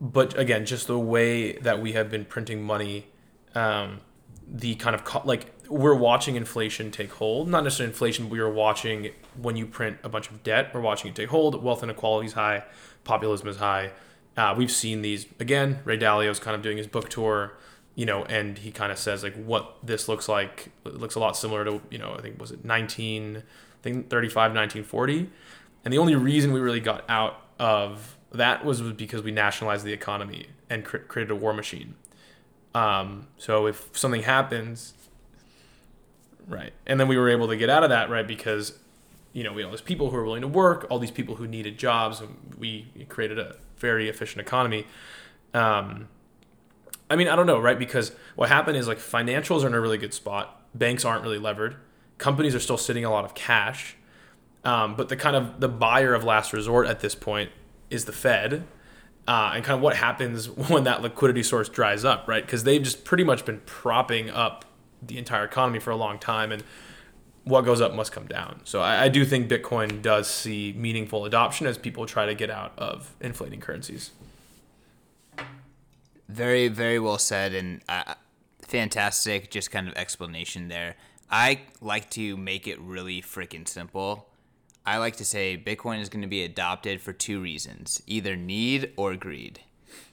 but 0.00 0.38
again, 0.38 0.66
just 0.66 0.86
the 0.86 0.98
way 0.98 1.52
that 1.58 1.80
we 1.80 1.92
have 1.92 2.10
been 2.10 2.24
printing 2.24 2.62
money, 2.62 3.06
um, 3.54 4.00
the 4.46 4.74
kind 4.74 4.94
of 4.94 5.04
co- 5.04 5.22
like 5.24 5.52
we're 5.68 5.94
watching 5.94 6.36
inflation 6.36 6.90
take 6.90 7.12
hold. 7.12 7.48
Not 7.48 7.64
necessarily 7.64 7.92
inflation, 7.92 8.28
we 8.28 8.38
are 8.38 8.50
watching 8.50 9.10
when 9.40 9.56
you 9.56 9.66
print 9.66 9.98
a 10.02 10.08
bunch 10.08 10.30
of 10.30 10.42
debt. 10.42 10.70
We're 10.74 10.80
watching 10.80 11.10
it 11.10 11.14
take 11.14 11.28
hold. 11.28 11.62
Wealth 11.62 11.82
inequality 11.82 12.26
is 12.26 12.32
high, 12.34 12.64
populism 13.04 13.48
is 13.48 13.56
high. 13.56 13.92
Uh, 14.36 14.54
we've 14.56 14.70
seen 14.70 15.02
these 15.02 15.26
again. 15.38 15.80
Ray 15.84 15.98
Dalio 15.98 16.30
is 16.30 16.40
kind 16.40 16.56
of 16.56 16.62
doing 16.62 16.76
his 16.76 16.86
book 16.86 17.08
tour, 17.08 17.56
you 17.94 18.04
know, 18.04 18.24
and 18.24 18.58
he 18.58 18.72
kind 18.72 18.90
of 18.90 18.98
says 18.98 19.22
like 19.22 19.34
what 19.36 19.76
this 19.82 20.08
looks 20.08 20.28
like. 20.28 20.70
It 20.84 20.94
looks 20.94 21.14
a 21.14 21.20
lot 21.20 21.36
similar 21.36 21.64
to 21.64 21.80
you 21.90 21.98
know 21.98 22.14
I 22.18 22.20
think 22.20 22.40
was 22.40 22.50
it 22.50 22.64
19, 22.64 23.36
I 23.36 23.40
think 23.82 24.10
35, 24.10 24.34
1940, 24.52 25.30
and 25.84 25.94
the 25.94 25.98
only 25.98 26.16
reason 26.16 26.52
we 26.52 26.60
really 26.60 26.80
got 26.80 27.04
out 27.08 27.42
of 27.58 28.18
that 28.38 28.64
was, 28.64 28.80
because 28.80 29.22
we 29.22 29.30
nationalized 29.30 29.84
the 29.84 29.92
economy 29.92 30.46
and 30.70 30.84
cr- 30.84 30.98
created 30.98 31.30
a 31.30 31.36
war 31.36 31.52
machine. 31.52 31.94
Um, 32.74 33.28
so 33.38 33.66
if 33.66 33.96
something 33.96 34.22
happens, 34.22 34.94
right? 36.48 36.72
And 36.86 36.98
then 36.98 37.08
we 37.08 37.16
were 37.16 37.28
able 37.28 37.48
to 37.48 37.56
get 37.56 37.70
out 37.70 37.84
of 37.84 37.90
that, 37.90 38.10
right? 38.10 38.26
Because 38.26 38.78
you 39.32 39.42
know 39.42 39.52
we 39.52 39.62
had 39.62 39.66
all 39.66 39.72
these 39.72 39.80
people 39.80 40.10
who 40.10 40.16
were 40.16 40.24
willing 40.24 40.42
to 40.42 40.48
work, 40.48 40.86
all 40.90 40.98
these 40.98 41.10
people 41.10 41.36
who 41.36 41.46
needed 41.46 41.78
jobs, 41.78 42.20
and 42.20 42.54
we 42.58 42.86
created 43.08 43.38
a 43.38 43.56
very 43.76 44.08
efficient 44.08 44.40
economy. 44.40 44.86
Um, 45.52 46.08
I 47.10 47.16
mean, 47.16 47.28
I 47.28 47.36
don't 47.36 47.46
know, 47.46 47.60
right? 47.60 47.78
Because 47.78 48.12
what 48.34 48.48
happened 48.48 48.76
is 48.76 48.88
like 48.88 48.98
financials 48.98 49.62
are 49.62 49.68
in 49.68 49.74
a 49.74 49.80
really 49.80 49.98
good 49.98 50.14
spot. 50.14 50.60
Banks 50.74 51.04
aren't 51.04 51.22
really 51.22 51.38
levered. 51.38 51.76
Companies 52.18 52.54
are 52.54 52.60
still 52.60 52.78
sitting 52.78 53.04
a 53.04 53.10
lot 53.10 53.24
of 53.24 53.34
cash. 53.34 53.96
Um, 54.64 54.96
but 54.96 55.10
the 55.10 55.16
kind 55.16 55.36
of 55.36 55.60
the 55.60 55.68
buyer 55.68 56.14
of 56.14 56.24
last 56.24 56.52
resort 56.52 56.86
at 56.86 57.00
this 57.00 57.14
point 57.14 57.50
is 57.94 58.04
the 58.04 58.12
Fed, 58.12 58.64
uh, 59.26 59.52
and 59.54 59.64
kind 59.64 59.76
of 59.76 59.80
what 59.80 59.96
happens 59.96 60.48
when 60.68 60.84
that 60.84 61.02
liquidity 61.02 61.42
source 61.42 61.68
dries 61.68 62.04
up, 62.04 62.28
right? 62.28 62.44
Because 62.44 62.64
they've 62.64 62.82
just 62.82 63.04
pretty 63.04 63.24
much 63.24 63.44
been 63.44 63.60
propping 63.64 64.30
up 64.30 64.64
the 65.02 65.18
entire 65.18 65.44
economy 65.44 65.78
for 65.78 65.90
a 65.90 65.96
long 65.96 66.18
time, 66.18 66.52
and 66.52 66.62
what 67.44 67.62
goes 67.62 67.80
up 67.80 67.94
must 67.94 68.12
come 68.12 68.26
down. 68.26 68.60
So 68.64 68.80
I, 68.80 69.04
I 69.04 69.08
do 69.08 69.24
think 69.24 69.48
Bitcoin 69.48 70.00
does 70.02 70.28
see 70.28 70.74
meaningful 70.76 71.24
adoption 71.24 71.66
as 71.66 71.76
people 71.76 72.06
try 72.06 72.26
to 72.26 72.34
get 72.34 72.50
out 72.50 72.72
of 72.78 73.14
inflating 73.20 73.60
currencies. 73.60 74.10
Very, 76.28 76.68
very 76.68 76.98
well 76.98 77.18
said, 77.18 77.54
and 77.54 77.82
uh, 77.88 78.14
fantastic, 78.62 79.50
just 79.50 79.70
kind 79.70 79.88
of 79.88 79.94
explanation 79.94 80.68
there. 80.68 80.96
I 81.30 81.60
like 81.80 82.10
to 82.10 82.36
make 82.36 82.66
it 82.66 82.80
really 82.80 83.20
freaking 83.20 83.68
simple. 83.68 84.26
I 84.86 84.98
like 84.98 85.16
to 85.16 85.24
say 85.24 85.56
Bitcoin 85.56 86.00
is 86.00 86.10
going 86.10 86.22
to 86.22 86.28
be 86.28 86.44
adopted 86.44 87.00
for 87.00 87.12
two 87.12 87.40
reasons 87.40 88.02
either 88.06 88.36
need 88.36 88.92
or 88.96 89.16
greed. 89.16 89.60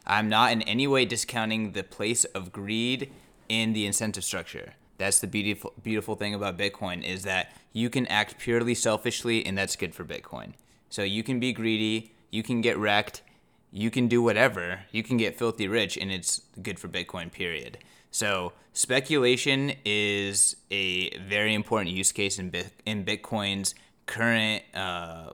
I'm 0.07 0.29
not 0.29 0.51
in 0.53 0.61
any 0.63 0.87
way 0.87 1.05
discounting 1.05 1.73
the 1.73 1.83
place 1.83 2.23
of 2.25 2.51
greed 2.51 3.11
in 3.49 3.73
the 3.73 3.85
incentive 3.85 4.23
structure. 4.23 4.73
That's 4.97 5.19
the 5.19 5.27
beautiful 5.27 5.73
beautiful 5.83 6.15
thing 6.15 6.33
about 6.33 6.57
Bitcoin 6.57 7.03
is 7.03 7.23
that 7.23 7.51
you 7.73 7.89
can 7.89 8.07
act 8.07 8.37
purely 8.37 8.75
selfishly 8.75 9.45
and 9.45 9.57
that's 9.57 9.75
good 9.75 9.93
for 9.93 10.05
Bitcoin. 10.05 10.53
So 10.89 11.03
you 11.03 11.23
can 11.23 11.39
be 11.39 11.51
greedy, 11.51 12.11
you 12.29 12.43
can 12.43 12.61
get 12.61 12.77
wrecked, 12.77 13.23
you 13.71 13.91
can 13.91 14.07
do 14.07 14.21
whatever, 14.21 14.81
you 14.91 15.03
can 15.03 15.17
get 15.17 15.37
filthy 15.37 15.67
rich 15.67 15.97
and 15.97 16.11
it's 16.11 16.41
good 16.61 16.79
for 16.79 16.87
Bitcoin 16.87 17.31
period. 17.31 17.77
So 18.09 18.53
speculation 18.73 19.73
is 19.83 20.55
a 20.69 21.17
very 21.17 21.53
important 21.53 21.91
use 21.91 22.11
case 22.13 22.39
in 22.39 22.53
in 22.85 23.03
Bitcoin's 23.03 23.75
current 24.11 24.63
uh, 24.73 25.31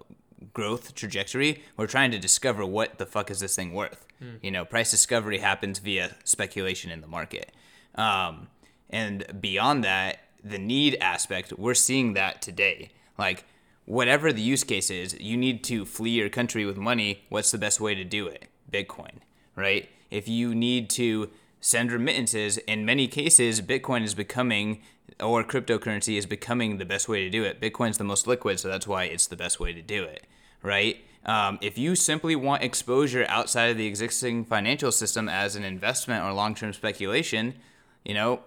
growth 0.53 0.93
trajectory. 0.93 1.63
We're 1.75 1.87
trying 1.87 2.11
to 2.11 2.19
discover 2.19 2.63
what 2.63 2.99
the 2.99 3.07
fuck 3.07 3.31
is 3.31 3.39
this 3.39 3.55
thing 3.55 3.73
worth. 3.73 4.05
Mm. 4.23 4.39
You 4.43 4.51
know, 4.51 4.65
price 4.65 4.91
discovery 4.91 5.39
happens 5.39 5.79
via 5.79 6.15
speculation 6.23 6.91
in 6.91 7.01
the 7.01 7.07
market. 7.07 7.51
Um, 7.95 8.49
and 8.89 9.25
beyond 9.41 9.83
that, 9.83 10.19
the 10.43 10.59
need 10.59 10.95
aspect, 11.01 11.53
we're 11.57 11.73
seeing 11.73 12.13
that 12.13 12.41
today. 12.41 12.91
Like, 13.17 13.45
whatever 13.85 14.31
the 14.31 14.41
use 14.41 14.63
case 14.63 14.91
is, 14.91 15.19
you 15.19 15.35
need 15.37 15.63
to 15.65 15.83
flee 15.83 16.11
your 16.11 16.29
country 16.29 16.63
with 16.63 16.77
money. 16.77 17.23
What's 17.29 17.51
the 17.51 17.57
best 17.57 17.81
way 17.81 17.95
to 17.95 18.03
do 18.03 18.27
it? 18.27 18.45
Bitcoin, 18.71 19.21
right? 19.55 19.89
If 20.11 20.27
you 20.27 20.53
need 20.53 20.89
to 20.91 21.29
send 21.59 21.91
remittances, 21.91 22.57
in 22.59 22.85
many 22.85 23.07
cases, 23.07 23.61
Bitcoin 23.61 24.03
is 24.03 24.13
becoming, 24.13 24.81
or 25.21 25.43
cryptocurrency 25.43 26.17
is 26.17 26.25
becoming 26.25 26.77
the 26.77 26.85
best 26.85 27.09
way 27.09 27.23
to 27.23 27.29
do 27.29 27.43
it. 27.43 27.59
Bitcoin's 27.59 27.97
the 27.97 28.03
most 28.03 28.27
liquid, 28.27 28.59
so 28.59 28.67
that's 28.67 28.87
why 28.87 29.05
it's 29.05 29.27
the 29.27 29.35
best 29.35 29.59
way 29.59 29.73
to 29.73 29.81
do 29.81 30.03
it, 30.03 30.25
right? 30.61 30.97
Um, 31.25 31.57
if 31.61 31.77
you 31.77 31.95
simply 31.95 32.35
want 32.35 32.63
exposure 32.63 33.25
outside 33.27 33.65
of 33.65 33.77
the 33.77 33.87
existing 33.87 34.45
financial 34.45 34.91
system 34.91 35.27
as 35.27 35.55
an 35.55 35.63
investment 35.63 36.23
or 36.23 36.31
long 36.31 36.55
term 36.55 36.71
speculation, 36.71 37.55
you 38.05 38.13
know, 38.13 38.41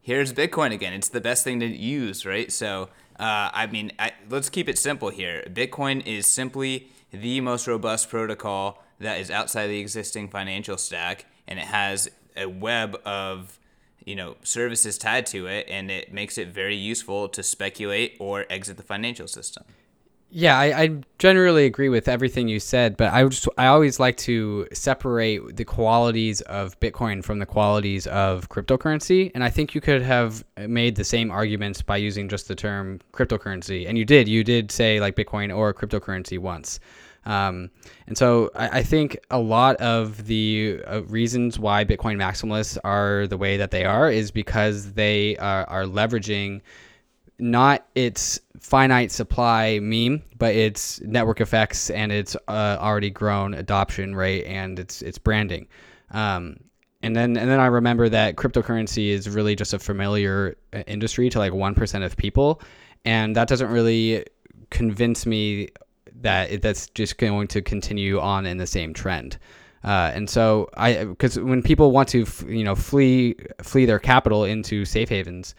here's 0.00 0.32
Bitcoin 0.32 0.72
again. 0.72 0.94
It's 0.94 1.10
the 1.10 1.20
best 1.20 1.44
thing 1.44 1.60
to 1.60 1.66
use, 1.66 2.24
right? 2.24 2.50
So, 2.50 2.88
uh, 3.20 3.50
I 3.52 3.66
mean, 3.66 3.92
I, 3.98 4.12
let's 4.30 4.48
keep 4.48 4.68
it 4.68 4.78
simple 4.78 5.10
here. 5.10 5.44
Bitcoin 5.52 6.06
is 6.06 6.26
simply 6.26 6.88
the 7.10 7.40
most 7.40 7.66
robust 7.66 8.08
protocol 8.08 8.82
that 9.00 9.20
is 9.20 9.30
outside 9.30 9.66
the 9.66 9.80
existing 9.80 10.28
financial 10.28 10.78
stack, 10.78 11.26
and 11.46 11.58
it 11.58 11.66
has 11.66 12.08
a 12.36 12.46
web 12.46 12.98
of 13.04 13.58
you 14.04 14.16
know 14.16 14.36
services 14.42 14.98
tied 14.98 15.26
to 15.26 15.46
it, 15.46 15.66
and 15.68 15.90
it 15.90 16.12
makes 16.12 16.38
it 16.38 16.48
very 16.48 16.76
useful 16.76 17.28
to 17.28 17.42
speculate 17.42 18.16
or 18.18 18.46
exit 18.50 18.76
the 18.76 18.82
financial 18.82 19.28
system. 19.28 19.64
Yeah, 20.30 20.58
I, 20.58 20.82
I, 20.82 21.00
generally 21.18 21.64
agree 21.64 21.88
with 21.88 22.06
everything 22.06 22.48
you 22.48 22.60
said, 22.60 22.98
but 22.98 23.14
I 23.14 23.24
just 23.24 23.48
I 23.56 23.68
always 23.68 23.98
like 23.98 24.18
to 24.18 24.68
separate 24.74 25.56
the 25.56 25.64
qualities 25.64 26.42
of 26.42 26.78
Bitcoin 26.80 27.24
from 27.24 27.38
the 27.38 27.46
qualities 27.46 28.06
of 28.08 28.50
cryptocurrency, 28.50 29.30
and 29.34 29.42
I 29.42 29.48
think 29.48 29.74
you 29.74 29.80
could 29.80 30.02
have 30.02 30.44
made 30.58 30.96
the 30.96 31.04
same 31.04 31.30
arguments 31.30 31.80
by 31.80 31.96
using 31.96 32.28
just 32.28 32.46
the 32.46 32.54
term 32.54 33.00
cryptocurrency, 33.12 33.88
and 33.88 33.96
you 33.96 34.04
did. 34.04 34.28
You 34.28 34.44
did 34.44 34.70
say 34.70 35.00
like 35.00 35.16
Bitcoin 35.16 35.54
or 35.56 35.72
cryptocurrency 35.72 36.38
once, 36.38 36.78
um, 37.24 37.70
and 38.06 38.16
so 38.16 38.50
I, 38.54 38.78
I, 38.78 38.82
think 38.82 39.18
a 39.30 39.38
lot 39.38 39.76
of 39.76 40.26
the 40.26 40.80
uh, 40.86 41.02
reasons 41.04 41.58
why 41.58 41.84
Bitcoin 41.84 42.16
maximalists 42.16 42.78
are 42.84 43.26
the 43.26 43.36
way 43.36 43.56
that 43.58 43.70
they 43.70 43.84
are 43.84 44.10
is 44.10 44.30
because 44.30 44.92
they 44.94 45.36
are, 45.36 45.68
are 45.68 45.84
leveraging 45.84 46.62
not 47.38 47.86
its 47.94 48.40
finite 48.60 49.12
supply 49.12 49.78
meme, 49.80 50.22
but 50.38 50.54
its 50.54 51.00
network 51.02 51.40
effects 51.40 51.90
and 51.90 52.10
its 52.10 52.36
uh, 52.48 52.76
already 52.80 53.10
grown 53.10 53.54
adoption 53.54 54.14
rate 54.14 54.44
and 54.44 54.78
its 54.78 55.02
its 55.02 55.18
branding. 55.18 55.68
Um, 56.10 56.58
and 57.02 57.14
then 57.14 57.36
and 57.36 57.48
then 57.48 57.60
I 57.60 57.66
remember 57.66 58.08
that 58.08 58.36
cryptocurrency 58.36 59.08
is 59.10 59.28
really 59.28 59.54
just 59.54 59.72
a 59.72 59.78
familiar 59.78 60.56
uh, 60.72 60.78
industry 60.86 61.30
to 61.30 61.38
like 61.38 61.52
one 61.52 61.74
percent 61.74 62.04
of 62.04 62.16
people, 62.16 62.60
and 63.04 63.36
that 63.36 63.48
doesn't 63.48 63.70
really 63.70 64.24
convince 64.70 65.24
me 65.24 65.68
that 66.22 66.62
that's 66.62 66.88
just 66.90 67.18
going 67.18 67.48
to 67.48 67.62
continue 67.62 68.20
on 68.20 68.46
in 68.46 68.58
the 68.58 68.66
same 68.66 68.92
trend. 68.94 69.38
Uh, 69.84 70.10
and 70.14 70.28
so 70.28 70.68
I, 70.76 71.04
because 71.04 71.38
when 71.38 71.62
people 71.62 71.92
want 71.92 72.08
to, 72.10 72.26
you 72.46 72.64
know, 72.64 72.74
flee 72.74 73.36
flee 73.62 73.86
their 73.86 73.98
capital 73.98 74.44
into 74.44 74.84
safe 74.84 75.08
havens, 75.08 75.54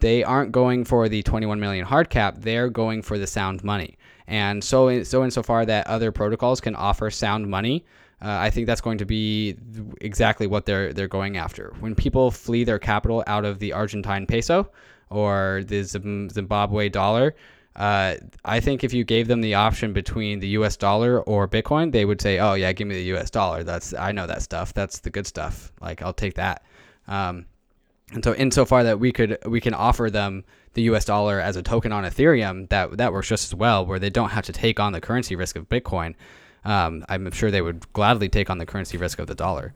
they 0.00 0.22
aren't 0.22 0.52
going 0.52 0.84
for 0.84 1.08
the 1.08 1.22
21 1.22 1.58
million 1.58 1.84
hard 1.84 2.10
cap. 2.10 2.36
They're 2.38 2.70
going 2.70 3.02
for 3.02 3.18
the 3.18 3.26
sound 3.26 3.64
money. 3.64 3.98
And 4.26 4.62
so, 4.62 4.88
in, 4.88 5.04
so 5.04 5.24
insofar 5.24 5.64
that 5.66 5.86
other 5.86 6.12
protocols 6.12 6.60
can 6.60 6.76
offer 6.76 7.10
sound 7.10 7.48
money, 7.48 7.84
uh, 8.22 8.36
I 8.40 8.50
think 8.50 8.66
that's 8.66 8.80
going 8.80 8.98
to 8.98 9.06
be 9.06 9.56
exactly 10.00 10.46
what 10.46 10.66
they're 10.66 10.92
they're 10.92 11.08
going 11.08 11.36
after. 11.36 11.74
When 11.80 11.94
people 11.94 12.30
flee 12.30 12.64
their 12.64 12.78
capital 12.78 13.24
out 13.26 13.44
of 13.44 13.58
the 13.58 13.72
Argentine 13.72 14.26
peso 14.26 14.70
or 15.10 15.62
the 15.66 15.82
Zimbabwe 15.82 16.88
dollar, 16.88 17.34
uh, 17.78 18.16
I 18.44 18.58
think 18.58 18.82
if 18.82 18.92
you 18.92 19.04
gave 19.04 19.28
them 19.28 19.40
the 19.40 19.54
option 19.54 19.92
between 19.92 20.40
the 20.40 20.48
U.S. 20.48 20.76
dollar 20.76 21.22
or 21.22 21.46
Bitcoin, 21.46 21.92
they 21.92 22.04
would 22.04 22.20
say, 22.20 22.40
"Oh 22.40 22.54
yeah, 22.54 22.72
give 22.72 22.88
me 22.88 22.96
the 22.96 23.04
U.S. 23.04 23.30
dollar. 23.30 23.62
That's 23.62 23.94
I 23.94 24.10
know 24.10 24.26
that 24.26 24.42
stuff. 24.42 24.74
That's 24.74 24.98
the 24.98 25.10
good 25.10 25.28
stuff. 25.28 25.72
Like 25.80 26.02
I'll 26.02 26.12
take 26.12 26.34
that." 26.34 26.64
Um, 27.06 27.46
and 28.12 28.24
so, 28.24 28.34
insofar 28.34 28.82
that 28.82 28.98
we 28.98 29.12
could 29.12 29.38
we 29.46 29.60
can 29.60 29.74
offer 29.74 30.10
them 30.10 30.44
the 30.74 30.82
U.S. 30.82 31.04
dollar 31.04 31.40
as 31.40 31.54
a 31.54 31.62
token 31.62 31.92
on 31.92 32.02
Ethereum, 32.02 32.68
that 32.70 32.96
that 32.96 33.12
works 33.12 33.28
just 33.28 33.52
as 33.52 33.54
well, 33.54 33.86
where 33.86 34.00
they 34.00 34.10
don't 34.10 34.30
have 34.30 34.44
to 34.46 34.52
take 34.52 34.80
on 34.80 34.92
the 34.92 35.00
currency 35.00 35.36
risk 35.36 35.54
of 35.54 35.68
Bitcoin. 35.68 36.16
Um, 36.64 37.04
I'm 37.08 37.30
sure 37.30 37.52
they 37.52 37.62
would 37.62 37.92
gladly 37.92 38.28
take 38.28 38.50
on 38.50 38.58
the 38.58 38.66
currency 38.66 38.98
risk 38.98 39.20
of 39.20 39.28
the 39.28 39.36
dollar. 39.36 39.72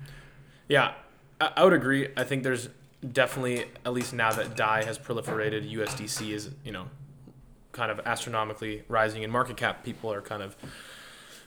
Yeah, 0.69 0.95
I, 1.41 1.53
I 1.59 1.65
would 1.65 1.73
agree. 1.73 2.09
I 2.17 2.25
think 2.25 2.43
there's 2.43 2.69
definitely, 3.13 3.67
at 3.87 3.93
least 3.93 4.13
now 4.13 4.33
that 4.33 4.57
DAI 4.57 4.83
has 4.85 4.99
proliferated, 4.99 5.71
USDC 5.73 6.33
is 6.33 6.51
you 6.65 6.73
know 6.73 6.89
kind 7.73 7.91
of 7.91 8.01
astronomically 8.07 8.85
rising 8.89 9.23
in 9.23 9.31
market 9.31 9.57
cap. 9.57 9.85
People 9.85 10.13
are 10.13 10.23
kind 10.23 10.43
of 10.43 10.57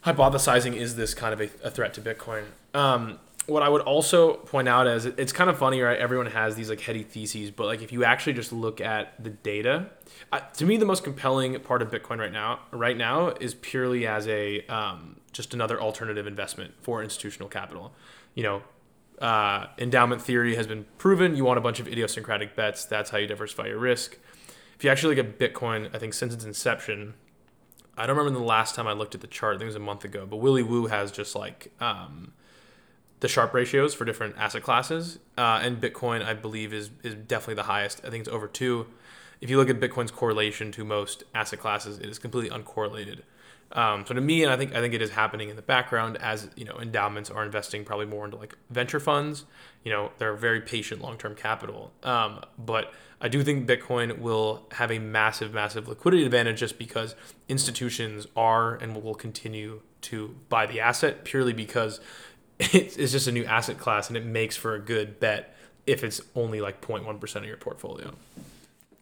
hypothesizing 0.05 0.75
is 0.75 0.95
this 0.95 1.13
kind 1.13 1.33
of 1.33 1.41
a, 1.41 1.67
a 1.67 1.71
threat 1.71 1.93
to 1.95 2.01
Bitcoin. 2.01 2.43
Um, 2.73 3.19
what 3.47 3.61
I 3.61 3.69
would 3.69 3.81
also 3.81 4.33
point 4.33 4.67
out 4.67 4.87
is 4.87 5.05
it's 5.05 5.31
kind 5.31 5.49
of 5.49 5.57
funny, 5.57 5.81
right? 5.81 5.99
Everyone 5.99 6.25
has 6.27 6.55
these 6.55 6.69
like 6.69 6.81
heady 6.81 7.03
theses, 7.03 7.51
but 7.51 7.65
like 7.65 7.81
if 7.81 7.91
you 7.91 8.03
actually 8.03 8.33
just 8.33 8.51
look 8.51 8.81
at 8.81 9.23
the 9.23 9.29
data, 9.29 9.87
to 10.55 10.65
me 10.65 10.77
the 10.77 10.85
most 10.85 11.03
compelling 11.03 11.59
part 11.59 11.81
of 11.81 11.91
Bitcoin 11.91 12.17
right 12.17 12.31
now, 12.31 12.59
right 12.71 12.97
now, 12.97 13.29
is 13.29 13.53
purely 13.53 14.07
as 14.07 14.27
a 14.27 14.65
um, 14.67 15.17
just 15.31 15.53
another 15.53 15.79
alternative 15.79 16.25
investment 16.25 16.73
for 16.81 17.03
institutional 17.03 17.49
capital. 17.49 17.93
You 18.33 18.43
know, 18.43 18.63
uh, 19.21 19.67
endowment 19.77 20.21
theory 20.21 20.55
has 20.55 20.65
been 20.65 20.85
proven. 20.97 21.35
You 21.35 21.45
want 21.45 21.57
a 21.57 21.61
bunch 21.61 21.79
of 21.79 21.87
idiosyncratic 21.87 22.55
bets. 22.55 22.85
That's 22.85 23.11
how 23.11 23.17
you 23.17 23.27
diversify 23.27 23.67
your 23.67 23.79
risk. 23.79 24.17
If 24.75 24.83
you 24.83 24.89
actually 24.89 25.15
look 25.15 25.25
at 25.25 25.39
Bitcoin, 25.39 25.93
I 25.93 25.99
think 25.99 26.13
since 26.13 26.33
its 26.33 26.43
inception, 26.43 27.13
I 27.97 28.05
don't 28.05 28.17
remember 28.17 28.39
the 28.39 28.45
last 28.45 28.75
time 28.75 28.87
I 28.87 28.93
looked 28.93 29.15
at 29.15 29.21
the 29.21 29.27
chart. 29.27 29.55
I 29.55 29.57
think 29.57 29.63
it 29.63 29.67
was 29.67 29.75
a 29.75 29.79
month 29.79 30.03
ago. 30.03 30.25
But 30.25 30.37
Willy 30.37 30.63
Woo 30.63 30.87
has 30.87 31.11
just 31.11 31.35
like 31.35 31.71
um, 31.79 32.33
the 33.21 33.27
Sharpe 33.27 33.53
ratios 33.53 33.93
for 33.93 34.05
different 34.05 34.35
asset 34.37 34.63
classes, 34.63 35.19
uh, 35.37 35.59
and 35.63 35.79
Bitcoin 35.79 36.23
I 36.23 36.33
believe 36.33 36.73
is 36.73 36.89
is 37.03 37.15
definitely 37.15 37.55
the 37.55 37.63
highest. 37.63 38.01
I 38.05 38.09
think 38.09 38.21
it's 38.21 38.29
over 38.29 38.47
two. 38.47 38.87
If 39.41 39.49
you 39.49 39.57
look 39.57 39.69
at 39.69 39.79
Bitcoin's 39.79 40.11
correlation 40.11 40.71
to 40.73 40.83
most 40.83 41.23
asset 41.33 41.59
classes, 41.59 41.99
it 41.99 42.07
is 42.07 42.19
completely 42.19 42.57
uncorrelated. 42.57 43.21
Um, 43.71 44.05
so 44.07 44.13
to 44.13 44.21
me, 44.21 44.43
and 44.43 44.51
I 44.51 44.57
think 44.57 44.73
I 44.75 44.81
think 44.81 44.93
it 44.93 45.01
is 45.01 45.11
happening 45.11 45.49
in 45.49 45.55
the 45.55 45.61
background 45.61 46.17
as 46.17 46.49
you 46.55 46.65
know 46.65 46.77
endowments 46.79 47.29
are 47.29 47.43
investing 47.43 47.85
probably 47.85 48.05
more 48.05 48.25
into 48.25 48.37
like 48.37 48.55
venture 48.69 48.99
funds. 48.99 49.45
You 49.83 49.91
know, 49.91 50.11
they're 50.17 50.35
very 50.35 50.61
patient 50.61 51.01
long 51.01 51.17
term 51.17 51.35
capital. 51.35 51.91
Um, 52.03 52.41
but 52.57 52.93
I 53.21 53.27
do 53.27 53.43
think 53.43 53.67
Bitcoin 53.67 54.19
will 54.19 54.67
have 54.73 54.91
a 54.91 54.99
massive, 54.99 55.53
massive 55.53 55.87
liquidity 55.87 56.25
advantage 56.25 56.59
just 56.59 56.77
because 56.77 57.15
institutions 57.47 58.27
are 58.35 58.75
and 58.75 59.01
will 59.01 59.15
continue 59.15 59.81
to 60.01 60.35
buy 60.49 60.65
the 60.65 60.79
asset 60.79 61.23
purely 61.23 61.53
because 61.53 61.99
it's 62.59 63.11
just 63.11 63.27
a 63.27 63.31
new 63.31 63.45
asset 63.45 63.77
class 63.77 64.07
and 64.07 64.17
it 64.17 64.25
makes 64.25 64.55
for 64.55 64.75
a 64.75 64.79
good 64.79 65.19
bet 65.19 65.55
if 65.87 66.03
it's 66.03 66.21
only 66.35 66.61
like 66.61 66.81
0.1% 66.81 67.35
of 67.35 67.45
your 67.45 67.57
portfolio. 67.57 68.13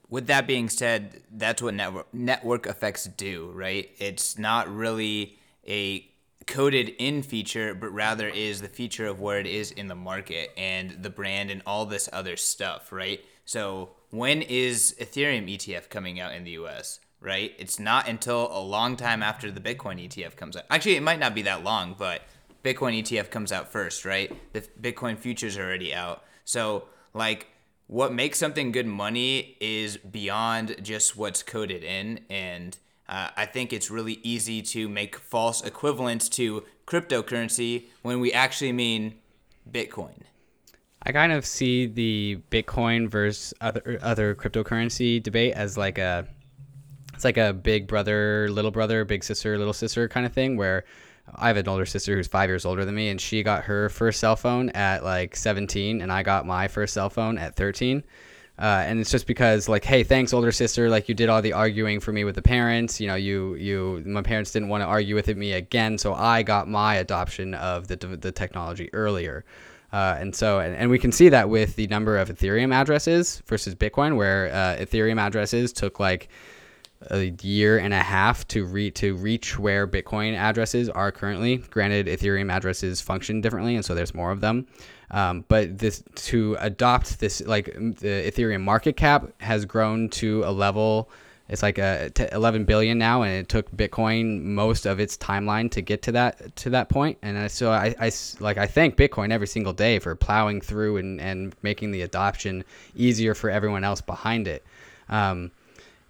With 0.09 0.27
that 0.27 0.45
being 0.45 0.69
said, 0.69 1.21
that's 1.31 1.61
what 1.61 1.73
network 1.73 2.13
network 2.13 2.67
effects 2.67 3.05
do, 3.05 3.51
right? 3.53 3.89
It's 3.97 4.37
not 4.37 4.73
really 4.73 5.37
a 5.67 6.05
coded 6.45 6.89
in 6.99 7.23
feature, 7.23 7.73
but 7.73 7.89
rather 7.89 8.27
is 8.27 8.61
the 8.61 8.67
feature 8.67 9.07
of 9.07 9.19
where 9.19 9.39
it 9.39 9.47
is 9.47 9.71
in 9.71 9.87
the 9.87 9.95
market 9.95 10.51
and 10.57 11.01
the 11.01 11.09
brand 11.09 11.49
and 11.49 11.63
all 11.65 11.85
this 11.85 12.09
other 12.13 12.37
stuff, 12.37 12.91
right? 12.91 13.23
So 13.45 13.91
when 14.09 14.41
is 14.41 14.95
Ethereum 14.99 15.51
ETF 15.53 15.89
coming 15.89 16.19
out 16.19 16.33
in 16.33 16.43
the 16.43 16.51
US? 16.51 16.99
Right? 17.19 17.53
It's 17.57 17.79
not 17.79 18.09
until 18.09 18.49
a 18.51 18.59
long 18.59 18.97
time 18.97 19.23
after 19.23 19.49
the 19.49 19.61
Bitcoin 19.61 20.05
ETF 20.05 20.35
comes 20.35 20.57
out. 20.57 20.65
Actually, 20.69 20.97
it 20.97 21.03
might 21.03 21.19
not 21.19 21.33
be 21.33 21.43
that 21.43 21.63
long, 21.63 21.95
but 21.97 22.23
Bitcoin 22.63 23.01
ETF 23.01 23.29
comes 23.29 23.51
out 23.51 23.71
first, 23.71 24.03
right? 24.03 24.31
The 24.53 24.61
Bitcoin 24.61 25.17
futures 25.17 25.57
are 25.57 25.63
already 25.63 25.93
out. 25.93 26.23
So, 26.43 26.85
like, 27.13 27.47
what 27.87 28.13
makes 28.13 28.39
something 28.39 28.71
good 28.71 28.87
money 28.87 29.57
is 29.59 29.97
beyond 29.97 30.77
just 30.81 31.17
what's 31.17 31.43
coded 31.43 31.83
in. 31.83 32.21
And 32.29 32.77
uh, 33.07 33.29
I 33.35 33.45
think 33.45 33.73
it's 33.73 33.91
really 33.91 34.19
easy 34.23 34.61
to 34.63 34.87
make 34.87 35.17
false 35.17 35.61
equivalents 35.61 36.29
to 36.29 36.63
cryptocurrency 36.87 37.85
when 38.01 38.19
we 38.19 38.31
actually 38.31 38.71
mean 38.71 39.15
Bitcoin. 39.69 40.23
I 41.05 41.11
kind 41.11 41.33
of 41.33 41.45
see 41.45 41.85
the 41.85 42.39
Bitcoin 42.49 43.09
versus 43.09 43.53
other 43.59 43.99
other 44.01 44.35
cryptocurrency 44.35 45.21
debate 45.21 45.53
as 45.53 45.77
like 45.77 45.97
a 45.97 46.27
it's 47.13 47.25
like 47.25 47.37
a 47.37 47.53
big 47.53 47.87
brother, 47.87 48.49
little 48.49 48.71
brother, 48.71 49.05
big 49.05 49.23
sister, 49.23 49.57
little 49.57 49.73
sister 49.73 50.07
kind 50.07 50.25
of 50.25 50.33
thing 50.33 50.57
where 50.57 50.85
I 51.35 51.47
have 51.47 51.57
an 51.57 51.67
older 51.67 51.85
sister 51.85 52.15
who's 52.15 52.27
five 52.27 52.49
years 52.49 52.65
older 52.65 52.85
than 52.85 52.95
me, 52.95 53.09
and 53.09 53.19
she 53.19 53.43
got 53.43 53.65
her 53.65 53.89
first 53.89 54.19
cell 54.19 54.35
phone 54.35 54.69
at 54.69 55.03
like 55.03 55.35
17, 55.35 56.01
and 56.01 56.11
I 56.11 56.23
got 56.23 56.45
my 56.45 56.67
first 56.67 56.93
cell 56.93 57.09
phone 57.09 57.37
at 57.37 57.55
13. 57.55 58.03
Uh, 58.59 58.83
and 58.85 58.99
it's 58.99 59.09
just 59.09 59.25
because 59.25 59.67
like 59.67 59.83
hey 59.83 60.03
thanks 60.03 60.31
older 60.31 60.51
sister 60.51 60.87
like 60.87 61.09
you 61.09 61.15
did 61.15 61.27
all 61.27 61.41
the 61.41 61.53
arguing 61.53 61.99
for 61.99 62.13
me 62.13 62.23
with 62.23 62.35
the 62.35 62.41
parents 62.41 63.01
you 63.01 63.07
know 63.07 63.15
you 63.15 63.55
you 63.55 64.03
my 64.05 64.21
parents 64.21 64.51
didn't 64.51 64.69
want 64.69 64.79
to 64.79 64.85
argue 64.85 65.15
with 65.15 65.27
me 65.35 65.53
again 65.53 65.97
so 65.97 66.13
i 66.13 66.43
got 66.43 66.67
my 66.67 66.93
adoption 66.97 67.55
of 67.55 67.87
the, 67.87 67.95
the 67.95 68.31
technology 68.31 68.93
earlier 68.93 69.43
uh, 69.93 70.17
and 70.19 70.35
so 70.35 70.59
and, 70.59 70.75
and 70.75 70.89
we 70.89 70.99
can 70.99 71.11
see 71.11 71.29
that 71.29 71.47
with 71.47 71.77
the 71.77 71.87
number 71.87 72.17
of 72.17 72.27
ethereum 72.27 72.73
addresses 72.73 73.41
versus 73.47 73.73
bitcoin 73.73 74.17
where 74.17 74.47
uh, 74.51 74.83
ethereum 74.83 75.19
addresses 75.19 75.71
took 75.71 75.99
like 75.99 76.29
a 77.09 77.33
year 77.41 77.77
and 77.77 77.93
a 77.93 77.99
half 78.01 78.47
to 78.49 78.65
reach 78.65 78.95
to 78.95 79.15
reach 79.15 79.57
where 79.59 79.87
Bitcoin 79.87 80.35
addresses 80.35 80.89
are 80.89 81.11
currently. 81.11 81.57
Granted, 81.57 82.07
Ethereum 82.07 82.51
addresses 82.51 83.01
function 83.01 83.41
differently, 83.41 83.75
and 83.75 83.83
so 83.83 83.95
there's 83.95 84.13
more 84.13 84.31
of 84.31 84.41
them. 84.41 84.67
Um, 85.11 85.45
but 85.47 85.77
this 85.77 86.03
to 86.15 86.57
adopt 86.59 87.19
this 87.19 87.41
like 87.41 87.65
the 87.65 88.31
Ethereum 88.31 88.61
market 88.61 88.97
cap 88.97 89.29
has 89.41 89.65
grown 89.65 90.09
to 90.09 90.43
a 90.45 90.51
level. 90.51 91.09
It's 91.49 91.61
like 91.61 91.77
a 91.77 92.09
t- 92.09 92.25
11 92.31 92.63
billion 92.63 92.97
now, 92.97 93.23
and 93.23 93.33
it 93.33 93.49
took 93.49 93.69
Bitcoin 93.71 94.41
most 94.43 94.85
of 94.85 94.99
its 94.99 95.17
timeline 95.17 95.69
to 95.71 95.81
get 95.81 96.01
to 96.03 96.11
that 96.13 96.55
to 96.57 96.69
that 96.69 96.87
point. 96.89 97.17
And 97.21 97.37
I, 97.37 97.47
so 97.47 97.71
I, 97.71 97.93
I 97.99 98.11
like 98.39 98.57
I 98.57 98.65
thank 98.65 98.95
Bitcoin 98.95 99.31
every 99.31 99.47
single 99.47 99.73
day 99.73 99.99
for 99.99 100.15
plowing 100.15 100.61
through 100.61 100.97
and 100.97 101.19
and 101.19 101.53
making 101.61 101.91
the 101.91 102.03
adoption 102.03 102.63
easier 102.95 103.33
for 103.33 103.49
everyone 103.49 103.83
else 103.83 103.99
behind 103.99 104.47
it. 104.47 104.63
Um, 105.09 105.51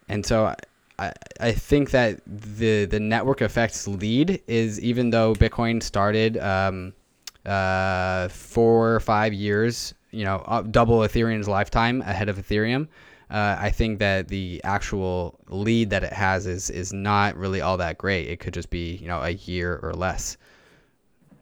and 0.07 0.23
so 0.23 0.53
I, 0.99 1.11
I 1.39 1.51
think 1.51 1.91
that 1.91 2.21
the 2.25 2.86
the 2.86 2.99
network 2.99 3.41
effects 3.41 3.88
lead 3.88 4.41
is 4.47 4.79
even 4.81 5.09
though 5.09 5.34
Bitcoin 5.34 5.81
started 5.81 6.38
um, 6.38 6.93
uh, 7.45 8.27
four 8.27 8.93
or 8.93 8.99
five 8.99 9.34
years, 9.34 9.93
you 10.11 10.25
know, 10.25 10.43
uh, 10.45 10.61
double 10.61 10.99
Ethereum's 10.99 11.47
lifetime 11.47 12.01
ahead 12.01 12.29
of 12.29 12.38
Ethereum. 12.38 12.88
Uh, 13.34 13.57
I 13.59 13.71
think 13.71 13.97
that 13.97 14.27
the 14.27 14.61
actual 14.63 15.39
lead 15.47 15.89
that 15.89 16.03
it 16.03 16.13
has 16.13 16.45
is 16.45 16.69
is 16.69 16.93
not 16.93 17.36
really 17.36 17.61
all 17.61 17.77
that 17.77 17.97
great. 17.97 18.27
It 18.27 18.39
could 18.39 18.53
just 18.53 18.69
be 18.69 18.95
you 18.95 19.07
know 19.07 19.21
a 19.21 19.31
year 19.31 19.79
or 19.81 19.93
less. 19.93 20.38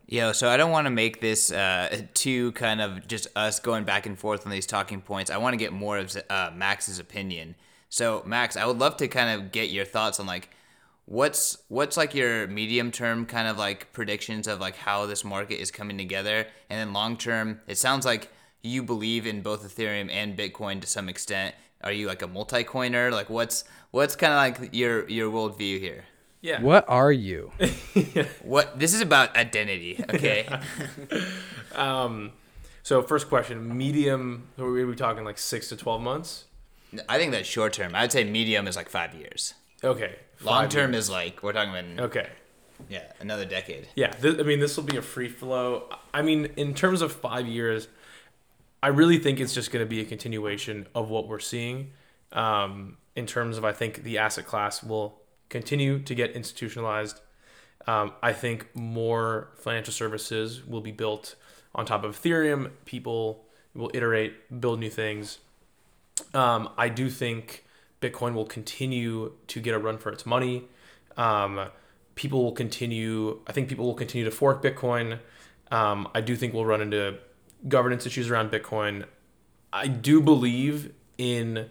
Yo, 0.07 0.31
so 0.31 0.49
I 0.49 0.55
don't 0.55 0.71
want 0.71 0.85
to 0.85 0.91
make 0.91 1.19
this 1.19 1.51
uh, 1.51 2.03
too 2.13 2.53
kind 2.53 2.79
of 2.81 3.07
just 3.07 3.27
us 3.35 3.59
going 3.59 3.83
back 3.83 4.05
and 4.05 4.17
forth 4.17 4.45
on 4.45 4.51
these 4.53 4.65
talking 4.65 5.01
points. 5.01 5.29
I 5.29 5.37
want 5.37 5.53
to 5.53 5.57
get 5.57 5.73
more 5.73 5.97
of 5.97 6.15
uh, 6.29 6.51
Max's 6.55 6.97
opinion. 6.97 7.55
So 7.89 8.23
Max, 8.25 8.55
I 8.55 8.65
would 8.65 8.79
love 8.79 8.95
to 8.97 9.09
kind 9.09 9.41
of 9.41 9.51
get 9.51 9.69
your 9.69 9.83
thoughts 9.83 10.17
on 10.17 10.25
like 10.25 10.49
what's 11.05 11.57
what's 11.67 11.97
like 11.97 12.15
your 12.15 12.47
medium 12.47 12.91
term 12.91 13.25
kind 13.25 13.49
of 13.49 13.57
like 13.57 13.91
predictions 13.91 14.47
of 14.47 14.61
like 14.61 14.77
how 14.77 15.07
this 15.07 15.25
market 15.25 15.59
is 15.59 15.71
coming 15.71 15.97
together, 15.97 16.47
and 16.69 16.79
then 16.79 16.93
long 16.93 17.17
term. 17.17 17.59
It 17.67 17.77
sounds 17.77 18.05
like 18.05 18.29
you 18.63 18.81
believe 18.81 19.27
in 19.27 19.41
both 19.41 19.67
Ethereum 19.67 20.09
and 20.09 20.37
Bitcoin 20.37 20.79
to 20.79 20.87
some 20.87 21.09
extent. 21.09 21.53
Are 21.84 21.91
you 21.91 22.07
like 22.07 22.21
a 22.21 22.27
multi-coiner? 22.27 23.11
Like 23.11 23.29
what's 23.29 23.63
what's 23.91 24.15
kind 24.15 24.34
of 24.34 24.61
like 24.61 24.73
your 24.73 25.07
your 25.09 25.32
worldview 25.32 25.79
here? 25.79 26.05
Yeah. 26.41 26.61
What 26.61 26.86
are 26.88 27.11
you? 27.11 27.51
What 28.43 28.79
this 28.79 28.93
is 28.93 29.01
about 29.01 29.36
identity, 29.36 30.03
okay? 30.13 30.47
Um, 31.75 32.32
so 32.84 33.01
first 33.01 33.29
question, 33.29 33.77
medium. 33.77 34.47
Are 34.59 34.69
we 34.69 34.95
talking 34.95 35.23
like 35.23 35.38
six 35.38 35.69
to 35.69 35.77
twelve 35.77 36.01
months? 36.01 36.45
I 37.07 37.17
think 37.17 37.32
that's 37.32 37.47
short 37.47 37.73
term. 37.73 37.95
I'd 37.95 38.11
say 38.11 38.23
medium 38.25 38.67
is 38.67 38.75
like 38.75 38.89
five 38.89 39.13
years. 39.13 39.53
Okay. 39.84 40.15
Long 40.43 40.67
term 40.67 40.93
is 40.93 41.09
like 41.09 41.41
we're 41.43 41.53
talking 41.53 41.71
about 41.71 42.05
Okay. 42.07 42.27
yeah 42.89 43.03
another 43.19 43.45
decade. 43.45 43.88
Yeah, 43.95 44.11
th- 44.11 44.39
I 44.39 44.43
mean, 44.43 44.59
this 44.59 44.75
will 44.75 44.84
be 44.84 44.97
a 44.97 45.01
free 45.01 45.29
flow. 45.29 45.88
I 46.13 46.21
mean, 46.21 46.49
in 46.57 46.73
terms 46.73 47.01
of 47.01 47.11
five 47.13 47.47
years, 47.47 47.88
I 48.84 48.88
really 48.88 49.19
think 49.19 49.39
it's 49.39 49.53
just 49.53 49.71
going 49.71 49.86
to 49.86 49.89
be 49.89 50.01
a 50.01 50.05
continuation 50.05 50.88
of 50.95 51.09
what 51.09 51.27
we're 51.27 51.39
seeing. 51.39 51.91
Um, 52.32 52.97
in 53.15 53.25
terms 53.25 53.57
of, 53.57 53.65
I 53.65 53.73
think 53.73 54.03
the 54.03 54.17
asset 54.17 54.45
class 54.45 54.84
will 54.84 55.21
continue 55.49 55.99
to 55.99 56.15
get 56.15 56.32
institutionalized. 56.32 57.21
Um, 57.88 58.13
I 58.23 58.34
think 58.34 58.67
more 58.75 59.49
financial 59.55 59.93
services 59.93 60.65
will 60.65 60.82
be 60.82 60.91
built 60.91 61.36
on 61.75 61.86
top 61.86 62.03
of 62.03 62.19
Ethereum. 62.19 62.71
People 62.86 63.45
will 63.75 63.91
iterate, 63.93 64.61
build 64.61 64.79
new 64.79 64.89
things. 64.89 65.39
Um, 66.34 66.69
I 66.77 66.89
do 66.89 67.09
think 67.09 67.65
Bitcoin 68.01 68.34
will 68.34 68.45
continue 68.45 69.34
to 69.47 69.59
get 69.59 69.73
a 69.73 69.79
run 69.79 69.97
for 69.97 70.11
its 70.11 70.25
money. 70.25 70.63
Um, 71.17 71.67
people 72.15 72.43
will 72.43 72.51
continue. 72.51 73.39
I 73.47 73.51
think 73.51 73.69
people 73.69 73.86
will 73.86 73.93
continue 73.93 74.25
to 74.25 74.32
fork 74.32 74.63
Bitcoin. 74.63 75.19
Um, 75.69 76.07
I 76.13 76.21
do 76.21 76.36
think 76.36 76.53
we'll 76.53 76.65
run 76.65 76.82
into 76.82 77.17
governance 77.68 78.05
issues 78.05 78.30
around 78.30 78.51
Bitcoin. 78.51 79.05
I 79.74 79.88
do 79.88 80.22
believe 80.22 80.93
in 81.18 81.70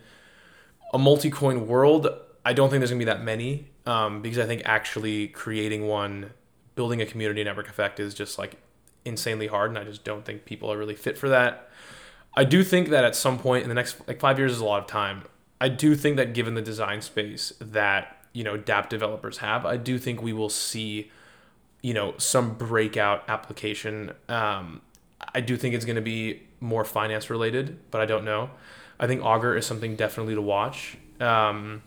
a 0.93 0.99
multi-coin 0.99 1.67
world. 1.67 2.09
I 2.45 2.53
don't 2.53 2.71
think 2.71 2.81
there's 2.81 2.91
gonna 2.91 2.99
be 2.99 3.05
that 3.05 3.23
many 3.23 3.69
um, 3.87 4.23
because 4.23 4.39
I 4.39 4.47
think 4.47 4.63
actually 4.65 5.29
creating 5.29 5.87
one, 5.87 6.31
building 6.75 7.01
a 7.01 7.07
community 7.07 7.45
network 7.45 7.69
effect 7.69 8.01
is 8.01 8.15
just 8.15 8.39
like 8.39 8.57
insanely 9.05 9.47
hard, 9.47 9.71
and 9.71 9.79
I 9.79 9.85
just 9.85 10.05
don't 10.05 10.25
think 10.25 10.45
people 10.45 10.73
are 10.73 10.79
really 10.79 10.95
fit 10.95 11.19
for 11.19 11.29
that. 11.29 11.69
I 12.35 12.45
do 12.45 12.63
think 12.63 12.91
that 12.91 13.05
at 13.05 13.17
some 13.17 13.39
point 13.39 13.65
in 13.65 13.69
the 13.69 13.75
next 13.75 13.97
like 14.07 14.21
five 14.21 14.39
years 14.39 14.53
is 14.53 14.61
a 14.61 14.65
lot 14.65 14.81
of 14.81 14.87
time. 14.87 15.25
I 15.61 15.69
do 15.69 15.95
think 15.95 16.17
that 16.17 16.33
given 16.33 16.55
the 16.55 16.63
design 16.63 17.03
space 17.03 17.53
that 17.61 18.17
you 18.33 18.45
know 18.45 18.57
DApp 18.57 18.89
developers 18.89 19.39
have, 19.39 19.67
I 19.67 19.77
do 19.77 19.99
think 19.99 20.23
we 20.23 20.33
will 20.33 20.49
see 20.49 21.11
you 21.83 21.95
know 21.95 22.15
some 22.19 22.55
breakout 22.55 23.25
application. 23.29 24.13
Um, 24.29 24.83
I 25.35 25.41
do 25.41 25.57
think 25.57 25.75
it's 25.75 25.85
going 25.85 25.97
to 25.97 26.03
be 26.03 26.43
more 26.61 26.85
finance 26.85 27.31
related, 27.31 27.79
but 27.91 28.01
I 28.01 28.07
don't 28.07 28.25
know. 28.25 28.51
I 28.99 29.07
think 29.07 29.25
Augur 29.25 29.57
is 29.57 29.67
something 29.67 29.97
definitely 29.97 30.35
to 30.35 30.43
watch. 30.43 30.97
Um, 31.21 31.83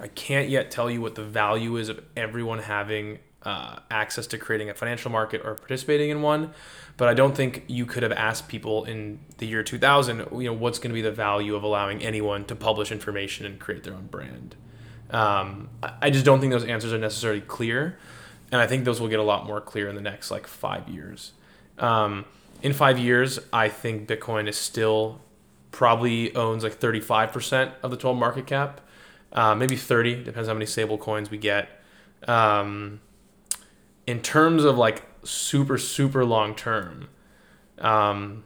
I 0.00 0.08
can't 0.08 0.48
yet 0.48 0.70
tell 0.70 0.90
you 0.90 1.00
what 1.00 1.14
the 1.14 1.24
value 1.24 1.76
is 1.76 1.88
of 1.88 2.00
everyone 2.16 2.60
having 2.60 3.18
uh, 3.42 3.78
access 3.90 4.26
to 4.28 4.38
creating 4.38 4.70
a 4.70 4.74
financial 4.74 5.10
market 5.10 5.42
or 5.44 5.54
participating 5.54 6.10
in 6.10 6.22
one, 6.22 6.52
but 6.96 7.08
I 7.08 7.14
don't 7.14 7.34
think 7.34 7.64
you 7.66 7.86
could 7.86 8.02
have 8.02 8.12
asked 8.12 8.48
people 8.48 8.84
in 8.84 9.20
the 9.38 9.46
year 9.46 9.62
2000, 9.62 10.26
you 10.32 10.44
know, 10.44 10.52
what's 10.52 10.78
going 10.78 10.90
to 10.90 10.94
be 10.94 11.02
the 11.02 11.12
value 11.12 11.54
of 11.54 11.62
allowing 11.62 12.02
anyone 12.02 12.44
to 12.46 12.56
publish 12.56 12.92
information 12.92 13.46
and 13.46 13.58
create 13.58 13.84
their 13.84 13.94
own 13.94 14.06
brand. 14.06 14.54
Um, 15.10 15.70
I 15.82 16.10
just 16.10 16.24
don't 16.24 16.40
think 16.40 16.52
those 16.52 16.64
answers 16.64 16.92
are 16.92 16.98
necessarily 16.98 17.40
clear, 17.40 17.98
and 18.52 18.60
I 18.60 18.66
think 18.66 18.84
those 18.84 19.00
will 19.00 19.08
get 19.08 19.20
a 19.20 19.24
lot 19.24 19.46
more 19.46 19.60
clear 19.60 19.88
in 19.88 19.94
the 19.94 20.02
next 20.02 20.30
like 20.30 20.46
five 20.46 20.88
years. 20.88 21.32
Um, 21.78 22.24
in 22.62 22.72
five 22.72 22.98
years, 22.98 23.38
I 23.52 23.68
think 23.68 24.08
Bitcoin 24.08 24.48
is 24.48 24.56
still 24.56 25.20
probably 25.70 26.34
owns 26.34 26.64
like 26.64 26.78
35% 26.78 27.72
of 27.82 27.90
the 27.90 27.96
total 27.96 28.14
market 28.14 28.46
cap, 28.46 28.80
uh, 29.32 29.54
maybe 29.54 29.76
30, 29.76 30.24
depends 30.24 30.48
how 30.48 30.54
many 30.54 30.66
stable 30.66 30.98
coins 30.98 31.30
we 31.30 31.38
get. 31.38 31.68
Um, 32.26 33.00
in 34.06 34.20
terms 34.20 34.64
of 34.64 34.76
like 34.76 35.04
super 35.22 35.78
super 35.78 36.24
long 36.24 36.54
term, 36.54 37.08
um, 37.78 38.44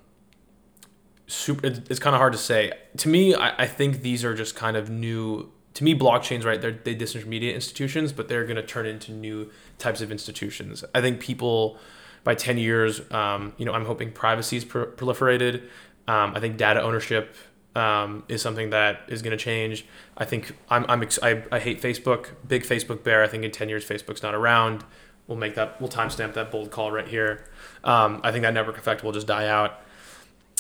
super 1.27 1.67
it, 1.67 1.91
it's 1.91 2.01
kind 2.01 2.15
of 2.15 2.19
hard 2.21 2.33
to 2.33 2.39
say. 2.39 2.73
To 2.99 3.09
me, 3.09 3.35
I, 3.35 3.63
I 3.63 3.67
think 3.67 4.03
these 4.03 4.25
are 4.25 4.35
just 4.35 4.55
kind 4.55 4.77
of 4.77 4.91
new. 4.91 5.51
To 5.75 5.85
me, 5.85 5.95
blockchains, 5.95 6.45
right? 6.45 6.61
They're 6.61 6.73
they 6.73 6.95
disintermediate 6.95 7.55
institutions, 7.55 8.13
but 8.13 8.29
they're 8.29 8.45
going 8.45 8.57
to 8.57 8.63
turn 8.63 8.85
into 8.85 9.13
new 9.13 9.51
types 9.79 10.03
of 10.03 10.13
institutions. 10.13 10.85
I 10.95 11.01
think 11.01 11.21
people 11.21 11.79
by 12.25 12.35
10 12.35 12.59
years, 12.59 13.01
um, 13.11 13.53
you 13.59 13.65
know, 13.65 13.73
I'm 13.73 13.85
hoping 13.85 14.13
privacy 14.13 14.57
is 14.57 14.65
pr- 14.65 14.85
proliferated. 14.85 15.63
Um, 16.09 16.35
I 16.35 16.41
think 16.41 16.57
data 16.57 16.83
ownership 16.83 17.35
um, 17.75 18.23
is 18.29 18.43
something 18.43 18.71
that 18.71 19.01
is 19.09 19.23
going 19.23 19.37
to 19.37 19.43
change. 19.43 19.85
I 20.17 20.25
think 20.25 20.57
I'm, 20.69 20.85
I'm 20.89 21.03
ex- 21.03 21.19
I, 21.23 21.43
I 21.51 21.59
hate 21.59 21.81
Facebook, 21.83 22.31
big 22.47 22.63
Facebook 22.65 23.03
bear. 23.03 23.23
I 23.23 23.29
think 23.29 23.45
in 23.45 23.51
10 23.51 23.69
years, 23.69 23.85
Facebook's 23.85 24.23
not 24.23 24.35
around. 24.35 24.85
We'll 25.27 25.39
make 25.39 25.55
that, 25.55 25.81
we'll 25.81 25.89
timestamp 25.91 26.35
that 26.35 26.51
bold 26.51 26.71
call 26.71 26.91
right 26.93 27.07
here. 27.09 27.45
Um, 27.85 28.21
I 28.23 28.31
think 28.33 28.43
that 28.43 28.53
network 28.55 28.77
effect 28.79 29.03
will 29.03 29.13
just 29.13 29.27
die 29.27 29.47
out. 29.49 29.81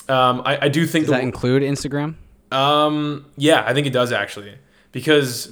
Um, 0.08 0.42
I, 0.44 0.58
I 0.62 0.68
do 0.68 0.86
think 0.86 1.04
Does 1.04 1.10
the- 1.10 1.16
that 1.16 1.22
include 1.22 1.62
Instagram? 1.62 2.14
um, 2.50 3.26
yeah, 3.36 3.62
I 3.66 3.72
think 3.74 3.86
it 3.86 3.92
does 3.92 4.12
actually, 4.12 4.56
because 4.92 5.50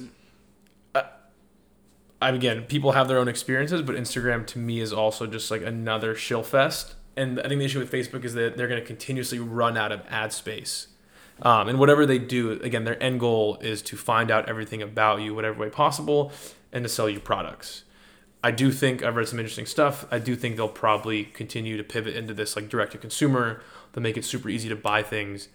I 2.21 2.29
again, 2.29 2.63
people 2.63 2.91
have 2.91 3.07
their 3.07 3.17
own 3.17 3.27
experiences, 3.27 3.81
but 3.81 3.95
Instagram 3.95 4.45
to 4.47 4.59
me 4.59 4.79
is 4.79 4.93
also 4.93 5.25
just 5.25 5.49
like 5.49 5.63
another 5.63 6.15
shill 6.15 6.43
fest. 6.43 6.95
And 7.17 7.39
I 7.39 7.47
think 7.47 7.59
the 7.59 7.65
issue 7.65 7.79
with 7.79 7.91
Facebook 7.91 8.23
is 8.23 8.33
that 8.35 8.55
they're 8.55 8.67
going 8.67 8.79
to 8.79 8.85
continuously 8.85 9.39
run 9.39 9.75
out 9.75 9.91
of 9.91 10.01
ad 10.09 10.31
space. 10.31 10.87
Um, 11.41 11.67
and 11.67 11.79
whatever 11.79 12.05
they 12.05 12.19
do, 12.19 12.51
again, 12.51 12.83
their 12.83 13.01
end 13.01 13.19
goal 13.19 13.57
is 13.61 13.81
to 13.83 13.97
find 13.97 14.29
out 14.29 14.47
everything 14.47 14.81
about 14.81 15.21
you, 15.21 15.33
whatever 15.33 15.59
way 15.59 15.69
possible, 15.69 16.31
and 16.71 16.83
to 16.83 16.89
sell 16.89 17.09
you 17.09 17.19
products. 17.19 17.83
I 18.43 18.51
do 18.51 18.71
think 18.71 19.03
I've 19.03 19.15
read 19.15 19.27
some 19.27 19.39
interesting 19.39 19.65
stuff. 19.65 20.05
I 20.11 20.19
do 20.19 20.35
think 20.35 20.55
they'll 20.55 20.67
probably 20.67 21.25
continue 21.25 21.77
to 21.77 21.83
pivot 21.83 22.15
into 22.15 22.33
this 22.33 22.55
like 22.55 22.69
direct 22.69 22.91
to 22.93 22.97
consumer. 22.97 23.61
They'll 23.93 24.03
make 24.03 24.17
it 24.17 24.25
super 24.25 24.49
easy 24.49 24.69
to 24.69 24.75
buy 24.75 25.03
things. 25.03 25.49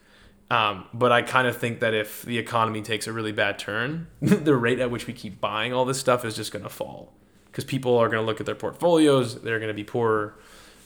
Um, 0.51 0.85
but 0.95 1.11
I 1.11 1.23
kind 1.23 1.49
of 1.49 1.57
think 1.57 1.81
that 1.81 1.93
if 1.93 2.23
the 2.23 2.39
economy 2.39 2.81
takes 2.81 3.07
a 3.07 3.13
really 3.13 3.33
bad 3.33 3.59
turn, 3.59 4.07
the 4.23 4.55
rate 4.55 4.79
at 4.79 4.91
which 4.91 5.07
we 5.07 5.13
keep 5.13 5.41
buying 5.41 5.73
all 5.73 5.85
this 5.85 5.99
stuff 5.99 6.25
is 6.25 6.37
just 6.37 6.53
going 6.53 6.63
to 6.63 6.69
fall 6.69 7.13
because 7.47 7.65
people 7.65 7.97
are 7.99 8.09
going 8.09 8.23
to 8.23 8.27
look 8.27 8.39
at 8.39 8.47
their 8.47 8.55
portfolios. 8.55 9.41
They're 9.43 9.59
going 9.59 9.69
to 9.69 9.75
be 9.75 9.85
poorer. 9.85 10.39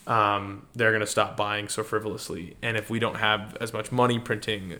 Um, 0.07 0.67
they're 0.75 0.93
going 0.93 1.03
to 1.03 1.07
stop 1.07 1.37
buying 1.37 1.69
so 1.69 1.83
frivolously. 1.83 2.57
And 2.63 2.77
if 2.77 2.89
we 2.89 2.99
don't 2.99 3.17
have 3.17 3.57
as 3.61 3.73
much 3.73 3.93
money 3.93 4.19
printing 4.19 4.79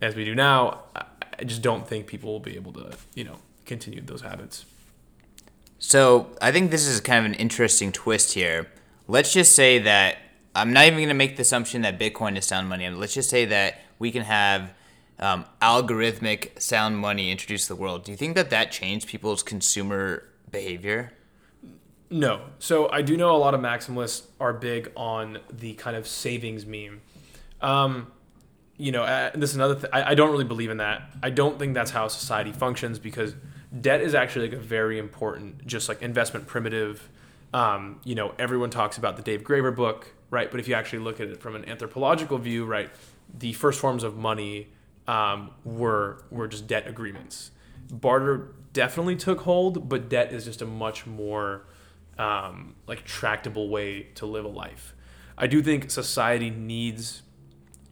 as 0.00 0.14
we 0.14 0.24
do 0.24 0.34
now, 0.34 0.84
I- 0.94 1.04
just 1.44 1.62
don't 1.62 1.86
think 1.86 2.08
people 2.08 2.32
will 2.32 2.40
be 2.40 2.56
able 2.56 2.72
to, 2.72 2.90
you 3.14 3.22
know, 3.22 3.36
continue 3.64 4.00
those 4.00 4.22
habits. 4.22 4.64
So 5.78 6.30
I 6.42 6.50
think 6.50 6.72
this 6.72 6.84
is 6.84 7.00
kind 7.00 7.24
of 7.24 7.30
an 7.30 7.38
interesting 7.38 7.92
twist 7.92 8.32
here. 8.34 8.66
Let's 9.06 9.32
just 9.32 9.54
say 9.54 9.78
that 9.78 10.18
I'm 10.56 10.72
not 10.72 10.86
even 10.86 10.98
going 10.98 11.08
to 11.08 11.14
make 11.14 11.36
the 11.36 11.42
assumption 11.42 11.82
that 11.82 11.96
Bitcoin 11.96 12.36
is 12.36 12.44
sound 12.44 12.68
money. 12.68 12.88
Let's 12.90 13.14
just 13.14 13.30
say 13.30 13.44
that 13.44 13.80
we 13.98 14.10
can 14.10 14.22
have 14.22 14.72
um, 15.18 15.44
algorithmic 15.60 16.60
sound 16.60 16.98
money 16.98 17.30
introduced 17.30 17.68
to 17.68 17.74
the 17.74 17.80
world. 17.80 18.04
Do 18.04 18.12
you 18.12 18.16
think 18.16 18.34
that 18.36 18.50
that 18.50 18.70
changed 18.70 19.08
people's 19.08 19.42
consumer 19.42 20.24
behavior? 20.50 21.12
No. 22.10 22.42
So 22.58 22.90
I 22.90 23.02
do 23.02 23.16
know 23.16 23.34
a 23.34 23.38
lot 23.38 23.54
of 23.54 23.60
maximalists 23.60 24.26
are 24.40 24.52
big 24.52 24.90
on 24.96 25.38
the 25.52 25.74
kind 25.74 25.96
of 25.96 26.06
savings 26.06 26.64
meme. 26.64 27.00
Um, 27.60 28.12
you 28.76 28.92
know, 28.92 29.02
uh, 29.02 29.30
this 29.34 29.50
is 29.50 29.56
another 29.56 29.74
thing. 29.74 29.90
I, 29.92 30.14
don't 30.14 30.30
really 30.30 30.44
believe 30.44 30.70
in 30.70 30.76
that. 30.76 31.10
I 31.20 31.30
don't 31.30 31.58
think 31.58 31.74
that's 31.74 31.90
how 31.90 32.06
society 32.06 32.52
functions 32.52 33.00
because 33.00 33.34
debt 33.80 34.00
is 34.00 34.14
actually 34.14 34.48
like 34.48 34.58
a 34.58 34.62
very 34.62 35.00
important, 35.00 35.66
just 35.66 35.88
like 35.88 36.00
investment 36.00 36.46
primitive. 36.46 37.08
Um, 37.52 38.00
you 38.04 38.14
know, 38.14 38.34
everyone 38.38 38.70
talks 38.70 38.96
about 38.96 39.16
the 39.16 39.22
Dave 39.22 39.42
Graeber 39.42 39.74
book, 39.74 40.12
right? 40.30 40.48
But 40.48 40.60
if 40.60 40.68
you 40.68 40.74
actually 40.74 41.00
look 41.00 41.20
at 41.20 41.26
it 41.26 41.40
from 41.40 41.56
an 41.56 41.68
anthropological 41.68 42.38
view, 42.38 42.64
right, 42.64 42.88
the 43.36 43.52
first 43.52 43.80
forms 43.80 44.02
of 44.02 44.16
money 44.16 44.68
um, 45.06 45.50
were 45.64 46.24
were 46.30 46.48
just 46.48 46.66
debt 46.66 46.86
agreements. 46.86 47.50
Barter 47.90 48.54
definitely 48.72 49.16
took 49.16 49.40
hold, 49.40 49.88
but 49.88 50.08
debt 50.08 50.32
is 50.32 50.44
just 50.44 50.62
a 50.62 50.66
much 50.66 51.06
more 51.06 51.64
um, 52.18 52.74
like 52.86 53.04
tractable 53.04 53.68
way 53.68 54.08
to 54.14 54.26
live 54.26 54.44
a 54.44 54.48
life. 54.48 54.94
I 55.36 55.46
do 55.46 55.62
think 55.62 55.90
society 55.90 56.50
needs 56.50 57.22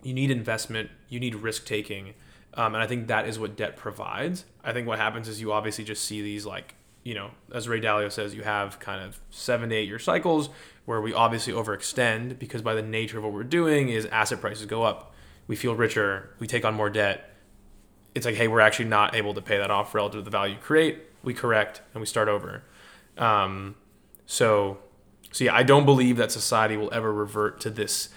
you 0.03 0.15
need 0.15 0.31
investment, 0.31 0.91
you 1.09 1.19
need 1.19 1.35
risk 1.35 1.65
taking, 1.65 2.15
um, 2.55 2.75
and 2.75 2.83
I 2.83 2.87
think 2.87 3.09
that 3.09 3.27
is 3.27 3.39
what 3.39 3.57
debt 3.57 3.77
provides. 3.77 4.45
I 4.63 4.73
think 4.73 4.87
what 4.87 4.99
happens 4.99 5.29
is 5.29 5.41
you 5.41 5.53
obviously 5.53 5.85
just 5.85 6.05
see 6.05 6.23
these 6.23 6.45
like 6.45 6.75
you 7.07 7.15
know, 7.15 7.31
as 7.53 7.69
Ray 7.69 7.81
Dalio 7.81 8.11
says, 8.11 8.35
you 8.35 8.43
have 8.43 8.81
kind 8.81 9.01
of 9.01 9.21
seven 9.31 9.69
to 9.69 9.77
eight 9.77 9.87
year 9.87 10.01
cycles 10.01 10.49
where 10.87 11.01
we 11.01 11.15
obviously 11.15 11.53
overextend 11.53 12.37
because 12.37 12.63
by 12.63 12.75
the 12.75 12.83
nature 12.83 13.17
of 13.19 13.23
what 13.23 13.33
we're 13.33 13.45
doing 13.45 13.91
is 13.91 14.07
asset 14.07 14.41
prices 14.41 14.67
go 14.67 14.83
up, 14.83 15.15
we 15.47 15.57
feel 15.57 15.75
richer, 15.75 16.31
we 16.39 16.47
take 16.47 16.65
on 16.65 16.75
more 16.75 16.91
debt. 16.91 17.31
It's 18.15 18.25
like, 18.25 18.35
hey, 18.35 18.49
we're 18.49 18.61
actually 18.61 18.87
not 18.87 19.15
able 19.15 19.35
to 19.35 19.43
pay 19.43 19.59
that 19.59 19.71
off 19.71 19.95
relative 19.95 20.21
to 20.21 20.25
the 20.25 20.31
value 20.31 20.55
you 20.55 20.61
create. 20.61 21.03
We 21.23 21.35
correct 21.35 21.83
and 21.93 22.01
we 22.01 22.07
start 22.07 22.29
over. 22.29 22.63
Um, 23.19 23.77
so, 24.27 24.79
so 25.33 25.45
yeah, 25.45 25.55
I 25.55 25.63
don't 25.63 25.85
believe 25.85 26.17
that 26.17 26.33
society 26.33 26.77
will 26.77 26.93
ever 26.93 27.13
revert 27.13 27.61
to 27.61 27.71
this 27.71 28.09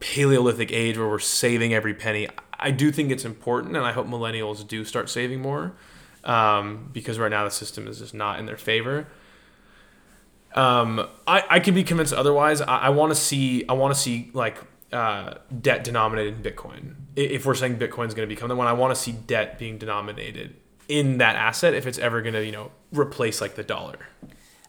Paleolithic 0.00 0.70
age 0.72 0.98
where 0.98 1.08
we're 1.08 1.18
saving 1.18 1.74
every 1.74 1.94
penny. 1.94 2.28
I 2.58 2.70
do 2.70 2.92
think 2.92 3.10
it's 3.10 3.24
important, 3.24 3.76
and 3.76 3.84
I 3.84 3.92
hope 3.92 4.06
millennials 4.06 4.66
do 4.66 4.84
start 4.84 5.08
saving 5.08 5.40
more, 5.40 5.74
um, 6.24 6.90
because 6.92 7.18
right 7.18 7.30
now 7.30 7.44
the 7.44 7.50
system 7.50 7.88
is 7.88 7.98
just 7.98 8.14
not 8.14 8.38
in 8.38 8.46
their 8.46 8.56
favor. 8.56 9.06
Um, 10.54 11.08
I, 11.26 11.42
I 11.50 11.60
could 11.60 11.74
be 11.74 11.82
convinced 11.82 12.12
otherwise. 12.12 12.60
I, 12.60 12.78
I 12.78 12.88
want 12.90 13.10
to 13.10 13.16
see 13.16 13.64
I 13.68 13.72
want 13.72 13.94
to 13.94 14.00
see 14.00 14.30
like 14.34 14.58
uh, 14.92 15.34
debt 15.60 15.84
denominated 15.84 16.34
in 16.34 16.52
Bitcoin. 16.52 16.94
If 17.16 17.46
we're 17.46 17.54
saying 17.54 17.78
Bitcoin 17.78 18.08
is 18.08 18.14
going 18.14 18.28
to 18.28 18.34
become 18.34 18.48
the 18.48 18.56
one, 18.56 18.66
I 18.66 18.72
want 18.72 18.94
to 18.94 19.00
see 19.00 19.12
debt 19.12 19.58
being 19.58 19.78
denominated 19.78 20.56
in 20.88 21.18
that 21.18 21.36
asset 21.36 21.74
if 21.74 21.86
it's 21.86 21.98
ever 21.98 22.20
going 22.20 22.34
to 22.34 22.44
you 22.44 22.52
know 22.52 22.70
replace 22.92 23.40
like 23.40 23.54
the 23.54 23.64
dollar. 23.64 23.98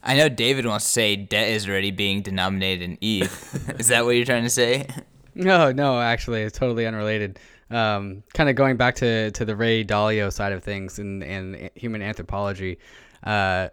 I 0.03 0.15
know 0.15 0.29
David 0.29 0.67
wants 0.67 0.85
to 0.85 0.91
say 0.91 1.15
debt 1.15 1.49
is 1.49 1.67
already 1.67 1.91
being 1.91 2.21
denominated 2.21 2.83
in 2.83 2.97
ETH. 3.01 3.75
is 3.79 3.87
that 3.87 4.05
what 4.05 4.11
you're 4.11 4.25
trying 4.25 4.43
to 4.43 4.49
say? 4.49 4.85
No, 5.33 5.71
no, 5.71 5.99
actually, 5.99 6.43
it's 6.43 6.57
totally 6.57 6.85
unrelated. 6.85 7.39
Um, 7.71 8.23
kind 8.33 8.47
of 8.47 8.55
going 8.55 8.77
back 8.77 8.95
to, 8.95 9.31
to 9.31 9.43
the 9.43 9.55
Ray 9.55 9.83
Dalio 9.83 10.31
side 10.31 10.53
of 10.53 10.63
things 10.63 10.99
and, 10.99 11.23
and 11.23 11.71
human 11.75 12.03
anthropology. 12.03 12.77
Uh, 13.23 13.69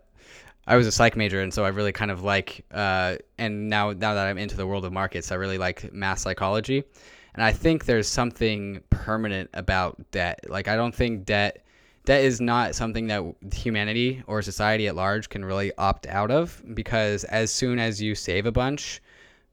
I 0.66 0.76
was 0.76 0.86
a 0.86 0.92
psych 0.92 1.16
major, 1.16 1.40
and 1.40 1.52
so 1.52 1.64
I 1.64 1.68
really 1.68 1.92
kind 1.92 2.10
of 2.10 2.22
like, 2.22 2.64
uh, 2.70 3.16
and 3.38 3.68
now 3.68 3.92
now 3.92 4.14
that 4.14 4.26
I'm 4.26 4.38
into 4.38 4.56
the 4.56 4.66
world 4.66 4.84
of 4.84 4.92
markets, 4.92 5.32
I 5.32 5.34
really 5.36 5.58
like 5.58 5.92
mass 5.92 6.22
psychology, 6.22 6.84
and 7.34 7.42
I 7.42 7.52
think 7.52 7.84
there's 7.84 8.06
something 8.08 8.80
permanent 8.90 9.50
about 9.54 10.10
debt. 10.12 10.40
Like 10.48 10.68
I 10.68 10.76
don't 10.76 10.94
think 10.94 11.24
debt 11.24 11.64
debt 12.04 12.24
is 12.24 12.40
not 12.40 12.74
something 12.74 13.06
that 13.08 13.22
humanity 13.52 14.22
or 14.26 14.42
society 14.42 14.88
at 14.88 14.96
large 14.96 15.28
can 15.28 15.44
really 15.44 15.72
opt 15.78 16.06
out 16.06 16.30
of 16.30 16.62
because 16.74 17.24
as 17.24 17.52
soon 17.52 17.78
as 17.78 18.02
you 18.02 18.14
save 18.14 18.46
a 18.46 18.52
bunch, 18.52 19.00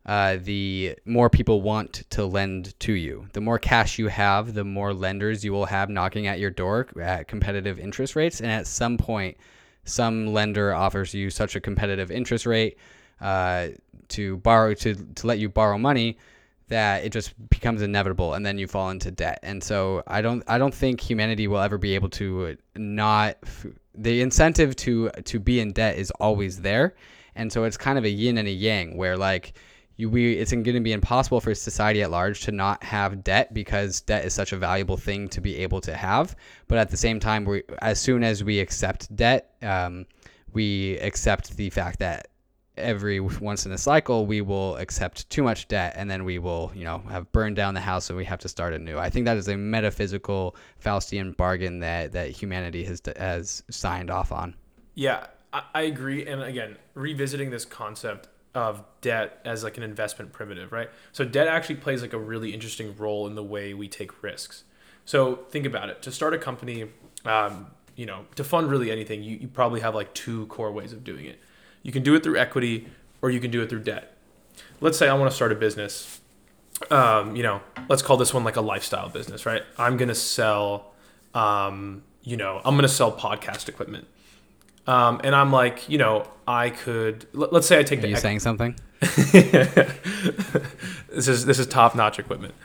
uh, 0.05 0.37
the 0.41 0.95
more 1.05 1.29
people 1.29 1.61
want 1.61 2.03
to 2.09 2.25
lend 2.25 2.79
to 2.79 2.93
you. 2.93 3.27
The 3.33 3.41
more 3.41 3.59
cash 3.59 3.99
you 3.99 4.07
have, 4.07 4.53
the 4.53 4.63
more 4.63 4.93
lenders 4.93 5.43
you 5.43 5.51
will 5.51 5.65
have 5.65 5.89
knocking 5.89 6.27
at 6.27 6.39
your 6.39 6.49
door 6.49 6.87
at 6.99 7.27
competitive 7.27 7.79
interest 7.79 8.15
rates. 8.15 8.41
And 8.41 8.49
at 8.49 8.65
some 8.65 8.97
point, 8.97 9.37
some 9.85 10.27
lender 10.27 10.73
offers 10.73 11.13
you 11.13 11.29
such 11.29 11.55
a 11.55 11.59
competitive 11.59 12.11
interest 12.11 12.45
rate 12.45 12.77
uh, 13.21 13.69
to 14.09 14.37
borrow 14.37 14.73
to, 14.73 14.95
to 15.15 15.27
let 15.27 15.39
you 15.39 15.49
borrow 15.49 15.77
money 15.77 16.17
that 16.67 17.03
it 17.03 17.11
just 17.11 17.33
becomes 17.49 17.81
inevitable 17.81 18.35
and 18.35 18.45
then 18.45 18.57
you 18.57 18.67
fall 18.67 18.89
into 18.91 19.11
debt. 19.11 19.39
And 19.43 19.63
so 19.63 20.03
i 20.07 20.21
don't 20.21 20.43
i 20.47 20.57
don't 20.57 20.73
think 20.73 21.01
humanity 21.01 21.47
will 21.47 21.59
ever 21.59 21.77
be 21.77 21.95
able 21.95 22.09
to 22.09 22.55
not 22.75 23.37
the 23.95 24.21
incentive 24.21 24.75
to 24.77 25.09
to 25.25 25.39
be 25.39 25.59
in 25.59 25.73
debt 25.73 25.97
is 25.97 26.11
always 26.11 26.61
there. 26.61 26.95
And 27.35 27.51
so 27.51 27.63
it's 27.63 27.77
kind 27.77 27.97
of 27.97 28.03
a 28.03 28.09
yin 28.09 28.37
and 28.37 28.47
a 28.47 28.51
yang 28.51 28.97
where 28.97 29.17
like 29.17 29.53
we 30.07 30.33
it's 30.33 30.51
going 30.51 30.63
to 30.63 30.79
be 30.79 30.93
impossible 30.93 31.41
for 31.41 31.53
society 31.53 32.01
at 32.01 32.11
large 32.11 32.41
to 32.41 32.51
not 32.51 32.83
have 32.83 33.23
debt 33.23 33.53
because 33.53 34.01
debt 34.01 34.25
is 34.25 34.33
such 34.33 34.53
a 34.53 34.57
valuable 34.57 34.97
thing 34.97 35.27
to 35.29 35.41
be 35.41 35.57
able 35.57 35.81
to 35.81 35.95
have. 35.95 36.35
But 36.67 36.77
at 36.77 36.89
the 36.89 36.97
same 36.97 37.19
time 37.19 37.45
we 37.45 37.63
as 37.81 37.99
soon 37.99 38.23
as 38.23 38.43
we 38.43 38.59
accept 38.59 39.13
debt 39.15 39.53
um, 39.61 40.05
we 40.53 40.97
accept 40.99 41.57
the 41.57 41.69
fact 41.69 41.99
that 41.99 42.29
every 42.77 43.19
once 43.19 43.65
in 43.65 43.73
a 43.73 43.77
cycle 43.77 44.25
we 44.25 44.39
will 44.39 44.77
accept 44.77 45.29
too 45.29 45.43
much 45.43 45.67
debt 45.67 45.93
and 45.97 46.09
then 46.09 46.23
we 46.23 46.39
will 46.39 46.71
you 46.73 46.85
know 46.85 46.99
have 47.09 47.29
burned 47.33 47.57
down 47.57 47.73
the 47.73 47.81
house 47.81 48.09
and 48.09 48.15
we 48.15 48.25
have 48.25 48.39
to 48.39 48.47
start 48.47 48.73
anew. 48.73 48.97
I 48.97 49.09
think 49.09 49.25
that 49.25 49.37
is 49.37 49.49
a 49.49 49.57
metaphysical 49.57 50.55
faustian 50.83 51.35
bargain 51.35 51.79
that 51.79 52.13
that 52.13 52.29
humanity 52.29 52.85
has 52.85 53.01
has 53.17 53.63
signed 53.69 54.09
off 54.09 54.31
on. 54.31 54.55
Yeah, 54.95 55.27
I 55.51 55.81
agree. 55.83 56.25
And 56.25 56.43
again, 56.43 56.77
revisiting 56.93 57.49
this 57.49 57.65
concept 57.65 58.27
of 58.55 58.83
debt 59.01 59.39
as 59.45 59.63
like 59.63 59.77
an 59.77 59.83
investment 59.83 60.33
primitive, 60.33 60.71
right? 60.71 60.89
So 61.11 61.23
debt 61.23 61.47
actually 61.47 61.75
plays 61.75 62.01
like 62.01 62.13
a 62.13 62.17
really 62.17 62.53
interesting 62.53 62.95
role 62.97 63.27
in 63.27 63.35
the 63.35 63.43
way 63.43 63.73
we 63.73 63.87
take 63.87 64.23
risks. 64.23 64.63
So 65.05 65.35
think 65.49 65.65
about 65.65 65.89
it. 65.89 66.01
To 66.03 66.11
start 66.11 66.33
a 66.33 66.37
company, 66.37 66.89
um, 67.25 67.67
you 67.95 68.05
know, 68.05 68.25
to 68.35 68.43
fund 68.43 68.69
really 68.69 68.91
anything, 68.91 69.23
you, 69.23 69.37
you 69.37 69.47
probably 69.47 69.81
have 69.81 69.93
like 69.93 70.13
two 70.13 70.47
core 70.47 70.71
ways 70.71 70.93
of 70.93 71.03
doing 71.03 71.25
it. 71.25 71.39
You 71.83 71.91
can 71.91 72.03
do 72.03 72.15
it 72.15 72.23
through 72.23 72.37
equity 72.37 72.87
or 73.21 73.29
you 73.29 73.39
can 73.39 73.51
do 73.51 73.61
it 73.61 73.69
through 73.69 73.81
debt. 73.81 74.15
Let's 74.81 74.97
say 74.97 75.07
I 75.07 75.13
want 75.13 75.29
to 75.29 75.35
start 75.35 75.51
a 75.51 75.55
business. 75.55 76.19
Um, 76.89 77.35
you 77.35 77.43
know, 77.43 77.61
let's 77.87 78.01
call 78.01 78.17
this 78.17 78.33
one 78.33 78.43
like 78.43 78.55
a 78.55 78.61
lifestyle 78.61 79.09
business, 79.09 79.45
right? 79.45 79.63
I'm 79.77 79.97
to 80.07 80.15
sell, 80.15 80.93
um, 81.33 82.03
you 82.23 82.37
know, 82.37 82.61
I'm 82.63 82.75
to 82.83 82.87
sell 82.87 83.11
podcast 83.11 83.69
equipment. 83.69 84.07
Um, 84.89 85.21
and 85.23 85.35
I'm 85.35 85.51
like, 85.51 85.87
you 85.87 85.99
know, 85.99 86.25
I 86.47 86.71
could, 86.71 87.27
let, 87.33 87.53
us 87.53 87.67
say 87.67 87.77
I 87.77 87.83
take 87.83 87.99
Are 87.99 88.01
the 88.01 88.09
you 88.09 88.15
saying 88.15 88.39
something? 88.39 88.75
this 88.99 89.27
is 91.27 91.45
this 91.45 91.59
is 91.59 91.67
top 91.67 91.93
notch 91.93 92.17
equipment. 92.17 92.55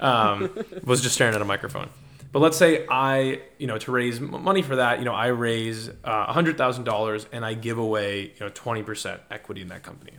Um, 0.00 0.50
was 0.84 1.02
just 1.02 1.14
staring 1.14 1.34
at 1.34 1.42
a 1.42 1.44
microphone. 1.44 1.90
But 2.32 2.40
let's 2.40 2.56
say 2.56 2.86
I, 2.90 3.42
you 3.58 3.66
know, 3.66 3.76
to 3.76 3.92
raise 3.92 4.18
money 4.18 4.62
for 4.62 4.76
that, 4.76 4.98
you 4.98 5.04
know, 5.04 5.12
I 5.12 5.26
raise 5.26 5.90
uh, 6.04 6.32
hundred 6.32 6.56
thousand 6.56 6.84
dollars 6.84 7.26
and 7.32 7.44
I 7.44 7.52
give 7.52 7.76
away, 7.76 8.22
you 8.22 8.40
know, 8.40 8.48
twenty 8.48 8.82
percent 8.82 9.20
equity 9.30 9.60
in 9.60 9.68
that 9.68 9.82
company. 9.82 10.12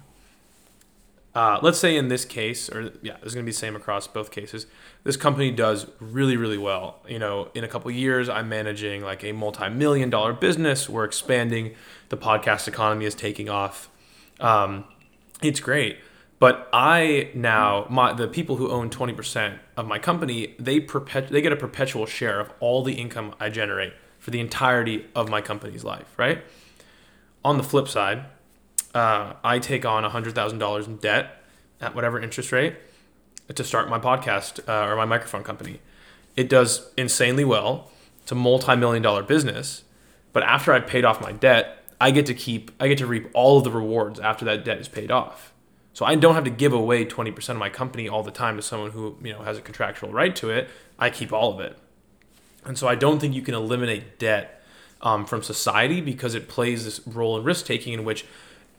Uh, 1.36 1.60
let's 1.62 1.78
say 1.78 1.98
in 1.98 2.08
this 2.08 2.24
case, 2.24 2.70
or 2.70 2.94
yeah, 3.02 3.18
it's 3.22 3.34
going 3.34 3.44
to 3.44 3.48
be 3.48 3.52
the 3.52 3.58
same 3.58 3.76
across 3.76 4.08
both 4.08 4.32
cases. 4.32 4.68
This 5.04 5.18
company 5.18 5.52
does 5.52 5.86
really, 6.00 6.38
really 6.38 6.58
well. 6.58 7.02
You 7.10 7.20
know, 7.20 7.50
in 7.54 7.66
a 7.66 7.68
couple 7.68 7.92
years, 7.92 8.30
I'm 8.30 8.48
managing 8.48 9.02
like 9.02 9.22
a 9.26 9.34
multi-million 9.34 10.10
dollar 10.10 10.32
business. 10.32 10.88
We're 10.88 11.04
expanding. 11.04 11.76
The 12.08 12.16
podcast 12.16 12.70
economy 12.70 13.06
is 13.06 13.16
taking 13.16 13.50
off. 13.50 13.90
Um, 14.40 14.86
it's 15.42 15.60
great. 15.60 15.98
But 16.40 16.70
I 16.72 17.32
now 17.34 17.86
my 17.90 18.14
the 18.14 18.28
people 18.28 18.56
who 18.56 18.70
own 18.70 18.90
20% 18.90 19.58
of 19.76 19.88
my 19.88 20.00
company, 20.00 20.56
they 20.58 20.80
perpet 20.80 21.30
they 21.30 21.42
get 21.42 21.52
a 21.52 21.58
perpetual 21.58 22.06
share 22.06 22.40
of 22.40 22.52
all 22.60 22.84
the 22.84 22.94
income 22.94 23.36
I 23.40 23.50
generate 23.50 23.94
for 24.20 24.32
the 24.32 24.40
entirety 24.40 25.06
of 25.16 25.30
my 25.30 25.42
company's 25.42 25.84
life, 25.84 26.14
right? 26.18 26.44
On 27.44 27.58
the 27.58 27.64
flip 27.64 27.88
side, 27.88 28.26
uh, 28.96 29.34
I 29.44 29.60
take 29.60 29.86
on 29.86 30.04
$100,000 30.04 30.88
in 30.88 30.96
debt 30.98 31.44
at 31.82 31.94
whatever 31.94 32.20
interest 32.20 32.52
rate 32.52 32.78
to 33.54 33.64
start 33.64 33.90
my 33.90 34.00
podcast 34.00 34.68
uh, 34.68 34.90
or 34.90 34.96
my 34.96 35.06
microphone 35.06 35.44
company. 35.44 35.82
It 36.36 36.50
does 36.50 36.90
insanely 36.98 37.44
well. 37.44 37.92
It's 38.24 38.32
a 38.32 38.36
multi-million 38.36 39.04
dollar 39.04 39.22
business, 39.22 39.84
but 40.34 40.42
after 40.44 40.74
I've 40.74 40.88
paid 40.88 41.06
off 41.06 41.22
my 41.22 41.32
debt, 41.32 41.84
I 42.02 42.12
get 42.12 42.26
to 42.26 42.34
keep 42.34 42.72
I 42.80 42.88
get 42.88 42.98
to 42.98 43.06
reap 43.06 43.30
all 43.34 43.60
of 43.60 43.64
the 43.64 43.72
rewards 43.72 44.20
after 44.20 44.44
that 44.46 44.66
debt 44.66 44.80
is 44.80 44.88
paid 44.88 45.12
off. 45.12 45.54
So 45.94 46.06
I 46.06 46.16
don't 46.16 46.36
have 46.36 46.44
to 46.44 46.50
give 46.50 46.74
away 46.74 47.06
20% 47.06 47.50
of 47.50 47.58
my 47.58 47.70
company 47.70 48.10
all 48.10 48.22
the 48.22 48.32
time 48.32 48.58
to 48.58 48.62
someone 48.62 48.92
who, 48.92 49.16
you 49.24 49.32
know, 49.32 49.44
has 49.44 49.58
a 49.58 49.62
contractual 49.62 50.12
right 50.12 50.36
to 50.38 50.50
it. 50.50 50.70
I 51.00 51.10
keep 51.10 51.32
all 51.32 51.54
of 51.54 51.62
it. 51.62 51.78
And 52.66 52.78
so 52.78 52.88
I 52.88 52.96
don't 52.96 53.20
think 53.20 53.34
you 53.34 53.42
can 53.42 53.54
eliminate 53.54 54.20
debt 54.20 54.62
um, 55.02 55.26
from 55.26 55.42
society 55.42 56.02
because 56.02 56.36
it 56.36 56.50
plays 56.50 56.84
this 56.84 57.00
role 57.08 57.38
in 57.38 57.46
risk 57.46 57.66
taking 57.66 57.94
in 57.94 58.04
which 58.04 58.26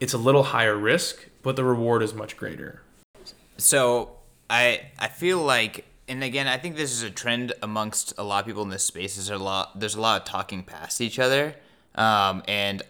it's 0.00 0.12
a 0.12 0.18
little 0.18 0.42
higher 0.42 0.76
risk, 0.76 1.26
but 1.42 1.56
the 1.56 1.64
reward 1.64 2.02
is 2.02 2.14
much 2.14 2.36
greater. 2.36 2.82
So 3.56 4.16
I 4.50 4.90
I 4.98 5.08
feel 5.08 5.38
like, 5.42 5.84
and 6.08 6.22
again, 6.22 6.46
I 6.46 6.58
think 6.58 6.76
this 6.76 6.92
is 6.92 7.02
a 7.02 7.10
trend 7.10 7.52
amongst 7.62 8.14
a 8.18 8.22
lot 8.22 8.40
of 8.40 8.46
people 8.46 8.62
in 8.62 8.70
this 8.70 8.84
space. 8.84 9.16
Is 9.16 9.30
a 9.30 9.38
lot 9.38 9.78
there's 9.78 9.94
a 9.94 10.00
lot 10.00 10.20
of 10.20 10.28
talking 10.28 10.62
past 10.62 11.00
each 11.00 11.18
other, 11.18 11.54
um, 11.94 12.42
and 12.46 12.82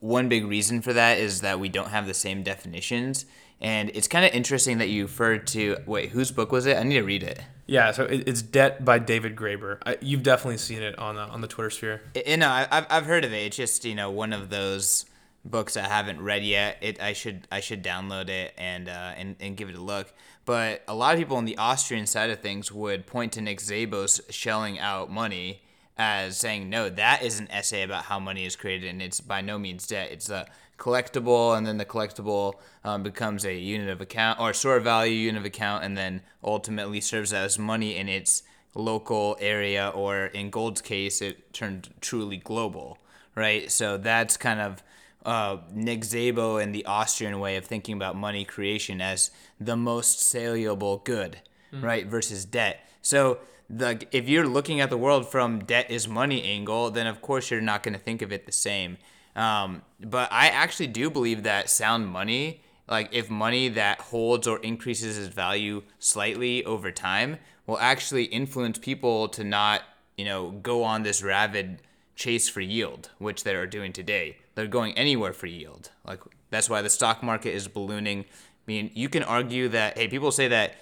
one 0.00 0.28
big 0.28 0.44
reason 0.46 0.82
for 0.82 0.92
that 0.92 1.18
is 1.18 1.40
that 1.40 1.58
we 1.58 1.68
don't 1.68 1.88
have 1.88 2.06
the 2.06 2.14
same 2.14 2.42
definitions. 2.42 3.24
And 3.60 3.90
it's 3.94 4.08
kind 4.08 4.26
of 4.26 4.32
interesting 4.34 4.78
that 4.78 4.88
you 4.88 5.04
referred 5.04 5.46
to 5.48 5.78
wait, 5.86 6.10
whose 6.10 6.30
book 6.30 6.52
was 6.52 6.66
it? 6.66 6.76
I 6.76 6.82
need 6.82 6.96
to 6.96 7.02
read 7.02 7.22
it. 7.22 7.40
Yeah, 7.66 7.92
so 7.92 8.04
it's 8.04 8.42
Debt 8.42 8.84
by 8.84 8.98
David 8.98 9.36
Graeber. 9.36 9.78
I, 9.86 9.96
you've 10.02 10.22
definitely 10.22 10.58
seen 10.58 10.82
it 10.82 10.98
on 10.98 11.14
the, 11.14 11.22
on 11.22 11.40
the 11.40 11.48
Twitter 11.48 11.70
sphere. 11.70 12.02
You 12.26 12.36
know, 12.36 12.50
I've 12.50 12.86
I've 12.90 13.06
heard 13.06 13.24
of 13.24 13.32
it. 13.32 13.46
It's 13.46 13.56
just 13.56 13.84
you 13.86 13.94
know 13.94 14.10
one 14.10 14.34
of 14.34 14.50
those 14.50 15.06
books 15.44 15.76
I 15.76 15.86
haven't 15.86 16.22
read 16.22 16.44
yet. 16.44 16.78
It 16.80 17.02
I 17.02 17.12
should 17.12 17.46
I 17.50 17.60
should 17.60 17.82
download 17.82 18.28
it 18.28 18.54
and 18.56 18.88
uh, 18.88 19.12
and 19.16 19.36
and 19.40 19.56
give 19.56 19.68
it 19.68 19.76
a 19.76 19.80
look. 19.80 20.12
But 20.44 20.82
a 20.88 20.94
lot 20.94 21.14
of 21.14 21.18
people 21.18 21.36
on 21.36 21.44
the 21.44 21.56
Austrian 21.56 22.06
side 22.06 22.30
of 22.30 22.40
things 22.40 22.70
would 22.70 23.06
point 23.06 23.32
to 23.32 23.40
Nick 23.40 23.60
Szabo's 23.60 24.20
shelling 24.30 24.78
out 24.78 25.10
money 25.10 25.62
as 25.96 26.36
saying 26.36 26.68
no, 26.68 26.88
that 26.88 27.22
is 27.22 27.38
an 27.38 27.48
essay 27.50 27.82
about 27.82 28.04
how 28.04 28.18
money 28.18 28.44
is 28.44 28.56
created, 28.56 28.88
and 28.88 29.00
it's 29.00 29.20
by 29.20 29.40
no 29.40 29.58
means 29.58 29.86
debt. 29.86 30.10
It's 30.10 30.28
a 30.28 30.46
collectible, 30.78 31.56
and 31.56 31.66
then 31.66 31.78
the 31.78 31.84
collectible 31.84 32.54
um, 32.82 33.02
becomes 33.02 33.44
a 33.44 33.54
unit 33.54 33.88
of 33.88 34.00
account 34.00 34.40
or 34.40 34.52
store 34.52 34.80
value 34.80 35.14
unit 35.14 35.40
of 35.40 35.46
account, 35.46 35.84
and 35.84 35.96
then 35.96 36.22
ultimately 36.42 37.00
serves 37.00 37.32
as 37.32 37.58
money 37.58 37.96
in 37.96 38.08
its 38.08 38.42
local 38.74 39.36
area, 39.40 39.92
or 39.94 40.26
in 40.26 40.50
Gold's 40.50 40.80
case, 40.80 41.22
it 41.22 41.52
turned 41.52 41.90
truly 42.00 42.38
global, 42.38 42.98
right? 43.36 43.70
So 43.70 43.96
that's 43.96 44.36
kind 44.36 44.60
of 44.60 44.82
uh, 45.24 45.58
Nick 45.72 46.02
Szabo 46.02 46.62
and 46.62 46.74
the 46.74 46.84
Austrian 46.86 47.40
way 47.40 47.56
of 47.56 47.64
thinking 47.64 47.94
about 47.96 48.16
money 48.16 48.44
creation 48.44 49.00
as 49.00 49.30
the 49.60 49.76
most 49.76 50.20
saleable 50.20 50.98
good, 50.98 51.40
right? 51.82 52.06
Versus 52.06 52.44
debt. 52.44 52.86
So 53.02 53.38
the 53.68 54.06
if 54.12 54.28
you're 54.28 54.46
looking 54.46 54.80
at 54.80 54.90
the 54.90 54.98
world 54.98 55.30
from 55.30 55.64
debt 55.64 55.90
is 55.90 56.06
money 56.06 56.42
angle, 56.44 56.90
then 56.90 57.06
of 57.06 57.22
course 57.22 57.50
you're 57.50 57.60
not 57.60 57.82
going 57.82 57.94
to 57.94 58.00
think 58.00 58.22
of 58.22 58.32
it 58.32 58.46
the 58.46 58.52
same. 58.52 58.98
Um, 59.34 59.82
but 60.00 60.30
I 60.32 60.48
actually 60.48 60.86
do 60.88 61.10
believe 61.10 61.42
that 61.42 61.68
sound 61.68 62.06
money, 62.06 62.62
like 62.88 63.08
if 63.12 63.30
money 63.30 63.68
that 63.70 64.00
holds 64.00 64.46
or 64.46 64.58
increases 64.58 65.18
its 65.18 65.34
value 65.34 65.82
slightly 65.98 66.64
over 66.64 66.92
time, 66.92 67.38
will 67.66 67.78
actually 67.78 68.24
influence 68.24 68.78
people 68.78 69.28
to 69.28 69.42
not, 69.42 69.82
you 70.16 70.24
know, 70.24 70.50
go 70.50 70.84
on 70.84 71.02
this 71.02 71.22
rabid 71.22 71.82
chase 72.14 72.48
for 72.48 72.60
yield, 72.60 73.10
which 73.18 73.44
they 73.44 73.54
are 73.54 73.66
doing 73.66 73.92
today. 73.92 74.38
They're 74.54 74.66
going 74.66 74.96
anywhere 74.96 75.32
for 75.32 75.46
yield. 75.46 75.90
Like 76.06 76.20
that's 76.50 76.70
why 76.70 76.82
the 76.82 76.90
stock 76.90 77.22
market 77.22 77.54
is 77.54 77.68
ballooning. 77.68 78.20
I 78.20 78.66
mean, 78.66 78.90
you 78.94 79.08
can 79.08 79.22
argue 79.22 79.68
that 79.68 79.98
hey, 79.98 80.08
people 80.08 80.32
say 80.32 80.48
that 80.48 80.76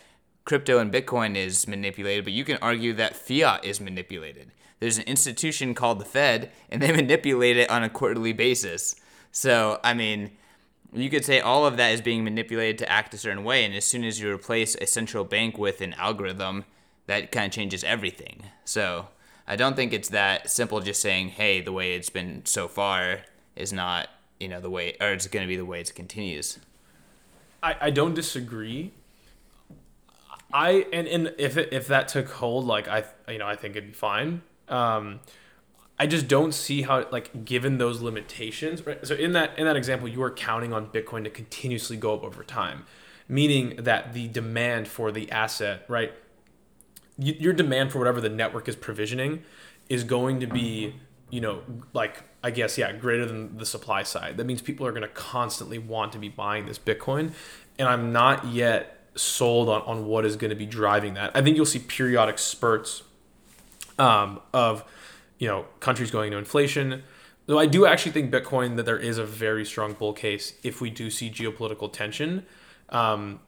crypto 0.44 0.78
and 0.78 0.92
Bitcoin 0.92 1.36
is 1.36 1.66
manipulated, 1.66 2.24
but 2.24 2.32
you 2.32 2.44
can 2.44 2.58
argue 2.60 2.92
that 2.94 3.16
fiat 3.16 3.64
is 3.64 3.80
manipulated. 3.80 4.52
There's 4.80 4.98
an 4.98 5.04
institution 5.04 5.74
called 5.74 6.00
the 6.00 6.04
Fed, 6.04 6.50
and 6.68 6.82
they 6.82 6.90
manipulate 6.96 7.56
it 7.56 7.70
on 7.70 7.84
a 7.84 7.88
quarterly 7.88 8.32
basis. 8.32 8.96
So, 9.30 9.78
I 9.84 9.94
mean, 9.94 10.32
you 10.92 11.08
could 11.08 11.24
say 11.24 11.40
all 11.40 11.64
of 11.64 11.76
that 11.76 11.92
is 11.92 12.00
being 12.00 12.24
manipulated 12.24 12.78
to 12.78 12.90
act 12.90 13.14
a 13.14 13.18
certain 13.18 13.44
way, 13.44 13.64
and 13.64 13.74
as 13.74 13.84
soon 13.84 14.04
as 14.04 14.20
you 14.20 14.30
replace 14.30 14.74
a 14.74 14.86
central 14.86 15.24
bank 15.24 15.56
with 15.56 15.80
an 15.80 15.94
algorithm, 15.94 16.64
that 17.06 17.32
kind 17.32 17.46
of 17.46 17.52
changes 17.52 17.84
everything. 17.84 18.44
So, 18.64 19.06
I 19.46 19.56
don't 19.56 19.76
think 19.76 19.92
it's 19.92 20.10
that 20.10 20.50
simple 20.50 20.80
just 20.80 21.02
saying, 21.02 21.30
hey, 21.30 21.60
the 21.60 21.72
way 21.72 21.94
it's 21.94 22.10
been 22.10 22.44
so 22.44 22.68
far 22.68 23.20
is 23.56 23.72
not, 23.72 24.08
you 24.38 24.48
know, 24.48 24.60
the 24.60 24.70
way, 24.70 24.96
or 25.00 25.08
it's 25.08 25.26
going 25.26 25.42
to 25.44 25.48
be 25.48 25.56
the 25.56 25.64
way 25.64 25.80
it 25.80 25.94
continues. 25.94 26.58
I, 27.62 27.76
I 27.80 27.90
don't 27.90 28.14
disagree. 28.14 28.92
I 30.52 30.86
and, 30.92 31.06
and 31.06 31.34
if 31.38 31.56
it, 31.56 31.72
if 31.72 31.86
that 31.88 32.08
took 32.08 32.28
hold, 32.28 32.66
like 32.66 32.88
I 32.88 33.04
you 33.28 33.38
know 33.38 33.46
I 33.46 33.56
think 33.56 33.76
it'd 33.76 33.90
be 33.90 33.94
fine. 33.94 34.42
Um, 34.68 35.20
I 35.98 36.06
just 36.06 36.28
don't 36.28 36.52
see 36.52 36.82
how 36.82 37.06
like 37.10 37.44
given 37.44 37.78
those 37.78 38.00
limitations. 38.00 38.84
Right? 38.86 39.04
So 39.06 39.14
in 39.14 39.32
that 39.32 39.58
in 39.58 39.64
that 39.64 39.76
example, 39.76 40.08
you 40.08 40.22
are 40.22 40.30
counting 40.30 40.72
on 40.72 40.88
Bitcoin 40.88 41.24
to 41.24 41.30
continuously 41.30 41.96
go 41.96 42.14
up 42.14 42.22
over 42.22 42.44
time, 42.44 42.84
meaning 43.28 43.76
that 43.76 44.12
the 44.12 44.28
demand 44.28 44.88
for 44.88 45.10
the 45.10 45.30
asset, 45.30 45.84
right? 45.88 46.12
Your 47.22 47.52
demand 47.52 47.92
for 47.92 47.98
whatever 47.98 48.20
the 48.20 48.28
network 48.28 48.68
is 48.68 48.76
provisioning 48.76 49.42
is 49.88 50.04
going 50.04 50.40
to 50.40 50.46
be, 50.46 50.94
you 51.30 51.40
know, 51.40 51.62
like 51.92 52.24
I 52.42 52.50
guess 52.50 52.76
yeah, 52.76 52.92
greater 52.92 53.26
than 53.26 53.56
the 53.58 53.66
supply 53.66 54.02
side. 54.02 54.36
That 54.36 54.44
means 54.44 54.62
people 54.62 54.86
are 54.86 54.92
going 54.92 55.02
to 55.02 55.08
constantly 55.08 55.78
want 55.78 56.12
to 56.12 56.18
be 56.18 56.28
buying 56.28 56.66
this 56.66 56.78
Bitcoin, 56.78 57.32
and 57.78 57.88
I'm 57.88 58.12
not 58.12 58.46
yet 58.46 58.98
sold 59.14 59.68
on, 59.68 59.82
on 59.82 60.06
what 60.06 60.24
is 60.24 60.36
going 60.36 60.50
to 60.50 60.56
be 60.56 60.66
driving 60.66 61.14
that. 61.14 61.30
I 61.34 61.42
think 61.42 61.56
you'll 61.56 61.66
see 61.66 61.78
periodic 61.78 62.38
spurts 62.38 63.02
um, 63.98 64.40
of 64.52 64.84
you 65.38 65.48
know 65.48 65.66
countries 65.80 66.10
going 66.10 66.28
into 66.28 66.38
inflation. 66.38 67.02
Though 67.46 67.58
I 67.58 67.66
do 67.66 67.86
actually 67.86 68.12
think 68.12 68.32
Bitcoin 68.32 68.76
that 68.76 68.86
there 68.86 68.98
is 68.98 69.18
a 69.18 69.24
very 69.24 69.64
strong 69.64 69.94
bull 69.94 70.12
case 70.12 70.54
if 70.62 70.80
we 70.80 70.90
do 70.90 71.10
see 71.10 71.30
geopolitical 71.30 71.92
tension. 71.92 72.46
Um, 72.88 73.40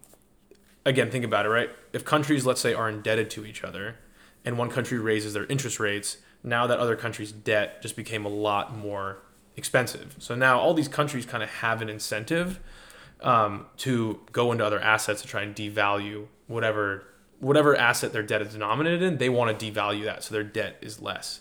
again, 0.86 1.10
think 1.10 1.24
about 1.24 1.46
it, 1.46 1.48
right? 1.48 1.70
If 1.92 2.04
countries, 2.04 2.44
let's 2.46 2.60
say, 2.60 2.74
are 2.74 2.88
indebted 2.88 3.30
to 3.30 3.46
each 3.46 3.64
other, 3.64 3.96
and 4.44 4.58
one 4.58 4.70
country 4.70 4.98
raises 4.98 5.32
their 5.32 5.46
interest 5.46 5.80
rates, 5.80 6.18
now 6.42 6.66
that 6.66 6.78
other 6.78 6.96
country's 6.96 7.32
debt 7.32 7.80
just 7.80 7.96
became 7.96 8.24
a 8.24 8.28
lot 8.28 8.76
more 8.76 9.18
expensive. 9.56 10.16
So 10.18 10.34
now 10.34 10.58
all 10.58 10.74
these 10.74 10.88
countries 10.88 11.24
kind 11.24 11.42
of 11.42 11.48
have 11.48 11.80
an 11.80 11.88
incentive 11.88 12.60
um, 13.22 13.66
to 13.78 14.20
go 14.32 14.52
into 14.52 14.64
other 14.64 14.80
assets 14.80 15.22
to 15.22 15.28
try 15.28 15.42
and 15.42 15.54
devalue 15.54 16.26
whatever 16.46 17.04
whatever 17.40 17.76
asset 17.76 18.12
their 18.12 18.22
debt 18.22 18.40
is 18.42 18.52
denominated 18.52 19.02
in. 19.02 19.18
They 19.18 19.28
want 19.28 19.58
to 19.58 19.72
devalue 19.72 20.04
that, 20.04 20.24
so 20.24 20.34
their 20.34 20.44
debt 20.44 20.76
is 20.80 21.00
less. 21.02 21.40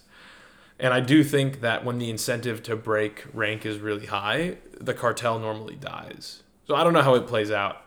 And 0.80 0.94
I 0.94 1.00
do 1.00 1.24
think 1.24 1.62
that 1.62 1.86
when 1.86 1.98
the 2.00 2.10
incentive 2.10 2.62
to 2.64 2.76
break 2.76 3.26
rank 3.34 3.66
is 3.66 3.80
really 3.80 4.08
high, 4.08 4.58
the 4.82 4.94
cartel 4.94 5.40
normally 5.40 5.76
dies. 5.76 6.44
So 6.68 6.76
I 6.76 6.84
don't 6.84 6.94
know 6.94 7.04
how 7.04 7.16
it 7.16 7.28
plays 7.28 7.52
out. 7.52 7.83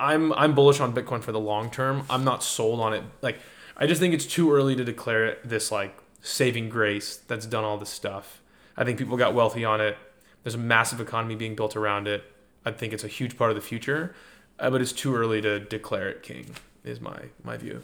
I'm 0.00 0.32
I'm 0.32 0.54
bullish 0.54 0.80
on 0.80 0.94
Bitcoin 0.94 1.22
for 1.22 1.30
the 1.30 1.38
long 1.38 1.70
term. 1.70 2.04
I'm 2.08 2.24
not 2.24 2.42
sold 2.42 2.80
on 2.80 2.94
it. 2.94 3.04
Like 3.20 3.38
I 3.76 3.86
just 3.86 4.00
think 4.00 4.14
it's 4.14 4.26
too 4.26 4.52
early 4.52 4.74
to 4.74 4.84
declare 4.84 5.26
it 5.26 5.48
this 5.48 5.70
like 5.70 5.96
saving 6.22 6.70
grace 6.70 7.16
that's 7.28 7.46
done 7.46 7.64
all 7.64 7.76
this 7.76 7.90
stuff. 7.90 8.40
I 8.76 8.84
think 8.84 8.98
people 8.98 9.16
got 9.16 9.34
wealthy 9.34 9.64
on 9.64 9.80
it. 9.80 9.98
There's 10.42 10.54
a 10.54 10.58
massive 10.58 11.00
economy 11.00 11.34
being 11.34 11.54
built 11.54 11.76
around 11.76 12.08
it. 12.08 12.24
I 12.64 12.70
think 12.70 12.92
it's 12.92 13.04
a 13.04 13.08
huge 13.08 13.36
part 13.36 13.50
of 13.50 13.56
the 13.56 13.62
future, 13.62 14.14
uh, 14.58 14.70
but 14.70 14.80
it's 14.80 14.92
too 14.92 15.14
early 15.14 15.42
to 15.42 15.60
declare 15.60 16.08
it 16.08 16.22
king. 16.22 16.54
Is 16.82 17.00
my 17.00 17.24
my 17.44 17.58
view. 17.58 17.82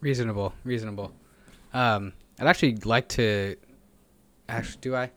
Reasonable, 0.00 0.52
reasonable. 0.64 1.12
Um, 1.74 2.12
I'd 2.38 2.46
actually 2.46 2.76
like 2.76 3.08
to. 3.10 3.56
Actually, 4.48 4.78
do 4.80 4.96
I? 4.96 5.10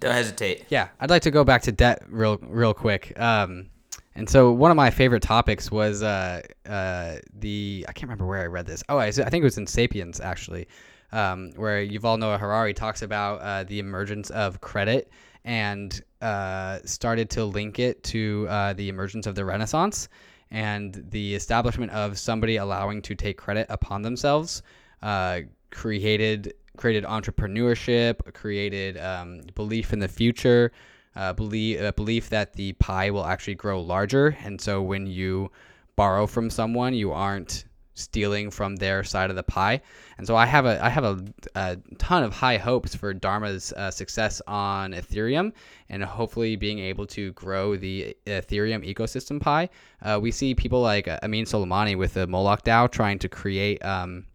Don't 0.00 0.12
hesitate. 0.12 0.66
Yeah, 0.68 0.88
I'd 1.00 1.10
like 1.10 1.22
to 1.22 1.30
go 1.30 1.44
back 1.44 1.62
to 1.62 1.72
debt 1.72 2.02
real, 2.08 2.38
real 2.42 2.74
quick. 2.74 3.18
Um, 3.18 3.70
and 4.14 4.28
so 4.28 4.50
one 4.50 4.70
of 4.70 4.76
my 4.76 4.90
favorite 4.90 5.22
topics 5.22 5.70
was 5.70 6.02
uh, 6.02 6.42
uh, 6.66 7.16
the 7.38 7.84
I 7.88 7.92
can't 7.92 8.04
remember 8.04 8.26
where 8.26 8.42
I 8.42 8.46
read 8.46 8.66
this. 8.66 8.82
Oh, 8.88 8.98
I, 8.98 9.06
I 9.06 9.10
think 9.10 9.34
it 9.34 9.44
was 9.44 9.58
in 9.58 9.66
*Sapiens* 9.66 10.20
actually, 10.20 10.68
um, 11.12 11.52
where 11.56 11.84
Yuval 11.84 12.18
Noah 12.18 12.38
Harari 12.38 12.72
talks 12.72 13.02
about 13.02 13.40
uh, 13.40 13.64
the 13.64 13.78
emergence 13.78 14.30
of 14.30 14.60
credit 14.60 15.10
and 15.44 16.02
uh, 16.22 16.78
started 16.84 17.30
to 17.30 17.44
link 17.44 17.78
it 17.78 18.02
to 18.04 18.46
uh, 18.48 18.72
the 18.72 18.88
emergence 18.88 19.26
of 19.26 19.34
the 19.34 19.44
Renaissance 19.44 20.08
and 20.50 21.04
the 21.10 21.34
establishment 21.34 21.92
of 21.92 22.18
somebody 22.18 22.56
allowing 22.56 23.02
to 23.02 23.14
take 23.14 23.36
credit 23.36 23.66
upon 23.68 24.02
themselves 24.02 24.62
uh, 25.02 25.40
created 25.70 26.54
created 26.76 27.04
entrepreneurship, 27.04 28.32
created 28.34 28.98
um, 28.98 29.42
belief 29.54 29.92
in 29.92 29.98
the 29.98 30.08
future, 30.08 30.72
uh, 31.14 31.32
belief 31.32 31.80
uh, 31.80 31.92
belief 31.92 32.28
that 32.30 32.52
the 32.52 32.72
pie 32.74 33.10
will 33.10 33.26
actually 33.26 33.54
grow 33.54 33.80
larger, 33.80 34.36
and 34.44 34.60
so 34.60 34.82
when 34.82 35.06
you 35.06 35.50
borrow 35.96 36.26
from 36.26 36.50
someone, 36.50 36.94
you 36.94 37.12
aren't 37.12 37.64
stealing 37.96 38.50
from 38.50 38.76
their 38.76 39.02
side 39.02 39.30
of 39.30 39.36
the 39.36 39.42
pie. 39.42 39.80
And 40.18 40.26
so 40.26 40.36
I 40.36 40.46
have 40.46 40.66
a 40.66 40.84
I 40.84 40.88
have 40.88 41.04
a, 41.04 41.24
a 41.54 41.76
ton 41.98 42.22
of 42.22 42.32
high 42.32 42.58
hopes 42.58 42.94
for 42.94 43.12
Dharma's 43.12 43.72
uh, 43.72 43.90
success 43.90 44.40
on 44.46 44.92
Ethereum 44.92 45.52
and 45.88 46.04
hopefully 46.04 46.56
being 46.56 46.78
able 46.78 47.06
to 47.08 47.32
grow 47.32 47.76
the 47.76 48.16
Ethereum 48.26 48.86
ecosystem 48.86 49.40
pie. 49.40 49.68
Uh, 50.02 50.18
we 50.22 50.30
see 50.30 50.54
people 50.54 50.80
like 50.80 51.08
uh, 51.08 51.18
Ameen 51.22 51.46
Soleimani 51.46 51.96
with 51.96 52.14
the 52.14 52.26
Moloch 52.26 52.62
DAO 52.62 52.90
trying 52.90 53.18
to 53.18 53.28
create. 53.28 53.84
Um, 53.84 54.26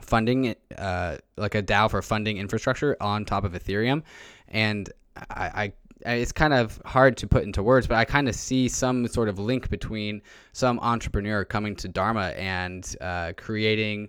funding 0.00 0.54
uh, 0.76 1.16
like 1.36 1.54
a 1.54 1.62
DAO 1.62 1.90
for 1.90 2.02
funding 2.02 2.38
infrastructure 2.38 2.96
on 3.00 3.24
top 3.24 3.44
of 3.44 3.52
Ethereum, 3.52 4.02
and 4.48 4.90
I, 5.30 5.72
I 6.04 6.16
it's 6.18 6.32
kind 6.32 6.54
of 6.54 6.80
hard 6.84 7.16
to 7.18 7.26
put 7.26 7.44
into 7.44 7.62
words, 7.62 7.86
but 7.86 7.96
I 7.96 8.04
kind 8.04 8.28
of 8.28 8.34
see 8.34 8.68
some 8.68 9.06
sort 9.06 9.28
of 9.28 9.38
link 9.38 9.68
between 9.70 10.22
some 10.52 10.78
entrepreneur 10.80 11.44
coming 11.44 11.76
to 11.76 11.88
Dharma 11.88 12.28
and 12.36 12.96
uh, 13.00 13.32
creating. 13.36 14.08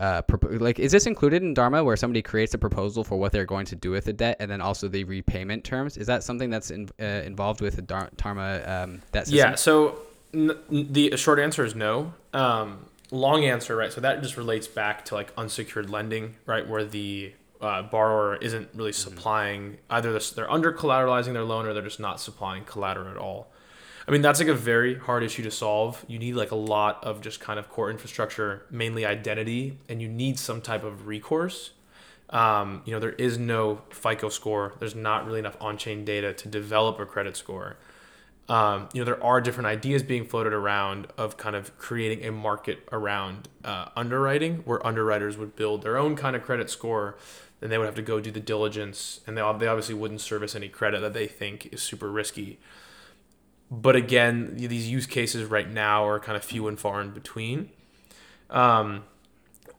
Uh, 0.00 0.22
like, 0.42 0.78
is 0.78 0.92
this 0.92 1.06
included 1.06 1.42
in 1.42 1.54
Dharma 1.54 1.82
where 1.82 1.96
somebody 1.96 2.22
creates 2.22 2.54
a 2.54 2.58
proposal 2.58 3.02
for 3.02 3.16
what 3.16 3.32
they're 3.32 3.44
going 3.44 3.66
to 3.66 3.76
do 3.76 3.90
with 3.90 4.04
the 4.04 4.12
debt 4.12 4.36
and 4.38 4.50
then 4.50 4.60
also 4.60 4.86
the 4.86 5.04
repayment 5.04 5.64
terms? 5.64 5.96
Is 5.96 6.06
that 6.06 6.22
something 6.22 6.50
that's 6.50 6.70
in, 6.70 6.88
uh, 7.00 7.04
involved 7.04 7.60
with 7.60 7.76
the 7.76 7.82
Dharma 7.82 8.62
um, 8.64 9.02
debt 9.12 9.26
system? 9.26 9.50
Yeah. 9.50 9.54
So 9.56 10.00
n- 10.32 10.56
the 10.70 11.16
short 11.16 11.40
answer 11.40 11.64
is 11.64 11.74
no. 11.74 12.12
Um, 12.32 12.84
long 13.10 13.44
answer, 13.44 13.76
right? 13.76 13.92
So 13.92 14.00
that 14.00 14.22
just 14.22 14.36
relates 14.36 14.66
back 14.66 15.04
to 15.06 15.14
like 15.14 15.32
unsecured 15.36 15.90
lending, 15.90 16.36
right, 16.46 16.66
where 16.68 16.84
the 16.84 17.32
uh, 17.60 17.82
borrower 17.82 18.36
isn't 18.36 18.68
really 18.74 18.90
mm-hmm. 18.90 19.10
supplying 19.10 19.78
either 19.90 20.12
this, 20.12 20.30
they're 20.30 20.50
under 20.50 20.72
collateralizing 20.72 21.32
their 21.32 21.44
loan 21.44 21.66
or 21.66 21.74
they're 21.74 21.82
just 21.82 22.00
not 22.00 22.20
supplying 22.20 22.64
collateral 22.64 23.08
at 23.08 23.16
all. 23.16 23.48
I 24.06 24.10
mean, 24.10 24.22
that's 24.22 24.38
like 24.38 24.48
a 24.48 24.54
very 24.54 24.98
hard 24.98 25.22
issue 25.22 25.42
to 25.42 25.50
solve. 25.50 26.02
You 26.08 26.18
need 26.18 26.34
like 26.34 26.50
a 26.50 26.56
lot 26.56 27.04
of 27.04 27.20
just 27.20 27.40
kind 27.40 27.58
of 27.58 27.68
core 27.68 27.90
infrastructure, 27.90 28.64
mainly 28.70 29.04
identity, 29.04 29.78
and 29.86 30.00
you 30.00 30.08
need 30.08 30.38
some 30.38 30.62
type 30.62 30.82
of 30.82 31.06
recourse. 31.06 31.72
Um, 32.30 32.82
you 32.86 32.92
know, 32.92 33.00
there 33.00 33.12
is 33.12 33.36
no 33.36 33.82
FICO 33.90 34.30
score. 34.30 34.74
There's 34.78 34.94
not 34.94 35.26
really 35.26 35.38
enough 35.38 35.56
on-chain 35.60 36.06
data 36.06 36.32
to 36.32 36.48
develop 36.48 36.98
a 37.00 37.06
credit 37.06 37.36
score 37.36 37.76
um, 38.48 38.88
you 38.92 39.00
know, 39.00 39.04
there 39.04 39.22
are 39.22 39.40
different 39.40 39.66
ideas 39.66 40.02
being 40.02 40.24
floated 40.24 40.54
around 40.54 41.08
of 41.18 41.36
kind 41.36 41.54
of 41.54 41.76
creating 41.76 42.24
a 42.24 42.32
market 42.32 42.88
around 42.90 43.48
uh, 43.62 43.86
underwriting, 43.94 44.62
where 44.64 44.84
underwriters 44.86 45.36
would 45.36 45.54
build 45.54 45.82
their 45.82 45.98
own 45.98 46.16
kind 46.16 46.34
of 46.34 46.42
credit 46.42 46.70
score, 46.70 47.18
and 47.60 47.70
they 47.70 47.76
would 47.76 47.84
have 47.84 47.94
to 47.96 48.02
go 48.02 48.20
do 48.20 48.30
the 48.30 48.40
diligence, 48.40 49.20
and 49.26 49.36
they 49.36 49.42
they 49.58 49.66
obviously 49.66 49.94
wouldn't 49.94 50.22
service 50.22 50.54
any 50.54 50.68
credit 50.68 51.00
that 51.00 51.12
they 51.12 51.26
think 51.26 51.72
is 51.72 51.82
super 51.82 52.10
risky. 52.10 52.58
But 53.70 53.96
again, 53.96 54.54
these 54.56 54.88
use 54.88 55.06
cases 55.06 55.44
right 55.44 55.70
now 55.70 56.06
are 56.06 56.18
kind 56.18 56.36
of 56.36 56.42
few 56.42 56.68
and 56.68 56.80
far 56.80 57.02
in 57.02 57.10
between. 57.10 57.68
Um, 58.48 59.04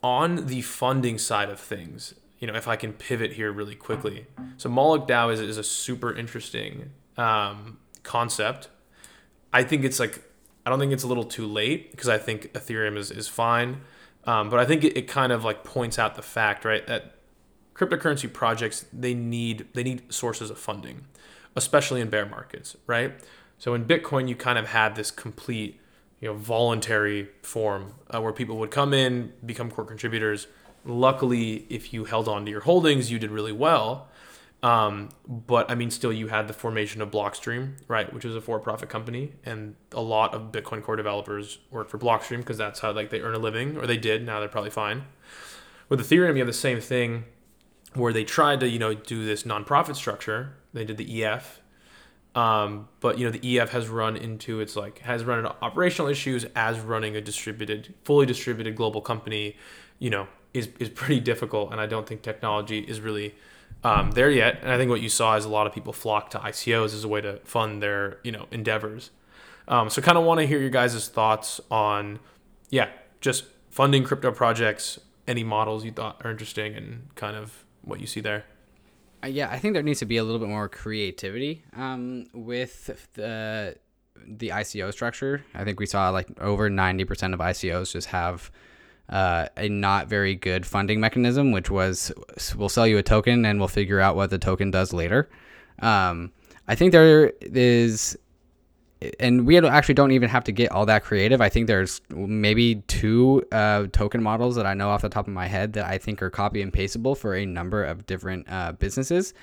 on 0.03 0.45
the 0.45 0.61
funding 0.61 1.17
side 1.17 1.49
of 1.49 1.59
things, 1.59 2.13
you 2.37 2.45
know, 2.45 2.53
if 2.53 2.67
I 2.67 2.75
can 2.75 2.93
pivot 2.93 3.33
here 3.33 3.51
really 3.51 3.73
quickly, 3.73 4.27
so 4.57 4.69
Moloch 4.69 5.07
DAO 5.07 5.33
is, 5.33 5.39
is 5.39 5.57
a 5.57 5.63
super 5.63 6.13
interesting 6.13 6.91
um, 7.17 7.79
concept. 8.03 8.69
I 9.51 9.63
think 9.63 9.83
it's 9.83 9.99
like 9.99 10.23
I 10.65 10.69
don't 10.69 10.79
think 10.79 10.91
it's 10.91 11.03
a 11.03 11.07
little 11.07 11.23
too 11.23 11.47
late 11.47 11.91
because 11.91 12.09
I 12.09 12.17
think 12.17 12.53
Ethereum 12.53 12.97
is 12.97 13.11
is 13.11 13.27
fine, 13.27 13.81
um, 14.25 14.49
but 14.49 14.59
I 14.59 14.65
think 14.65 14.83
it, 14.83 14.97
it 14.97 15.07
kind 15.07 15.31
of 15.31 15.43
like 15.43 15.63
points 15.63 15.97
out 15.97 16.15
the 16.15 16.21
fact 16.21 16.65
right 16.65 16.85
that 16.87 17.15
cryptocurrency 17.75 18.31
projects 18.31 18.85
they 18.91 19.13
need 19.13 19.67
they 19.73 19.83
need 19.83 20.13
sources 20.13 20.49
of 20.49 20.57
funding, 20.57 21.05
especially 21.55 22.01
in 22.01 22.09
bear 22.09 22.25
markets, 22.25 22.75
right? 22.87 23.13
So 23.57 23.73
in 23.73 23.85
Bitcoin, 23.85 24.27
you 24.27 24.35
kind 24.35 24.57
of 24.57 24.67
had 24.67 24.95
this 24.95 25.11
complete 25.11 25.79
you 26.19 26.27
know 26.27 26.33
voluntary 26.35 27.29
form 27.41 27.93
uh, 28.13 28.21
where 28.21 28.33
people 28.33 28.57
would 28.57 28.71
come 28.71 28.93
in, 28.93 29.33
become 29.45 29.71
core 29.71 29.85
contributors. 29.85 30.47
Luckily, 30.85 31.65
if 31.69 31.93
you 31.93 32.05
held 32.05 32.27
on 32.27 32.45
to 32.45 32.51
your 32.51 32.61
holdings, 32.61 33.11
you 33.11 33.19
did 33.19 33.31
really 33.31 33.51
well. 33.51 34.08
Um, 34.61 35.09
but 35.25 35.71
I 35.71 35.75
mean, 35.75 35.89
still, 35.89 36.11
you 36.11 36.27
had 36.27 36.47
the 36.47 36.53
formation 36.53 37.01
of 37.01 37.09
Blockstream, 37.11 37.75
right, 37.87 38.11
which 38.13 38.25
is 38.25 38.35
a 38.35 38.41
for-profit 38.41 38.89
company, 38.89 39.31
and 39.45 39.75
a 39.93 40.01
lot 40.01 40.33
of 40.33 40.51
Bitcoin 40.51 40.83
Core 40.83 40.97
developers 40.97 41.59
work 41.71 41.89
for 41.89 41.97
Blockstream 41.97 42.39
because 42.39 42.57
that's 42.57 42.81
how 42.81 42.91
like 42.91 43.09
they 43.09 43.21
earn 43.21 43.35
a 43.35 43.39
living, 43.39 43.77
or 43.77 43.87
they 43.87 43.97
did. 43.97 44.25
Now 44.25 44.39
they're 44.39 44.49
probably 44.49 44.69
fine. 44.69 45.03
With 45.87 46.01
Ethereum, 46.01 46.33
you 46.33 46.39
have 46.39 46.47
the 46.47 46.53
same 46.53 46.81
thing, 46.81 47.23
where 47.93 48.11
they 48.11 48.25
tried 48.25 48.59
to 48.59 48.67
you 48.67 48.79
know 48.79 48.93
do 48.93 49.25
this 49.25 49.43
nonprofit 49.43 49.95
structure. 49.95 50.57
They 50.73 50.83
did 50.83 50.97
the 50.97 51.23
EF, 51.23 51.61
um, 52.35 52.89
but 52.99 53.17
you 53.17 53.25
know 53.25 53.31
the 53.31 53.59
EF 53.59 53.69
has 53.69 53.87
run 53.87 54.17
into 54.17 54.59
its 54.59 54.75
like 54.75 54.99
has 54.99 55.23
run 55.23 55.39
into 55.39 55.55
operational 55.61 56.11
issues 56.11 56.45
as 56.53 56.81
running 56.81 57.15
a 57.15 57.21
distributed, 57.21 57.93
fully 58.03 58.25
distributed 58.25 58.75
global 58.75 58.99
company. 58.99 59.55
You 59.99 60.09
know, 60.09 60.27
is 60.53 60.67
is 60.79 60.89
pretty 60.89 61.21
difficult, 61.21 61.71
and 61.71 61.79
I 61.79 61.85
don't 61.85 62.05
think 62.05 62.23
technology 62.23 62.79
is 62.79 62.99
really 62.99 63.35
um, 63.83 64.11
there 64.11 64.29
yet. 64.29 64.59
And 64.61 64.71
I 64.71 64.77
think 64.77 64.89
what 64.89 65.01
you 65.01 65.09
saw 65.09 65.35
is 65.35 65.45
a 65.45 65.49
lot 65.49 65.67
of 65.67 65.73
people 65.73 65.93
flock 65.93 66.29
to 66.31 66.39
ICOs 66.39 66.93
as 66.93 67.03
a 67.03 67.07
way 67.07 67.21
to 67.21 67.37
fund 67.43 67.81
their 67.81 68.19
you 68.23 68.31
know 68.31 68.47
endeavors. 68.51 69.11
Um, 69.67 69.89
so 69.89 70.01
kind 70.01 70.17
of 70.17 70.23
want 70.23 70.39
to 70.39 70.47
hear 70.47 70.59
your 70.59 70.71
guys' 70.71 71.07
thoughts 71.09 71.61
on, 71.69 72.19
yeah, 72.71 72.89
just 73.21 73.45
funding 73.69 74.03
crypto 74.03 74.31
projects, 74.31 74.99
any 75.27 75.43
models 75.43 75.85
you 75.85 75.91
thought 75.91 76.19
are 76.25 76.31
interesting, 76.31 76.73
and 76.73 77.13
kind 77.15 77.35
of 77.35 77.65
what 77.83 77.99
you 77.99 78.07
see 78.07 78.19
there. 78.19 78.45
Uh, 79.23 79.27
yeah, 79.27 79.49
I 79.51 79.59
think 79.59 79.75
there 79.75 79.83
needs 79.83 79.99
to 79.99 80.05
be 80.05 80.17
a 80.17 80.23
little 80.23 80.39
bit 80.39 80.49
more 80.49 80.67
creativity 80.67 81.63
um, 81.75 82.25
with 82.33 83.07
the 83.13 83.75
the 84.25 84.49
ICO 84.49 84.91
structure. 84.91 85.45
I 85.53 85.63
think 85.63 85.79
we 85.79 85.85
saw 85.85 86.09
like 86.09 86.27
over 86.41 86.69
ninety 86.69 87.05
percent 87.05 87.33
of 87.33 87.39
ICOs 87.39 87.91
just 87.91 88.07
have 88.07 88.51
uh, 89.09 89.47
a 89.57 89.67
not 89.69 90.07
very 90.07 90.35
good 90.35 90.65
funding 90.65 90.99
mechanism, 90.99 91.51
which 91.51 91.69
was 91.69 92.11
we'll 92.55 92.69
sell 92.69 92.87
you 92.87 92.97
a 92.97 93.03
token 93.03 93.45
and 93.45 93.59
we'll 93.59 93.67
figure 93.67 93.99
out 93.99 94.15
what 94.15 94.29
the 94.29 94.37
token 94.37 94.71
does 94.71 94.93
later. 94.93 95.29
Um, 95.79 96.31
I 96.67 96.75
think 96.75 96.91
there 96.91 97.33
is, 97.41 98.17
and 99.19 99.47
we 99.47 99.57
actually 99.57 99.95
don't 99.95 100.11
even 100.11 100.29
have 100.29 100.43
to 100.43 100.51
get 100.51 100.71
all 100.71 100.85
that 100.85 101.03
creative. 101.03 101.41
I 101.41 101.49
think 101.49 101.65
there's 101.65 102.01
maybe 102.09 102.75
two 102.87 103.43
uh, 103.51 103.87
token 103.91 104.21
models 104.21 104.55
that 104.55 104.67
I 104.67 104.75
know 104.75 104.89
off 104.89 105.01
the 105.01 105.09
top 105.09 105.27
of 105.27 105.33
my 105.33 105.47
head 105.47 105.73
that 105.73 105.85
I 105.85 105.97
think 105.97 106.21
are 106.21 106.29
copy 106.29 106.61
and 106.61 106.71
pasteable 106.71 107.17
for 107.17 107.35
a 107.35 107.45
number 107.45 107.83
of 107.83 108.05
different 108.05 108.45
uh, 108.49 108.73
businesses. 108.73 109.33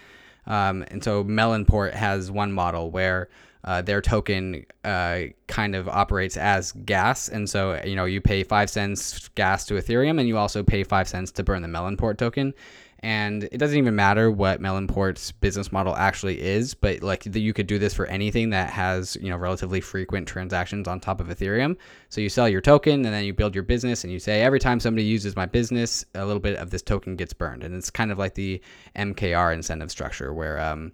Um, 0.46 0.84
and 0.88 1.02
so 1.02 1.24
Melonport 1.24 1.94
has 1.94 2.30
one 2.30 2.52
model 2.52 2.92
where 2.92 3.28
uh, 3.66 3.82
their 3.82 4.00
token 4.00 4.64
uh, 4.84 5.22
kind 5.48 5.74
of 5.74 5.88
operates 5.88 6.36
as 6.36 6.72
gas. 6.72 7.28
And 7.28 7.50
so, 7.50 7.80
you 7.84 7.96
know, 7.96 8.04
you 8.04 8.20
pay 8.20 8.44
five 8.44 8.70
cents 8.70 9.28
gas 9.34 9.64
to 9.66 9.74
Ethereum 9.74 10.20
and 10.20 10.28
you 10.28 10.38
also 10.38 10.62
pay 10.62 10.84
five 10.84 11.08
cents 11.08 11.32
to 11.32 11.42
burn 11.42 11.62
the 11.62 11.68
Melonport 11.68 12.16
token. 12.16 12.54
And 13.00 13.44
it 13.44 13.58
doesn't 13.58 13.76
even 13.76 13.94
matter 13.94 14.30
what 14.30 14.60
Melonport's 14.60 15.30
business 15.30 15.70
model 15.70 15.94
actually 15.94 16.40
is, 16.40 16.74
but 16.74 17.02
like 17.02 17.24
the, 17.24 17.40
you 17.40 17.52
could 17.52 17.66
do 17.66 17.78
this 17.78 17.92
for 17.92 18.06
anything 18.06 18.50
that 18.50 18.70
has, 18.70 19.16
you 19.20 19.28
know, 19.28 19.36
relatively 19.36 19.80
frequent 19.80 20.26
transactions 20.26 20.88
on 20.88 20.98
top 20.98 21.20
of 21.20 21.28
Ethereum. 21.28 21.76
So 22.08 22.20
you 22.20 22.28
sell 22.28 22.48
your 22.48 22.62
token 22.62 23.04
and 23.04 23.14
then 23.14 23.24
you 23.24 23.34
build 23.34 23.54
your 23.54 23.64
business 23.64 24.02
and 24.02 24.12
you 24.12 24.18
say, 24.18 24.42
every 24.42 24.58
time 24.58 24.80
somebody 24.80 25.04
uses 25.04 25.36
my 25.36 25.44
business, 25.44 26.04
a 26.14 26.24
little 26.24 26.40
bit 26.40 26.56
of 26.56 26.70
this 26.70 26.82
token 26.82 27.16
gets 27.16 27.34
burned. 27.34 27.64
And 27.64 27.74
it's 27.74 27.90
kind 27.90 28.10
of 28.10 28.18
like 28.18 28.34
the 28.34 28.62
MKR 28.96 29.52
incentive 29.52 29.90
structure 29.90 30.32
where, 30.32 30.58
um, 30.58 30.92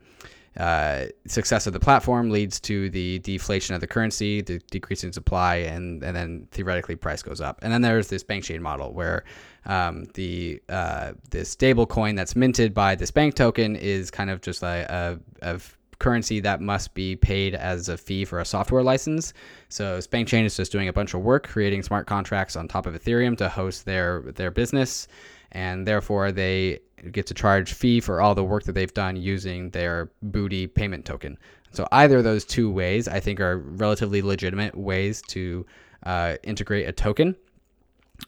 uh, 0.58 1.06
success 1.26 1.66
of 1.66 1.72
the 1.72 1.80
platform 1.80 2.30
leads 2.30 2.60
to 2.60 2.90
the 2.90 3.18
deflation 3.20 3.74
of 3.74 3.80
the 3.80 3.86
currency, 3.86 4.42
the 4.42 4.58
decrease 4.70 5.02
in 5.02 5.12
supply, 5.12 5.56
and 5.56 6.02
and 6.02 6.14
then 6.14 6.46
theoretically 6.50 6.96
price 6.96 7.22
goes 7.22 7.40
up. 7.40 7.58
And 7.62 7.72
then 7.72 7.80
there's 7.80 8.08
this 8.08 8.22
SpankChain 8.22 8.60
model 8.60 8.92
where 8.92 9.24
um, 9.64 10.04
the 10.14 10.60
uh, 10.68 11.12
the 11.30 11.44
stable 11.44 11.86
coin 11.86 12.14
that's 12.14 12.36
minted 12.36 12.74
by 12.74 12.94
this 12.94 13.08
Spank 13.08 13.34
token 13.34 13.76
is 13.76 14.10
kind 14.10 14.30
of 14.30 14.42
just 14.42 14.62
like 14.62 14.86
a, 14.86 15.18
a 15.40 15.60
currency 15.98 16.40
that 16.40 16.60
must 16.60 16.92
be 16.94 17.14
paid 17.16 17.54
as 17.54 17.88
a 17.88 17.96
fee 17.96 18.24
for 18.24 18.40
a 18.40 18.44
software 18.44 18.82
license. 18.82 19.32
So 19.68 19.98
SpankChain 19.98 20.44
is 20.44 20.56
just 20.56 20.72
doing 20.72 20.88
a 20.88 20.92
bunch 20.92 21.14
of 21.14 21.20
work 21.20 21.46
creating 21.46 21.82
smart 21.82 22.06
contracts 22.06 22.56
on 22.56 22.68
top 22.68 22.86
of 22.86 22.94
Ethereum 22.94 23.38
to 23.38 23.48
host 23.48 23.86
their 23.86 24.20
their 24.34 24.50
business, 24.50 25.08
and 25.52 25.86
therefore 25.86 26.30
they 26.30 26.80
get 27.10 27.26
to 27.26 27.34
charge 27.34 27.72
fee 27.72 28.00
for 28.00 28.20
all 28.20 28.34
the 28.34 28.44
work 28.44 28.64
that 28.64 28.72
they've 28.72 28.94
done 28.94 29.16
using 29.16 29.70
their 29.70 30.10
Booty 30.22 30.66
payment 30.66 31.04
token. 31.04 31.38
So 31.72 31.88
either 31.90 32.18
of 32.18 32.24
those 32.24 32.44
two 32.44 32.70
ways, 32.70 33.08
I 33.08 33.20
think, 33.20 33.40
are 33.40 33.58
relatively 33.58 34.22
legitimate 34.22 34.76
ways 34.76 35.22
to 35.28 35.66
uh, 36.04 36.36
integrate 36.42 36.88
a 36.88 36.92
token 36.92 37.34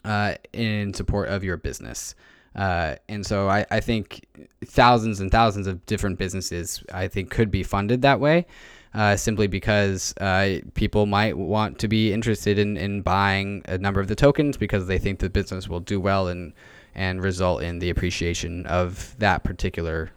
uh, 0.05 0.35
in 0.53 0.95
support 0.95 1.29
of 1.29 1.45
your 1.45 1.57
business. 1.57 2.15
Uh, 2.57 2.97
and 3.09 3.27
so 3.27 3.49
I, 3.49 3.67
I 3.71 3.81
think 3.81 4.27
thousands 4.65 5.21
and 5.21 5.31
thousands 5.31 5.67
of 5.67 5.85
different 5.87 6.19
businesses 6.19 6.83
I 6.93 7.09
think 7.09 7.31
could 7.31 7.51
be 7.51 7.63
funded 7.63 8.03
that 8.03 8.21
way. 8.21 8.47
Uh, 8.95 9.17
simply 9.17 9.49
because 9.49 10.15
uh, 10.21 10.61
people 10.75 11.05
might 11.05 11.37
want 11.37 11.81
to 11.81 11.89
be 11.89 12.13
interested 12.13 12.61
in, 12.61 12.77
in 12.77 13.03
buying 13.03 13.61
a 13.67 13.77
number 13.77 14.01
of 14.01 14.07
the 14.07 14.15
tokens 14.15 14.57
because 14.57 14.87
they 14.87 14.99
think 14.99 15.19
the 15.19 15.29
business 15.29 15.69
will 15.69 15.81
do 15.81 15.99
well 15.99 16.29
and 16.29 16.53
and 16.95 17.23
result 17.23 17.63
in 17.63 17.79
the 17.79 17.91
appreciation 17.91 18.67
of 18.67 19.15
that 19.19 19.45
particular 19.45 20.11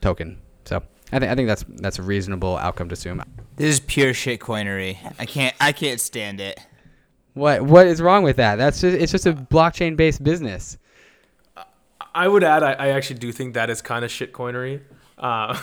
token. 0.00 0.38
So 0.64 0.82
I 1.12 1.18
think 1.18 1.32
I 1.32 1.34
think 1.34 1.48
that's 1.48 1.64
that's 1.68 1.98
a 1.98 2.02
reasonable 2.02 2.56
outcome 2.56 2.88
to 2.88 2.92
assume. 2.92 3.22
This 3.56 3.74
is 3.74 3.80
pure 3.80 4.12
shitcoinery. 4.12 4.98
I 5.18 5.26
can't 5.26 5.54
I 5.60 5.72
can't 5.72 6.00
stand 6.00 6.40
it. 6.40 6.60
What 7.34 7.62
what 7.62 7.86
is 7.86 8.00
wrong 8.02 8.22
with 8.22 8.36
that? 8.36 8.56
That's 8.56 8.80
just 8.80 8.96
it's 8.96 9.12
just 9.12 9.26
a 9.26 9.32
blockchain 9.32 9.96
based 9.96 10.22
business. 10.22 10.78
I 12.14 12.26
would 12.26 12.42
add, 12.42 12.64
I, 12.64 12.72
I 12.72 12.88
actually 12.88 13.20
do 13.20 13.30
think 13.30 13.54
that 13.54 13.70
is 13.70 13.80
kind 13.80 14.04
of 14.04 14.10
shitcoinery. 14.10 14.80
Uh, 15.16 15.56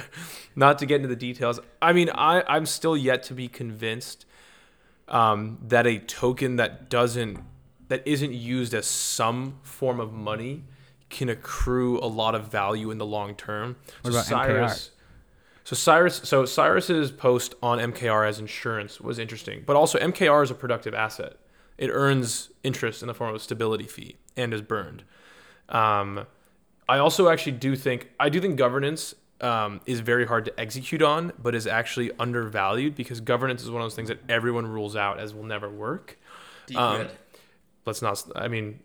not 0.56 0.78
to 0.78 0.86
get 0.86 0.96
into 0.96 1.08
the 1.08 1.14
details. 1.16 1.60
I 1.80 1.92
mean, 1.92 2.10
I, 2.12 2.42
I'm 2.48 2.66
still 2.66 2.96
yet 2.96 3.22
to 3.24 3.34
be 3.34 3.46
convinced 3.46 4.26
um, 5.06 5.58
that 5.62 5.86
a 5.86 5.98
token 5.98 6.56
that 6.56 6.88
doesn't 6.88 7.40
that 7.92 8.02
isn't 8.06 8.32
used 8.32 8.72
as 8.72 8.86
some 8.86 9.58
form 9.62 10.00
of 10.00 10.14
money 10.14 10.64
can 11.10 11.28
accrue 11.28 11.98
a 11.98 12.08
lot 12.08 12.34
of 12.34 12.50
value 12.50 12.90
in 12.90 12.96
the 12.96 13.04
long 13.04 13.34
term. 13.34 13.76
What 14.00 14.12
about 14.12 14.24
Cyrus, 14.24 14.90
So 15.64 15.76
Cyrus, 15.76 16.16
so 16.24 16.46
Cyrus's 16.46 17.10
post 17.10 17.54
on 17.62 17.78
MKR 17.78 18.26
as 18.26 18.38
insurance 18.38 18.98
was 18.98 19.18
interesting, 19.18 19.62
but 19.66 19.76
also 19.76 19.98
MKR 19.98 20.42
is 20.42 20.50
a 20.50 20.54
productive 20.54 20.94
asset. 20.94 21.36
It 21.76 21.90
earns 21.90 22.48
interest 22.64 23.02
in 23.02 23.08
the 23.08 23.14
form 23.14 23.28
of 23.28 23.36
a 23.36 23.40
stability 23.40 23.84
fee 23.84 24.16
and 24.38 24.54
is 24.54 24.62
burned. 24.62 25.04
Um, 25.68 26.26
I 26.88 26.96
also 26.96 27.28
actually 27.28 27.52
do 27.52 27.76
think 27.76 28.08
I 28.18 28.30
do 28.30 28.40
think 28.40 28.56
governance 28.56 29.14
um, 29.42 29.82
is 29.84 30.00
very 30.00 30.26
hard 30.26 30.46
to 30.46 30.58
execute 30.58 31.02
on, 31.02 31.34
but 31.38 31.54
is 31.54 31.66
actually 31.66 32.10
undervalued 32.18 32.94
because 32.94 33.20
governance 33.20 33.62
is 33.62 33.70
one 33.70 33.82
of 33.82 33.84
those 33.84 33.94
things 33.94 34.08
that 34.08 34.20
everyone 34.30 34.66
rules 34.66 34.96
out 34.96 35.20
as 35.20 35.34
will 35.34 35.44
never 35.44 35.68
work. 35.68 36.18
Um, 36.74 37.08
let's 37.86 38.02
not. 38.02 38.24
I 38.34 38.48
mean, 38.48 38.80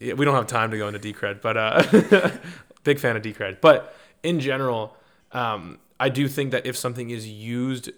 we 0.00 0.24
don't 0.24 0.34
have 0.34 0.46
time 0.46 0.70
to 0.70 0.78
go 0.78 0.88
into 0.88 1.00
Decred, 1.00 1.40
but 1.40 1.56
uh, 1.56 2.30
big 2.84 2.98
fan 2.98 3.16
of 3.16 3.22
Decred. 3.22 3.60
But 3.60 3.94
in 4.22 4.40
general, 4.40 4.96
um, 5.32 5.78
I 5.98 6.08
do 6.08 6.28
think 6.28 6.52
that 6.52 6.66
if 6.66 6.76
something 6.76 7.10
is 7.10 7.28
used, 7.28 7.90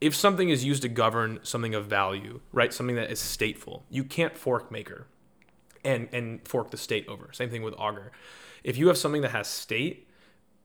if 0.00 0.14
something 0.14 0.48
is 0.48 0.64
used 0.64 0.82
to 0.82 0.88
govern 0.88 1.40
something 1.42 1.74
of 1.74 1.86
value, 1.86 2.40
right, 2.52 2.72
something 2.72 2.96
that 2.96 3.10
is 3.10 3.20
stateful, 3.20 3.82
you 3.90 4.04
can't 4.04 4.36
fork 4.36 4.70
Maker 4.70 5.06
and 5.84 6.08
and 6.12 6.46
fork 6.46 6.70
the 6.70 6.76
state 6.76 7.06
over. 7.08 7.30
Same 7.32 7.50
thing 7.50 7.62
with 7.62 7.74
Augur. 7.78 8.12
If 8.64 8.76
you 8.76 8.88
have 8.88 8.98
something 8.98 9.22
that 9.22 9.30
has 9.30 9.46
state 9.46 10.08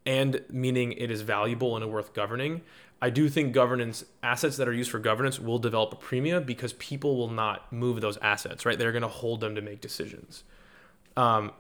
and 0.06 0.44
meaning 0.50 0.94
it 0.94 1.12
is 1.12 1.22
valuable 1.22 1.78
and 1.78 1.92
worth 1.92 2.14
governing, 2.14 2.62
I 3.02 3.10
do 3.10 3.30
think 3.30 3.54
governance 3.54 4.06
assets 4.22 4.58
that 4.58 4.68
are 4.68 4.74
used 4.74 4.92
for 4.92 5.00
governance 5.00 5.40
will 5.40 5.58
develop 5.58 5.94
a 5.94 5.96
premium 5.96 6.44
because 6.44 6.74
people 6.74 7.18
will 7.18 7.30
not 7.30 7.72
move 7.74 8.00
those 8.00 8.18
assets, 8.18 8.64
right? 8.66 8.78
They're 8.78 8.92
going 8.92 9.02
to 9.02 9.08
hold 9.08 9.40
them 9.40 9.56
to 9.56 9.62
make 9.62 9.82
decisions. 9.82 10.44
Um, 11.18 11.52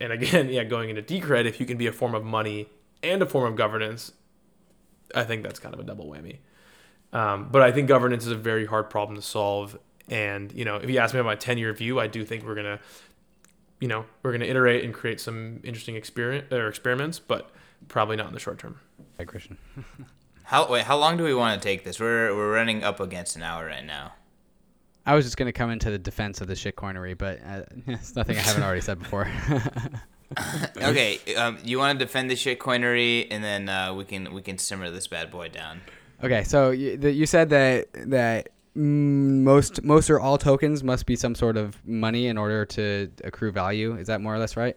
and 0.00 0.12
again, 0.12 0.48
yeah, 0.50 0.64
going 0.64 0.90
into 0.90 1.02
Decred, 1.02 1.44
if 1.44 1.60
you 1.60 1.66
can 1.66 1.76
be 1.76 1.86
a 1.86 1.92
form 1.92 2.14
of 2.14 2.24
money 2.24 2.68
and 3.02 3.22
a 3.22 3.26
form 3.26 3.52
of 3.52 3.56
governance, 3.56 4.12
I 5.14 5.22
think 5.24 5.44
that's 5.44 5.60
kind 5.60 5.74
of 5.74 5.80
a 5.80 5.84
double 5.84 6.06
whammy. 6.06 6.38
Um, 7.12 7.48
but 7.50 7.62
I 7.62 7.72
think 7.72 7.88
governance 7.88 8.24
is 8.24 8.32
a 8.32 8.36
very 8.36 8.66
hard 8.66 8.90
problem 8.90 9.16
to 9.16 9.22
solve, 9.22 9.76
and 10.08 10.52
you 10.52 10.64
know, 10.64 10.76
if 10.76 10.88
you 10.88 10.98
ask 10.98 11.12
me 11.12 11.18
about 11.18 11.28
my 11.28 11.34
ten 11.34 11.58
year 11.58 11.72
view, 11.72 11.98
I 11.98 12.06
do 12.06 12.24
think 12.24 12.44
we're 12.44 12.54
gonna, 12.54 12.78
you 13.80 13.88
know, 13.88 14.04
we're 14.22 14.30
gonna 14.30 14.44
iterate 14.44 14.84
and 14.84 14.94
create 14.94 15.20
some 15.20 15.58
interesting 15.64 15.96
experience 15.96 16.52
or 16.52 16.68
experiments, 16.68 17.18
but 17.18 17.50
probably 17.88 18.14
not 18.14 18.28
in 18.28 18.32
the 18.32 18.38
short 18.38 18.60
term. 18.60 18.78
Hi, 19.18 19.24
Christian. 19.24 19.58
How 20.44 20.70
wait? 20.70 20.84
How 20.84 20.96
long 20.96 21.16
do 21.16 21.24
we 21.24 21.34
want 21.34 21.60
to 21.60 21.68
take 21.68 21.84
this? 21.84 22.00
We're 22.00 22.34
we're 22.34 22.52
running 22.52 22.82
up 22.82 23.00
against 23.00 23.36
an 23.36 23.42
hour 23.42 23.66
right 23.66 23.84
now. 23.84 24.12
I 25.06 25.14
was 25.14 25.24
just 25.24 25.36
gonna 25.36 25.52
come 25.52 25.70
into 25.70 25.90
the 25.90 25.98
defense 25.98 26.40
of 26.40 26.48
the 26.48 26.54
shit 26.54 26.76
shitcoinery, 26.76 27.16
but 27.16 27.40
uh, 27.46 27.62
it's 27.86 28.14
nothing 28.14 28.36
I 28.36 28.40
haven't 28.40 28.62
already 28.62 28.80
said 28.80 28.98
before. 28.98 29.28
okay, 30.76 31.18
um, 31.36 31.58
you 31.64 31.78
want 31.78 31.98
to 31.98 32.04
defend 32.04 32.30
the 32.30 32.34
shitcoinery, 32.34 33.26
and 33.30 33.42
then 33.42 33.68
uh, 33.68 33.94
we 33.94 34.04
can 34.04 34.32
we 34.32 34.42
can 34.42 34.58
simmer 34.58 34.90
this 34.90 35.06
bad 35.06 35.30
boy 35.30 35.48
down. 35.48 35.80
okay, 36.22 36.44
so 36.44 36.70
you, 36.70 36.96
the, 36.96 37.10
you 37.10 37.26
said 37.26 37.50
that 37.50 37.88
that 38.06 38.50
mm, 38.76 39.42
most 39.42 39.82
most 39.82 40.10
or 40.10 40.20
all 40.20 40.38
tokens 40.38 40.84
must 40.84 41.06
be 41.06 41.16
some 41.16 41.34
sort 41.34 41.56
of 41.56 41.84
money 41.86 42.26
in 42.26 42.38
order 42.38 42.64
to 42.66 43.10
accrue 43.24 43.50
value. 43.50 43.96
Is 43.96 44.06
that 44.06 44.20
more 44.20 44.34
or 44.34 44.38
less 44.38 44.56
right? 44.56 44.76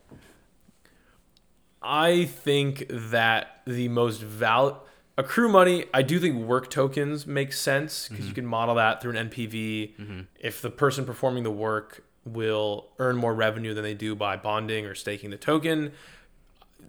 I 1.82 2.26
think 2.26 2.86
that 2.90 3.62
the 3.68 3.90
most 3.90 4.22
val 4.22 4.86
accrue 5.18 5.50
money. 5.50 5.86
I 5.94 6.02
do 6.02 6.20
think 6.20 6.36
work 6.46 6.70
tokens 6.70 7.28
make 7.28 7.54
sense 7.54 8.08
because 8.10 8.28
you 8.28 8.34
can 8.34 8.46
model 8.46 8.76
that 8.76 9.02
through 9.02 9.16
an 9.16 9.30
NPV. 9.30 10.26
If 10.40 10.62
the 10.62 10.70
person 10.70 11.06
performing 11.06 11.44
the 11.44 11.52
work 11.52 12.04
will 12.26 12.90
earn 13.00 13.18
more 13.18 13.34
revenue 13.34 13.74
than 13.74 13.84
they 13.84 13.94
do 13.94 14.16
by 14.16 14.38
bonding 14.38 14.86
or 14.86 14.96
staking 14.96 15.30
the 15.30 15.38
token, 15.38 15.92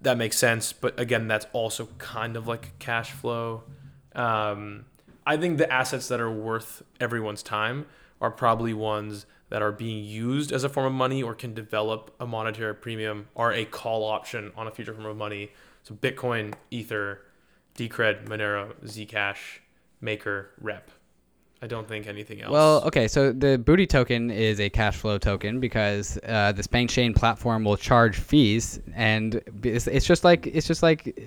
that 0.01 0.17
makes 0.17 0.37
sense. 0.37 0.73
But 0.73 0.99
again, 0.99 1.27
that's 1.27 1.45
also 1.53 1.87
kind 1.97 2.35
of 2.37 2.47
like 2.47 2.77
cash 2.79 3.11
flow. 3.11 3.63
Um, 4.13 4.85
I 5.27 5.37
think 5.37 5.57
the 5.57 5.71
assets 5.71 6.07
that 6.07 6.19
are 6.19 6.31
worth 6.31 6.83
everyone's 6.99 7.43
time 7.43 7.85
are 8.21 8.31
probably 8.31 8.73
ones 8.73 9.25
that 9.49 9.61
are 9.61 9.71
being 9.71 10.03
used 10.03 10.51
as 10.51 10.63
a 10.63 10.69
form 10.69 10.85
of 10.85 10.93
money 10.93 11.21
or 11.21 11.35
can 11.35 11.53
develop 11.53 12.13
a 12.19 12.25
monetary 12.25 12.73
premium 12.73 13.27
are 13.35 13.51
a 13.53 13.65
call 13.65 14.03
option 14.03 14.51
on 14.55 14.67
a 14.67 14.71
future 14.71 14.93
form 14.93 15.05
of 15.05 15.17
money. 15.17 15.51
So 15.83 15.93
Bitcoin, 15.93 16.53
Ether, 16.71 17.21
Decred, 17.77 18.25
Monero, 18.25 18.73
Zcash, 18.85 19.59
Maker, 20.01 20.51
Rep. 20.61 20.89
I 21.61 21.67
don't 21.67 21.87
think 21.87 22.05
anything 22.05 22.41
else. 22.41 22.51
Well, 22.51 22.83
okay, 22.83 23.07
so 23.07 23.31
the 23.31 23.57
Booty 23.57 23.87
token 23.87 24.29
is 24.29 24.59
a 24.59 24.69
cash 24.69 24.97
flow 24.97 25.17
token 25.17 25.59
because 25.59 26.19
uh, 26.27 26.51
the 26.51 26.61
Spank 26.61 26.89
Chain 26.89 27.13
platform 27.13 27.63
will 27.63 27.77
charge 27.77 28.17
fees, 28.17 28.79
and 28.93 29.41
it's, 29.63 29.87
it's 29.87 30.05
just 30.05 30.23
like 30.23 30.47
it's 30.47 30.67
just 30.67 30.83
like 30.83 31.17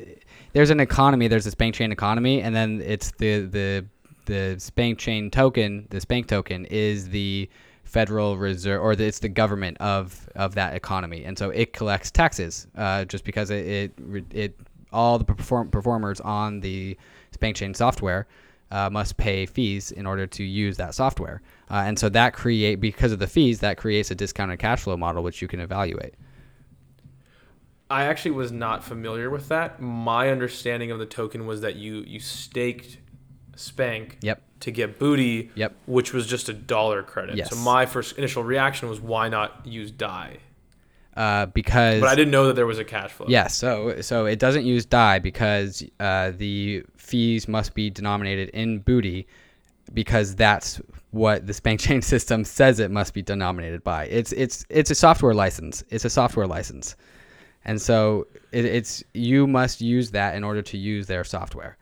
there's 0.53 0.71
an 0.71 0.81
economy, 0.81 1.29
there's 1.29 1.47
a 1.47 1.51
Spank 1.51 1.75
Chain 1.75 1.93
economy, 1.93 2.43
and 2.43 2.55
then 2.55 2.81
it's 2.83 3.11
the 3.19 3.41
the 3.47 3.85
the 4.27 4.57
Spank 4.59 4.99
Chain 4.99 5.31
token, 5.31 5.89
the 5.91 6.01
Spank 6.01 6.29
token 6.29 6.67
is 6.67 7.09
the 7.09 7.49
Federal 7.85 8.37
Reserve 8.37 8.83
or 8.83 8.95
the, 8.95 9.07
it's 9.07 9.19
the 9.19 9.31
government 9.31 9.79
of 9.81 10.29
of 10.37 10.55
that 10.55 10.75
economy, 10.75 11.25
and 11.25 11.39
so 11.39 11.51
it 11.51 11.73
collects 11.73 12.11
taxes 12.11 12.67
uh, 12.77 13.07
just 13.07 13.25
because 13.25 13.51
it 13.51 13.93
it, 14.13 14.25
it 14.31 14.61
all 14.93 15.19
the 15.19 15.25
perform, 15.25 15.71
performers 15.71 16.21
on 16.21 16.61
the 16.61 16.97
Spank 17.33 17.57
Chain 17.57 17.75
software 17.75 18.27
uh, 18.71 18.91
must 18.91 19.17
pay 19.17 19.47
fees 19.47 19.91
in 19.93 20.07
order 20.07 20.27
to 20.27 20.45
use 20.45 20.77
that 20.77 20.95
software. 20.95 21.41
Uh, 21.71 21.83
and 21.87 21.99
so 21.99 22.09
that 22.11 22.35
create 22.35 22.77
because 22.81 23.13
of 23.13 23.19
the 23.19 23.27
fees 23.27 23.61
that 23.61 23.77
creates 23.79 24.11
a 24.11 24.15
discounted 24.15 24.59
cash 24.59 24.81
flow 24.83 24.97
model 24.97 25.23
which 25.23 25.41
you 25.43 25.49
can 25.49 25.61
evaluate. 25.61 26.15
I 27.91 28.05
actually 28.05 28.33
was 28.33 28.53
not 28.53 28.85
familiar 28.85 29.31
with 29.31 29.49
that. 29.49 29.81
My 29.81 30.29
understanding 30.31 30.91
of 30.91 30.99
the 30.99 31.07
token 31.07 31.47
was 31.47 31.63
that 31.63 31.77
you 31.77 32.05
you 32.07 32.21
staked 32.21 32.99
Spank 33.57 34.19
Yep. 34.21 34.43
to 34.61 34.71
get 34.71 34.99
booty, 34.99 35.51
Yep. 35.55 35.75
which 35.87 36.13
was 36.13 36.27
just 36.27 36.49
a 36.49 36.53
dollar 36.53 37.03
credit. 37.03 37.37
Yes. 37.37 37.51
So 37.51 37.57
my 37.57 37.87
first 37.87 38.19
initial 38.19 38.45
reaction 38.45 38.89
was 38.91 39.01
why 39.01 39.29
not 39.31 39.67
use 39.67 39.91
DAI? 39.91 40.37
Uh, 41.19 41.47
because 41.47 42.01
But 42.01 42.09
I 42.09 42.15
didn't 42.15 42.31
know 42.31 42.47
that 42.47 42.55
there 42.55 42.65
was 42.65 42.79
a 42.79 42.85
cash 42.85 43.11
flow. 43.11 43.27
Yes, 43.29 43.57
so 43.57 44.01
so 44.03 44.27
it 44.27 44.39
doesn't 44.39 44.65
use 44.65 44.87
DAI 44.87 45.19
because 45.19 45.83
uh, 45.99 46.31
the 46.31 46.85
fees 46.97 47.49
must 47.49 47.75
be 47.75 47.91
denominated 47.91 48.51
in 48.51 48.79
booty 48.79 49.27
because 49.93 50.37
that's 50.37 50.81
what 51.11 51.45
the 51.45 51.53
Spank 51.53 51.81
Chain 51.87 52.03
system 52.03 52.45
says 52.45 52.79
it 52.79 52.93
must 52.93 53.15
be 53.15 53.23
denominated 53.23 53.83
by. 53.83 54.05
It's 54.05 54.31
it's 54.31 54.65
it's 54.69 54.93
a 54.93 54.95
software 54.95 55.35
license. 55.35 55.83
It's 55.91 56.05
a 56.05 56.11
software 56.11 56.47
license, 56.47 56.95
and 57.65 57.83
so 57.83 58.29
it, 58.53 58.65
it's 58.65 59.03
you 59.13 59.49
must 59.49 59.81
use 59.81 60.13
that 60.13 60.37
in 60.37 60.45
order 60.45 60.63
to 60.63 60.79
use 60.79 61.09
their 61.09 61.25
software. 61.25 61.79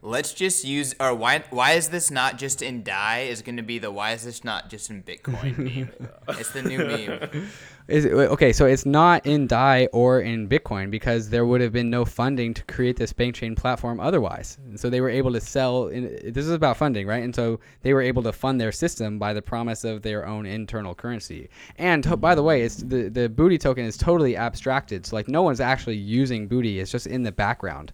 Let's 0.00 0.32
just 0.32 0.64
use 0.64 0.94
or 1.00 1.14
why 1.14 1.44
why 1.50 1.72
is 1.72 1.90
this 1.90 2.10
not 2.10 2.38
just 2.38 2.62
in 2.62 2.82
Dai 2.82 3.26
is 3.28 3.42
going 3.42 3.58
to 3.58 3.62
be 3.62 3.78
the 3.78 3.90
why 3.90 4.12
is 4.12 4.24
this 4.24 4.42
not 4.42 4.70
just 4.70 4.88
in 4.88 5.02
Bitcoin 5.02 5.58
meme. 5.58 5.90
It's 6.38 6.52
the 6.52 6.62
new 6.62 6.78
meme. 6.78 7.48
Is 7.88 8.04
it, 8.04 8.12
okay, 8.12 8.52
so 8.52 8.66
it's 8.66 8.84
not 8.84 9.24
in 9.26 9.46
DAI 9.46 9.86
or 9.92 10.20
in 10.20 10.48
Bitcoin 10.48 10.90
because 10.90 11.28
there 11.28 11.46
would 11.46 11.60
have 11.60 11.72
been 11.72 11.88
no 11.88 12.04
funding 12.04 12.52
to 12.54 12.64
create 12.64 12.96
this 12.96 13.12
SpankChain 13.12 13.56
platform 13.56 14.00
otherwise. 14.00 14.58
And 14.64 14.78
so 14.78 14.90
they 14.90 15.00
were 15.00 15.08
able 15.08 15.32
to 15.32 15.40
sell. 15.40 15.86
In, 15.86 16.04
this 16.24 16.44
is 16.44 16.50
about 16.50 16.76
funding, 16.76 17.06
right? 17.06 17.22
And 17.22 17.34
so 17.34 17.60
they 17.82 17.94
were 17.94 18.02
able 18.02 18.24
to 18.24 18.32
fund 18.32 18.60
their 18.60 18.72
system 18.72 19.20
by 19.20 19.32
the 19.32 19.42
promise 19.42 19.84
of 19.84 20.02
their 20.02 20.26
own 20.26 20.46
internal 20.46 20.96
currency. 20.96 21.48
And 21.78 22.02
to, 22.02 22.16
by 22.16 22.34
the 22.34 22.42
way, 22.42 22.62
it's 22.62 22.76
the 22.76 23.08
the 23.08 23.28
Booty 23.28 23.56
token 23.56 23.84
is 23.84 23.96
totally 23.96 24.36
abstracted. 24.36 25.06
So 25.06 25.14
like 25.14 25.28
no 25.28 25.42
one's 25.42 25.60
actually 25.60 25.96
using 25.96 26.48
Booty. 26.48 26.80
It's 26.80 26.90
just 26.90 27.06
in 27.06 27.22
the 27.22 27.32
background. 27.32 27.92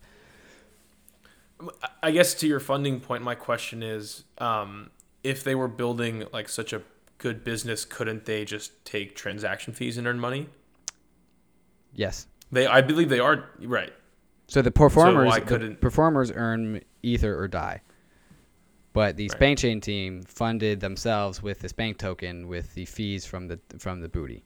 I 2.03 2.11
guess 2.11 2.35
to 2.35 2.47
your 2.49 2.61
funding 2.61 2.99
point, 2.99 3.23
my 3.23 3.35
question 3.35 3.83
is, 3.83 4.25
um, 4.39 4.91
if 5.23 5.45
they 5.45 5.55
were 5.55 5.69
building 5.69 6.25
like 6.33 6.49
such 6.49 6.73
a 6.73 6.83
good 7.23 7.45
business, 7.45 7.85
couldn't 7.85 8.27
they 8.27 8.45
just 8.45 8.85
take 8.85 9.15
transaction 9.15 9.73
fees 9.73 9.97
and 9.97 10.07
earn 10.07 10.19
money? 10.19 10.49
Yes. 11.95 12.27
They, 12.51 12.67
I 12.67 12.83
believe 12.83 13.09
they 13.09 13.21
are 13.21 13.49
right. 13.61 13.93
So 14.49 14.61
the 14.61 14.71
performers, 14.71 15.29
why 15.29 15.41
the 15.41 15.77
performers 15.81 16.31
earn 16.31 16.83
ether 17.03 17.39
or 17.39 17.49
DAI. 17.49 17.81
But 18.93 19.17
the 19.17 19.29
Right. 19.29 19.41
SpankChain 19.41 19.81
team 19.81 20.23
funded 20.25 20.81
themselves 20.81 21.43
with 21.43 21.61
the 21.61 21.69
Spank 21.69 21.97
token 21.97 22.49
with 22.49 22.75
the 22.75 22.85
fees 22.85 23.25
from 23.25 23.49
the 23.49 23.59
from 23.79 24.03
the 24.03 24.09
booty. 24.09 24.45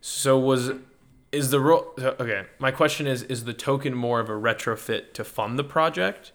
So 0.00 0.36
was 0.36 0.72
is 1.30 1.50
the 1.50 1.60
role 1.60 1.94
okay? 1.98 2.46
My 2.58 2.72
question 2.72 3.06
is: 3.06 3.22
Is 3.24 3.44
the 3.44 3.52
token 3.52 3.94
more 3.94 4.18
of 4.18 4.28
a 4.28 4.32
retrofit 4.32 5.12
to 5.12 5.22
fund 5.22 5.56
the 5.56 5.62
project, 5.62 6.32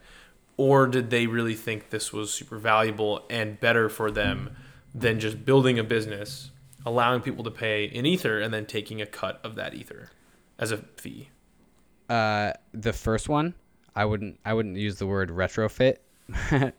or 0.56 0.88
did 0.88 1.10
they 1.10 1.28
really 1.28 1.56
think 1.56 1.90
this 1.90 2.14
was 2.14 2.34
super 2.34 2.58
valuable 2.58 3.26
and 3.30 3.60
better 3.60 3.90
for 3.90 4.10
them 4.10 4.56
than 4.96 5.20
just 5.20 5.46
building 5.46 5.78
a 5.78 5.84
business, 5.84 6.52
allowing 6.86 7.22
people 7.22 7.44
to 7.44 7.52
pay 7.52 7.86
in 7.86 8.06
ether, 8.06 8.40
and 8.40 8.54
then 8.54 8.66
taking 8.66 9.02
a 9.02 9.06
cut 9.06 9.40
of 9.44 9.56
that 9.56 9.76
ether 9.76 10.10
as 10.58 10.72
a 10.72 10.78
fee? 10.78 11.30
Uh, 12.10 12.54
the 12.74 12.94
first 12.94 13.28
one, 13.28 13.54
I 13.96 14.06
wouldn't 14.06 14.40
I 14.46 14.54
wouldn't 14.54 14.78
use 14.78 14.98
the 14.98 15.08
word 15.08 15.30
retrofit, 15.30 15.98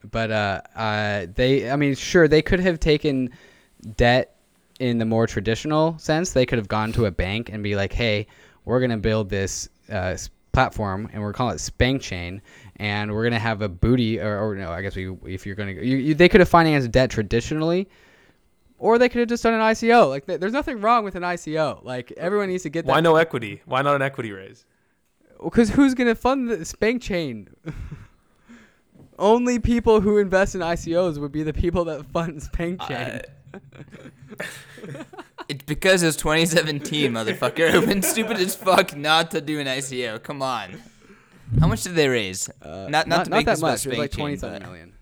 but 0.10 0.30
uh, 0.30 0.60
uh, 0.74 1.26
they 1.34 1.70
I 1.70 1.76
mean 1.76 1.94
sure 1.94 2.26
they 2.26 2.42
could 2.42 2.60
have 2.60 2.80
taken 2.80 3.30
debt 3.96 4.36
in 4.78 4.98
the 4.98 5.04
more 5.04 5.26
traditional 5.26 5.98
sense. 5.98 6.32
They 6.32 6.46
could 6.46 6.58
have 6.58 6.68
gone 6.68 6.92
to 6.92 7.06
a 7.06 7.10
bank 7.10 7.50
and 7.50 7.62
be 7.62 7.76
like, 7.76 7.92
hey, 7.92 8.26
we're 8.64 8.80
gonna 8.80 8.98
build 8.98 9.28
this 9.28 9.68
uh, 9.90 10.16
platform 10.52 11.10
and 11.12 11.22
we're 11.22 11.32
calling 11.32 11.56
it 11.56 11.58
SpankChain, 11.58 12.40
and 12.76 13.12
we're 13.12 13.24
gonna 13.24 13.38
have 13.38 13.62
a 13.62 13.68
booty 13.68 14.20
or, 14.20 14.38
or 14.38 14.54
no, 14.54 14.70
I 14.70 14.82
guess 14.82 14.94
we 14.94 15.10
if 15.24 15.44
you're 15.44 15.56
gonna 15.56 15.72
you, 15.72 15.96
you, 15.96 16.14
they 16.14 16.28
could 16.28 16.40
have 16.40 16.48
financed 16.48 16.92
debt 16.92 17.10
traditionally. 17.10 17.88
Or 18.78 18.98
they 18.98 19.08
could 19.08 19.20
have 19.20 19.28
just 19.28 19.42
done 19.42 19.54
an 19.54 19.60
ICO. 19.60 20.08
Like, 20.08 20.26
there's 20.26 20.52
nothing 20.52 20.80
wrong 20.80 21.04
with 21.04 21.14
an 21.14 21.22
ICO. 21.22 21.82
Like, 21.82 22.12
everyone 22.12 22.48
needs 22.48 22.62
to 22.64 22.68
get 22.68 22.84
that. 22.84 22.92
Why 22.92 23.00
no 23.00 23.16
equity? 23.16 23.62
Why 23.64 23.82
not 23.82 23.96
an 23.96 24.02
equity 24.02 24.32
raise? 24.32 24.64
Because 25.42 25.70
who's 25.70 25.94
gonna 25.94 26.14
fund 26.14 26.48
the 26.48 26.58
SpankChain? 26.58 27.48
Only 29.18 29.58
people 29.58 30.02
who 30.02 30.18
invest 30.18 30.54
in 30.54 30.60
ICOs 30.60 31.18
would 31.18 31.32
be 31.32 31.42
the 31.42 31.54
people 31.54 31.84
that 31.86 32.04
fund 32.06 32.40
SpankChain. 32.40 33.24
It's 35.48 35.62
because 35.62 36.02
it's 36.02 36.16
2017, 36.16 37.12
motherfucker. 37.12 37.58
It 37.74 37.78
would 37.78 37.88
been 37.88 38.02
stupid 38.02 38.38
as 38.38 38.56
fuck 38.56 38.96
not 38.96 39.30
to 39.30 39.40
do 39.40 39.60
an 39.60 39.66
ICO. 39.68 40.20
Come 40.20 40.42
on. 40.42 40.82
How 41.60 41.68
much 41.68 41.84
did 41.84 41.94
they 41.94 42.08
raise? 42.08 42.50
Uh, 42.60 42.88
not, 42.90 43.06
not 43.06 43.26
to 43.26 43.30
make 43.30 43.46
that 43.46 43.52
this 43.52 43.60
much. 43.62 43.86
It 43.86 43.90
was 43.90 43.98
like 43.98 44.12
Spank 44.12 44.20
twenty 44.20 44.36
something 44.38 44.62
million. 44.62 44.92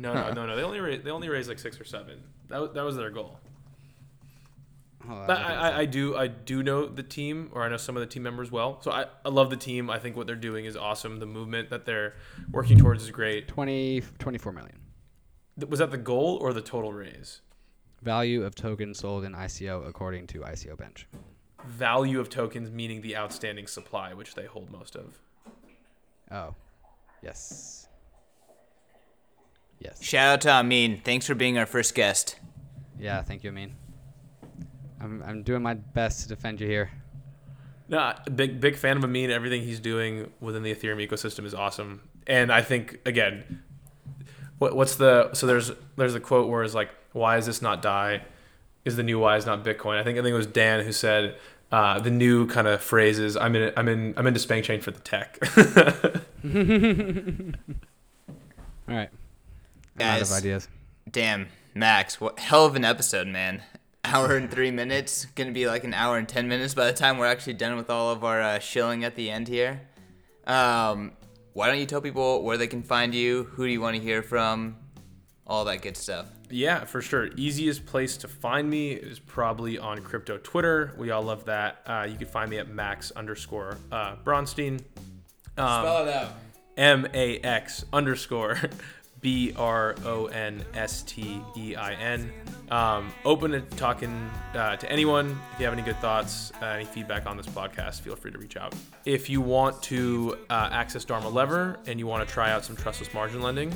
No, 0.00 0.14
no, 0.14 0.32
no, 0.32 0.46
no. 0.46 0.56
They 0.56 0.62
only 0.62 0.80
raised, 0.80 1.04
they 1.04 1.10
only 1.10 1.28
raised 1.28 1.48
like 1.48 1.58
six 1.58 1.78
or 1.80 1.84
seven. 1.84 2.22
That 2.48 2.60
was, 2.60 2.70
that 2.72 2.82
was 2.82 2.96
their 2.96 3.10
goal. 3.10 3.38
Oh, 5.08 5.12
On, 5.12 5.26
But 5.26 5.38
I'm 5.38 5.58
I, 5.58 5.78
I, 5.80 5.84
do 5.84 6.16
I 6.16 6.26
do 6.26 6.62
know 6.62 6.86
the 6.86 7.02
team, 7.02 7.50
or 7.52 7.62
I 7.62 7.68
know 7.68 7.76
some 7.76 7.96
of 7.96 8.00
the 8.00 8.06
team 8.06 8.22
members 8.22 8.50
well. 8.50 8.80
So 8.82 8.90
I, 8.90 9.06
I 9.24 9.28
love 9.28 9.50
the 9.50 9.56
team. 9.56 9.90
I 9.90 9.98
think 9.98 10.16
what 10.16 10.26
they're 10.26 10.36
doing 10.36 10.64
is 10.64 10.76
awesome. 10.76 11.18
The 11.18 11.26
movement 11.26 11.70
that 11.70 11.84
they're 11.84 12.14
working 12.50 12.78
towards 12.78 13.02
is 13.02 13.10
great. 13.10 13.44
up. 13.44 13.54
20, 13.54 14.02
24 14.18 14.52
million. 14.52 14.78
Was 15.68 15.78
that 15.80 15.90
the 15.90 15.98
goal 15.98 16.38
or 16.40 16.52
the 16.52 16.62
total 16.62 16.92
raise? 16.92 17.40
Value 18.02 18.44
of 18.44 18.54
tokens 18.54 18.98
sold 18.98 19.24
in 19.24 19.32
ICO 19.34 19.86
according 19.86 20.26
to 20.28 20.40
ICO 20.40 20.76
Bench. 20.76 21.06
Value 21.66 22.18
of 22.18 22.30
tokens 22.30 22.70
meaning 22.70 23.02
the 23.02 23.14
outstanding 23.16 23.66
supply, 23.66 24.14
which 24.14 24.34
they 24.34 24.46
hold 24.46 24.70
most 24.70 24.96
of. 24.96 25.18
Oh, 26.30 26.54
yes, 27.22 27.88
yes. 29.80 30.02
Shout 30.02 30.34
out 30.34 30.40
to 30.42 30.50
Ameen. 30.50 31.00
Thanks 31.02 31.26
for 31.26 31.34
being 31.34 31.58
our 31.58 31.66
first 31.66 31.94
guest. 31.94 32.38
Yeah, 32.98 33.22
thank 33.22 33.42
you, 33.42 33.50
Ameen. 33.50 33.74
I'm 35.00 35.22
I'm 35.22 35.42
doing 35.42 35.62
my 35.62 35.74
best 35.74 36.22
to 36.22 36.28
defend 36.28 36.60
you 36.60 36.66
here. 36.66 36.90
No, 37.88 38.14
big 38.34 38.60
big 38.60 38.76
fan 38.76 38.96
of 38.96 39.04
Ameen. 39.04 39.30
Everything 39.30 39.62
he's 39.62 39.80
doing 39.80 40.30
within 40.40 40.62
the 40.62 40.74
Ethereum 40.74 41.06
ecosystem 41.06 41.44
is 41.44 41.54
awesome. 41.54 42.02
And 42.26 42.52
I 42.52 42.62
think 42.62 43.00
again, 43.04 43.62
what 44.58 44.76
what's 44.76 44.96
the 44.96 45.32
so 45.32 45.46
there's 45.46 45.72
there's 45.96 46.14
a 46.14 46.20
quote 46.20 46.48
where 46.48 46.62
it's 46.62 46.74
like, 46.74 46.90
why 47.12 47.38
is 47.38 47.46
this 47.46 47.62
not 47.62 47.82
DAI? 47.82 48.22
Is 48.84 48.96
the 48.96 49.02
new 49.02 49.18
why 49.18 49.36
is 49.36 49.46
not 49.46 49.64
Bitcoin? 49.64 49.98
I 49.98 50.04
think 50.04 50.18
I 50.18 50.22
think 50.22 50.34
it 50.34 50.36
was 50.36 50.46
Dan 50.46 50.84
who 50.84 50.92
said 50.92 51.36
uh, 51.72 51.98
the 51.98 52.10
new 52.10 52.46
kind 52.46 52.68
of 52.68 52.82
phrases. 52.82 53.36
I'm 53.36 53.56
in 53.56 53.72
I'm 53.76 53.88
in 53.88 54.14
I'm 54.16 54.26
into 54.26 54.40
SpankChain 54.40 54.82
for 54.82 54.90
the 54.90 55.00
tech. 55.00 55.38
All 58.88 58.96
right. 58.96 59.10
I'm 59.98 60.06
out 60.06 60.22
of 60.22 60.28
Guys. 60.28 60.38
ideas. 60.38 60.68
Damn, 61.10 61.48
Max, 61.74 62.20
what 62.20 62.38
hell 62.38 62.66
of 62.66 62.76
an 62.76 62.84
episode, 62.84 63.26
man. 63.26 63.62
Hour 64.04 64.36
and 64.36 64.50
three 64.50 64.70
minutes. 64.70 65.26
Gonna 65.34 65.50
be 65.52 65.66
like 65.66 65.84
an 65.84 65.92
hour 65.94 66.16
and 66.18 66.28
ten 66.28 66.48
minutes 66.48 66.74
by 66.74 66.86
the 66.86 66.92
time 66.92 67.18
we're 67.18 67.26
actually 67.26 67.54
done 67.54 67.76
with 67.76 67.90
all 67.90 68.10
of 68.10 68.24
our 68.24 68.40
uh, 68.40 68.58
shilling 68.58 69.04
at 69.04 69.14
the 69.14 69.30
end 69.30 69.48
here. 69.48 69.82
Um, 70.46 71.12
why 71.52 71.66
don't 71.68 71.78
you 71.78 71.86
tell 71.86 72.00
people 72.00 72.42
where 72.42 72.56
they 72.56 72.66
can 72.66 72.82
find 72.82 73.14
you? 73.14 73.44
Who 73.52 73.66
do 73.66 73.70
you 73.72 73.80
want 73.80 73.96
to 73.96 74.02
hear 74.02 74.22
from? 74.22 74.76
All 75.46 75.64
that 75.66 75.82
good 75.82 75.96
stuff. 75.96 76.26
Yeah, 76.48 76.84
for 76.84 77.02
sure. 77.02 77.28
Easiest 77.36 77.84
place 77.86 78.16
to 78.18 78.28
find 78.28 78.70
me 78.70 78.92
is 78.92 79.18
probably 79.18 79.78
on 79.78 80.00
crypto 80.02 80.38
Twitter. 80.38 80.92
We 80.96 81.10
all 81.10 81.22
love 81.22 81.44
that. 81.46 81.82
Uh, 81.86 82.06
you 82.10 82.16
can 82.16 82.28
find 82.28 82.50
me 82.50 82.58
at 82.58 82.68
max 82.68 83.10
underscore 83.12 83.76
uh, 83.92 84.16
Bronstein. 84.24 84.80
Um, 85.58 85.82
Spell 85.82 86.06
it 86.06 86.14
out. 86.14 86.32
M 86.76 87.06
A 87.12 87.38
X 87.40 87.84
underscore 87.92 88.58
B 89.20 89.52
R 89.56 89.94
O 90.04 90.26
N 90.26 90.64
S 90.74 91.02
T 91.02 91.42
E 91.56 91.76
I 91.76 91.94
N. 91.94 92.32
Um, 92.70 93.12
open 93.24 93.50
to 93.50 93.60
talking 93.76 94.30
uh, 94.54 94.76
to 94.76 94.90
anyone. 94.90 95.38
If 95.54 95.60
you 95.60 95.64
have 95.64 95.74
any 95.74 95.82
good 95.82 95.98
thoughts, 95.98 96.52
uh, 96.62 96.66
any 96.66 96.84
feedback 96.84 97.26
on 97.26 97.36
this 97.36 97.46
podcast, 97.46 98.00
feel 98.00 98.16
free 98.16 98.30
to 98.30 98.38
reach 98.38 98.56
out. 98.56 98.74
If 99.04 99.28
you 99.28 99.40
want 99.40 99.82
to 99.84 100.38
uh, 100.48 100.68
access 100.72 101.04
Dharma 101.04 101.28
Lever 101.28 101.78
and 101.86 101.98
you 101.98 102.06
want 102.06 102.26
to 102.26 102.32
try 102.32 102.50
out 102.52 102.64
some 102.64 102.76
trustless 102.76 103.12
margin 103.12 103.42
lending, 103.42 103.74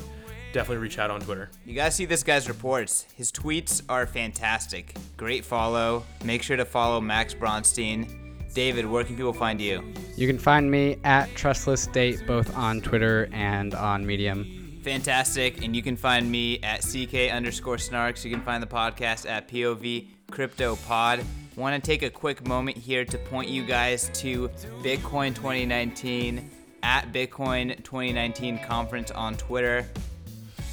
definitely 0.53 0.79
reach 0.83 0.99
out 0.99 1.11
on 1.11 1.21
Twitter. 1.21 1.51
You 1.67 1.75
guys 1.75 1.95
see 1.95 2.05
this 2.05 2.23
guy's 2.23 2.49
reports. 2.49 3.07
His 3.17 3.33
tweets 3.33 3.83
are 3.89 4.07
fantastic. 4.07 4.95
Great 5.17 5.45
follow. 5.45 6.05
Make 6.25 6.43
sure 6.43 6.57
to 6.57 6.65
follow 6.65 7.01
Max 7.01 7.35
Bronstein. 7.35 8.09
David, 8.55 8.87
where 8.87 9.03
can 9.03 9.17
people 9.17 9.33
find 9.33 9.61
you? 9.61 9.83
You 10.17 10.29
can 10.29 10.39
find 10.39 10.71
me 10.71 10.97
at 11.03 11.35
Trustless 11.35 11.83
State 11.83 12.25
both 12.25 12.57
on 12.57 12.81
Twitter 12.81 13.29
and 13.33 13.75
on 13.75 14.07
Medium. 14.07 14.64
Fantastic. 14.85 15.65
And 15.65 15.75
you 15.75 15.83
can 15.83 15.97
find 15.97 16.31
me 16.31 16.59
at 16.63 16.83
CK 16.83 17.33
underscore 17.33 17.77
snarks. 17.77 18.23
You 18.23 18.31
can 18.31 18.43
find 18.43 18.63
the 18.63 18.67
podcast 18.67 19.27
at 19.27 19.49
POV 19.49 20.09
Crypto 20.31 20.77
Pod. 20.77 21.25
Want 21.57 21.83
to 21.83 21.85
take 21.85 22.03
a 22.03 22.11
quick 22.11 22.47
moment 22.47 22.77
here 22.77 23.07
to 23.07 23.17
point 23.17 23.49
you 23.49 23.65
guys 23.65 24.11
to 24.15 24.51
Bitcoin 24.83 25.35
2019 25.35 26.51
at 26.83 27.11
Bitcoin 27.13 27.83
2019 27.83 28.59
conference 28.59 29.11
on 29.11 29.37
Twitter. 29.37 29.89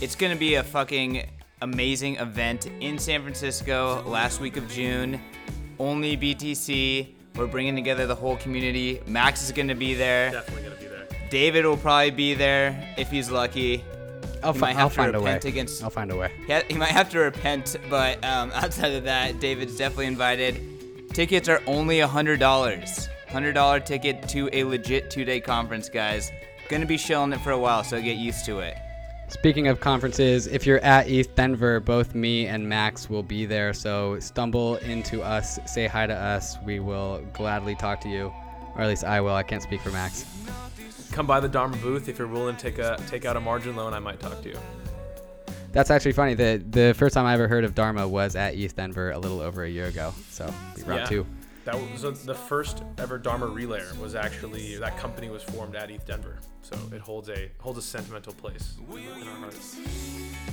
It's 0.02 0.16
going 0.16 0.34
to 0.34 0.40
be 0.40 0.56
a 0.56 0.64
fucking 0.64 1.26
amazing 1.62 2.18
event 2.18 2.66
in 2.82 3.00
San 3.00 3.22
Francisco 3.22 4.04
last 4.06 4.42
week 4.42 4.58
of 4.58 4.68
June. 4.68 5.22
Only 5.80 6.18
BTC. 6.18 7.14
We're 7.38 7.48
bringing 7.48 7.76
together 7.76 8.08
the 8.08 8.16
whole 8.16 8.36
community. 8.36 9.00
Max 9.08 9.42
is 9.42 9.54
going 9.54 9.70
to 9.70 9.76
be 9.76 9.94
there. 9.94 10.32
Definitely 10.32 10.64
going 10.64 10.76
to 10.76 10.82
be 10.82 10.88
there. 10.90 11.08
David 11.30 11.66
will 11.66 11.78
probably 11.78 12.12
be 12.12 12.34
there 12.34 12.94
if 12.98 13.10
he's 13.10 13.32
lucky. 13.32 13.86
I'll, 14.44 14.54
fi- 14.54 14.60
might 14.60 14.74
have 14.76 14.80
I'll 14.84 14.90
to 14.90 14.96
find 14.96 15.16
a 15.16 15.20
way. 15.22 15.26
repent 15.34 15.46
against- 15.46 15.84
I'll 15.84 15.90
find 15.90 16.12
a 16.12 16.16
way. 16.16 16.32
He, 16.48 16.54
ha- 16.54 16.64
he 16.70 16.76
might 16.76 16.90
have 16.90 17.10
to 17.12 17.20
repent, 17.20 17.76
but 17.90 18.24
um, 18.24 18.52
outside 18.56 18.94
of 18.94 19.04
that, 19.06 19.40
David's 19.40 19.78
definitely 19.78 20.08
invited. 20.08 20.62
Tickets 21.14 21.50
are 21.50 21.62
only 21.68 22.00
$100. 22.00 22.40
$100 23.30 23.86
ticket 23.86 24.28
to 24.30 24.50
a 24.54 24.64
legit 24.64 25.10
two 25.10 25.24
day 25.26 25.40
conference, 25.40 25.90
guys. 25.90 26.32
Gonna 26.70 26.86
be 26.86 26.98
shilling 26.98 27.34
it 27.34 27.42
for 27.42 27.52
a 27.52 27.58
while, 27.60 27.84
so 27.84 28.02
get 28.02 28.18
used 28.18 28.46
to 28.46 28.60
it. 28.60 28.76
Speaking 29.30 29.68
of 29.70 29.80
conferences, 29.80 30.48
if 30.48 30.66
you're 30.66 30.80
at 30.80 31.10
ETH 31.10 31.34
Denver, 31.36 31.80
both 31.80 32.14
me 32.14 32.48
and 32.48 32.68
Max 32.68 33.10
will 33.10 33.24
be 33.24 33.46
there. 33.46 33.72
So 33.74 34.20
stumble 34.20 34.76
into 34.78 35.22
us, 35.22 35.58
say 35.66 35.88
hi 35.88 36.06
to 36.06 36.14
us. 36.14 36.58
We 36.66 36.82
will 36.82 37.22
gladly 37.32 37.76
talk 37.76 38.02
to 38.02 38.10
you, 38.10 38.34
or 38.76 38.82
at 38.82 38.90
least 38.90 39.06
I 39.06 39.22
will. 39.22 39.34
I 39.34 39.44
can't 39.44 39.64
speak 39.64 39.80
for 39.82 39.90
Max. 39.92 40.26
Come 41.12 41.28
by 41.28 41.40
the 41.40 41.50
Dharma 41.50 41.76
booth 41.78 42.08
if 42.08 42.18
you're 42.18 42.28
willing 42.28 42.56
to 42.56 42.62
take 42.62 42.80
a 42.80 42.98
take 43.08 43.26
out 43.26 43.36
a 43.36 43.40
margin 43.42 43.76
loan. 43.76 43.94
I 43.94 44.00
might 44.00 44.20
talk 44.20 44.42
to 44.44 44.50
you. 44.50 44.58
That's 45.72 45.90
actually 45.92 46.14
funny. 46.14 46.34
The 46.34 46.64
the 46.70 46.94
first 46.98 47.14
time 47.14 47.26
I 47.26 47.34
ever 47.34 47.48
heard 47.48 47.64
of 47.64 47.76
Dharma 47.76 48.08
was 48.08 48.36
at 48.36 48.56
ETH 48.56 48.76
Denver 48.76 49.12
a 49.12 49.20
little 49.20 49.42
over 49.42 49.64
a 49.64 49.70
year 49.70 49.88
ago. 49.88 50.14
So 50.30 50.46
round 50.86 51.02
Yeah. 51.02 51.06
two. 51.06 51.26
That 51.66 51.76
was 51.76 52.24
the 52.26 52.34
first 52.34 52.82
ever 52.98 53.18
Dharma 53.20 53.46
relayer. 53.46 53.96
Was 54.00 54.16
actually 54.16 54.78
that 54.78 54.98
company 54.98 55.30
was 55.30 55.44
formed 55.44 55.76
at 55.76 55.92
ETH 55.92 56.06
Denver, 56.08 56.40
so 56.64 56.76
it 56.92 57.02
holds 57.02 57.30
a 57.30 57.52
holds 57.60 57.78
a 57.78 57.82
sentimental 57.84 58.34
place 58.34 58.74
in 58.90 59.28
our 59.28 59.36
hearts. 59.36 59.78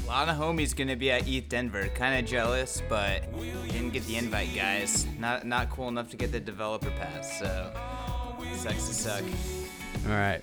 A 0.04 0.06
lot 0.06 0.28
of 0.28 0.36
homies 0.36 0.76
gonna 0.76 0.96
be 0.96 1.10
at 1.10 1.26
ETH 1.26 1.48
Denver. 1.48 1.88
Kind 1.94 2.22
of 2.22 2.30
jealous, 2.30 2.82
but 2.88 3.22
didn't 3.70 3.90
get 3.90 4.06
the 4.06 4.16
invite, 4.16 4.54
guys. 4.54 5.06
Not 5.18 5.46
not 5.46 5.70
cool 5.70 5.88
enough 5.88 6.10
to 6.10 6.16
get 6.16 6.30
the 6.30 6.40
developer 6.40 6.90
pass. 6.90 7.38
So 7.38 7.72
sucks 8.54 8.88
to 8.88 8.94
suck. 8.94 9.24
All 10.06 10.12
right. 10.14 10.42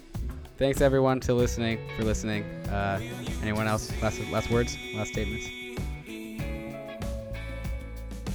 Thanks 0.58 0.82
everyone 0.82 1.20
to 1.22 1.34
listening 1.34 1.80
for 1.98 2.04
listening. 2.04 2.44
Uh, 2.70 3.00
anyone 3.42 3.68
else? 3.68 3.92
Last 4.02 4.20
last 4.32 4.50
words? 4.50 4.78
Last 4.94 5.12
statements? 5.12 5.48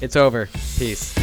It's 0.02 0.16
over. 0.16 0.48
Peace. 0.78 1.14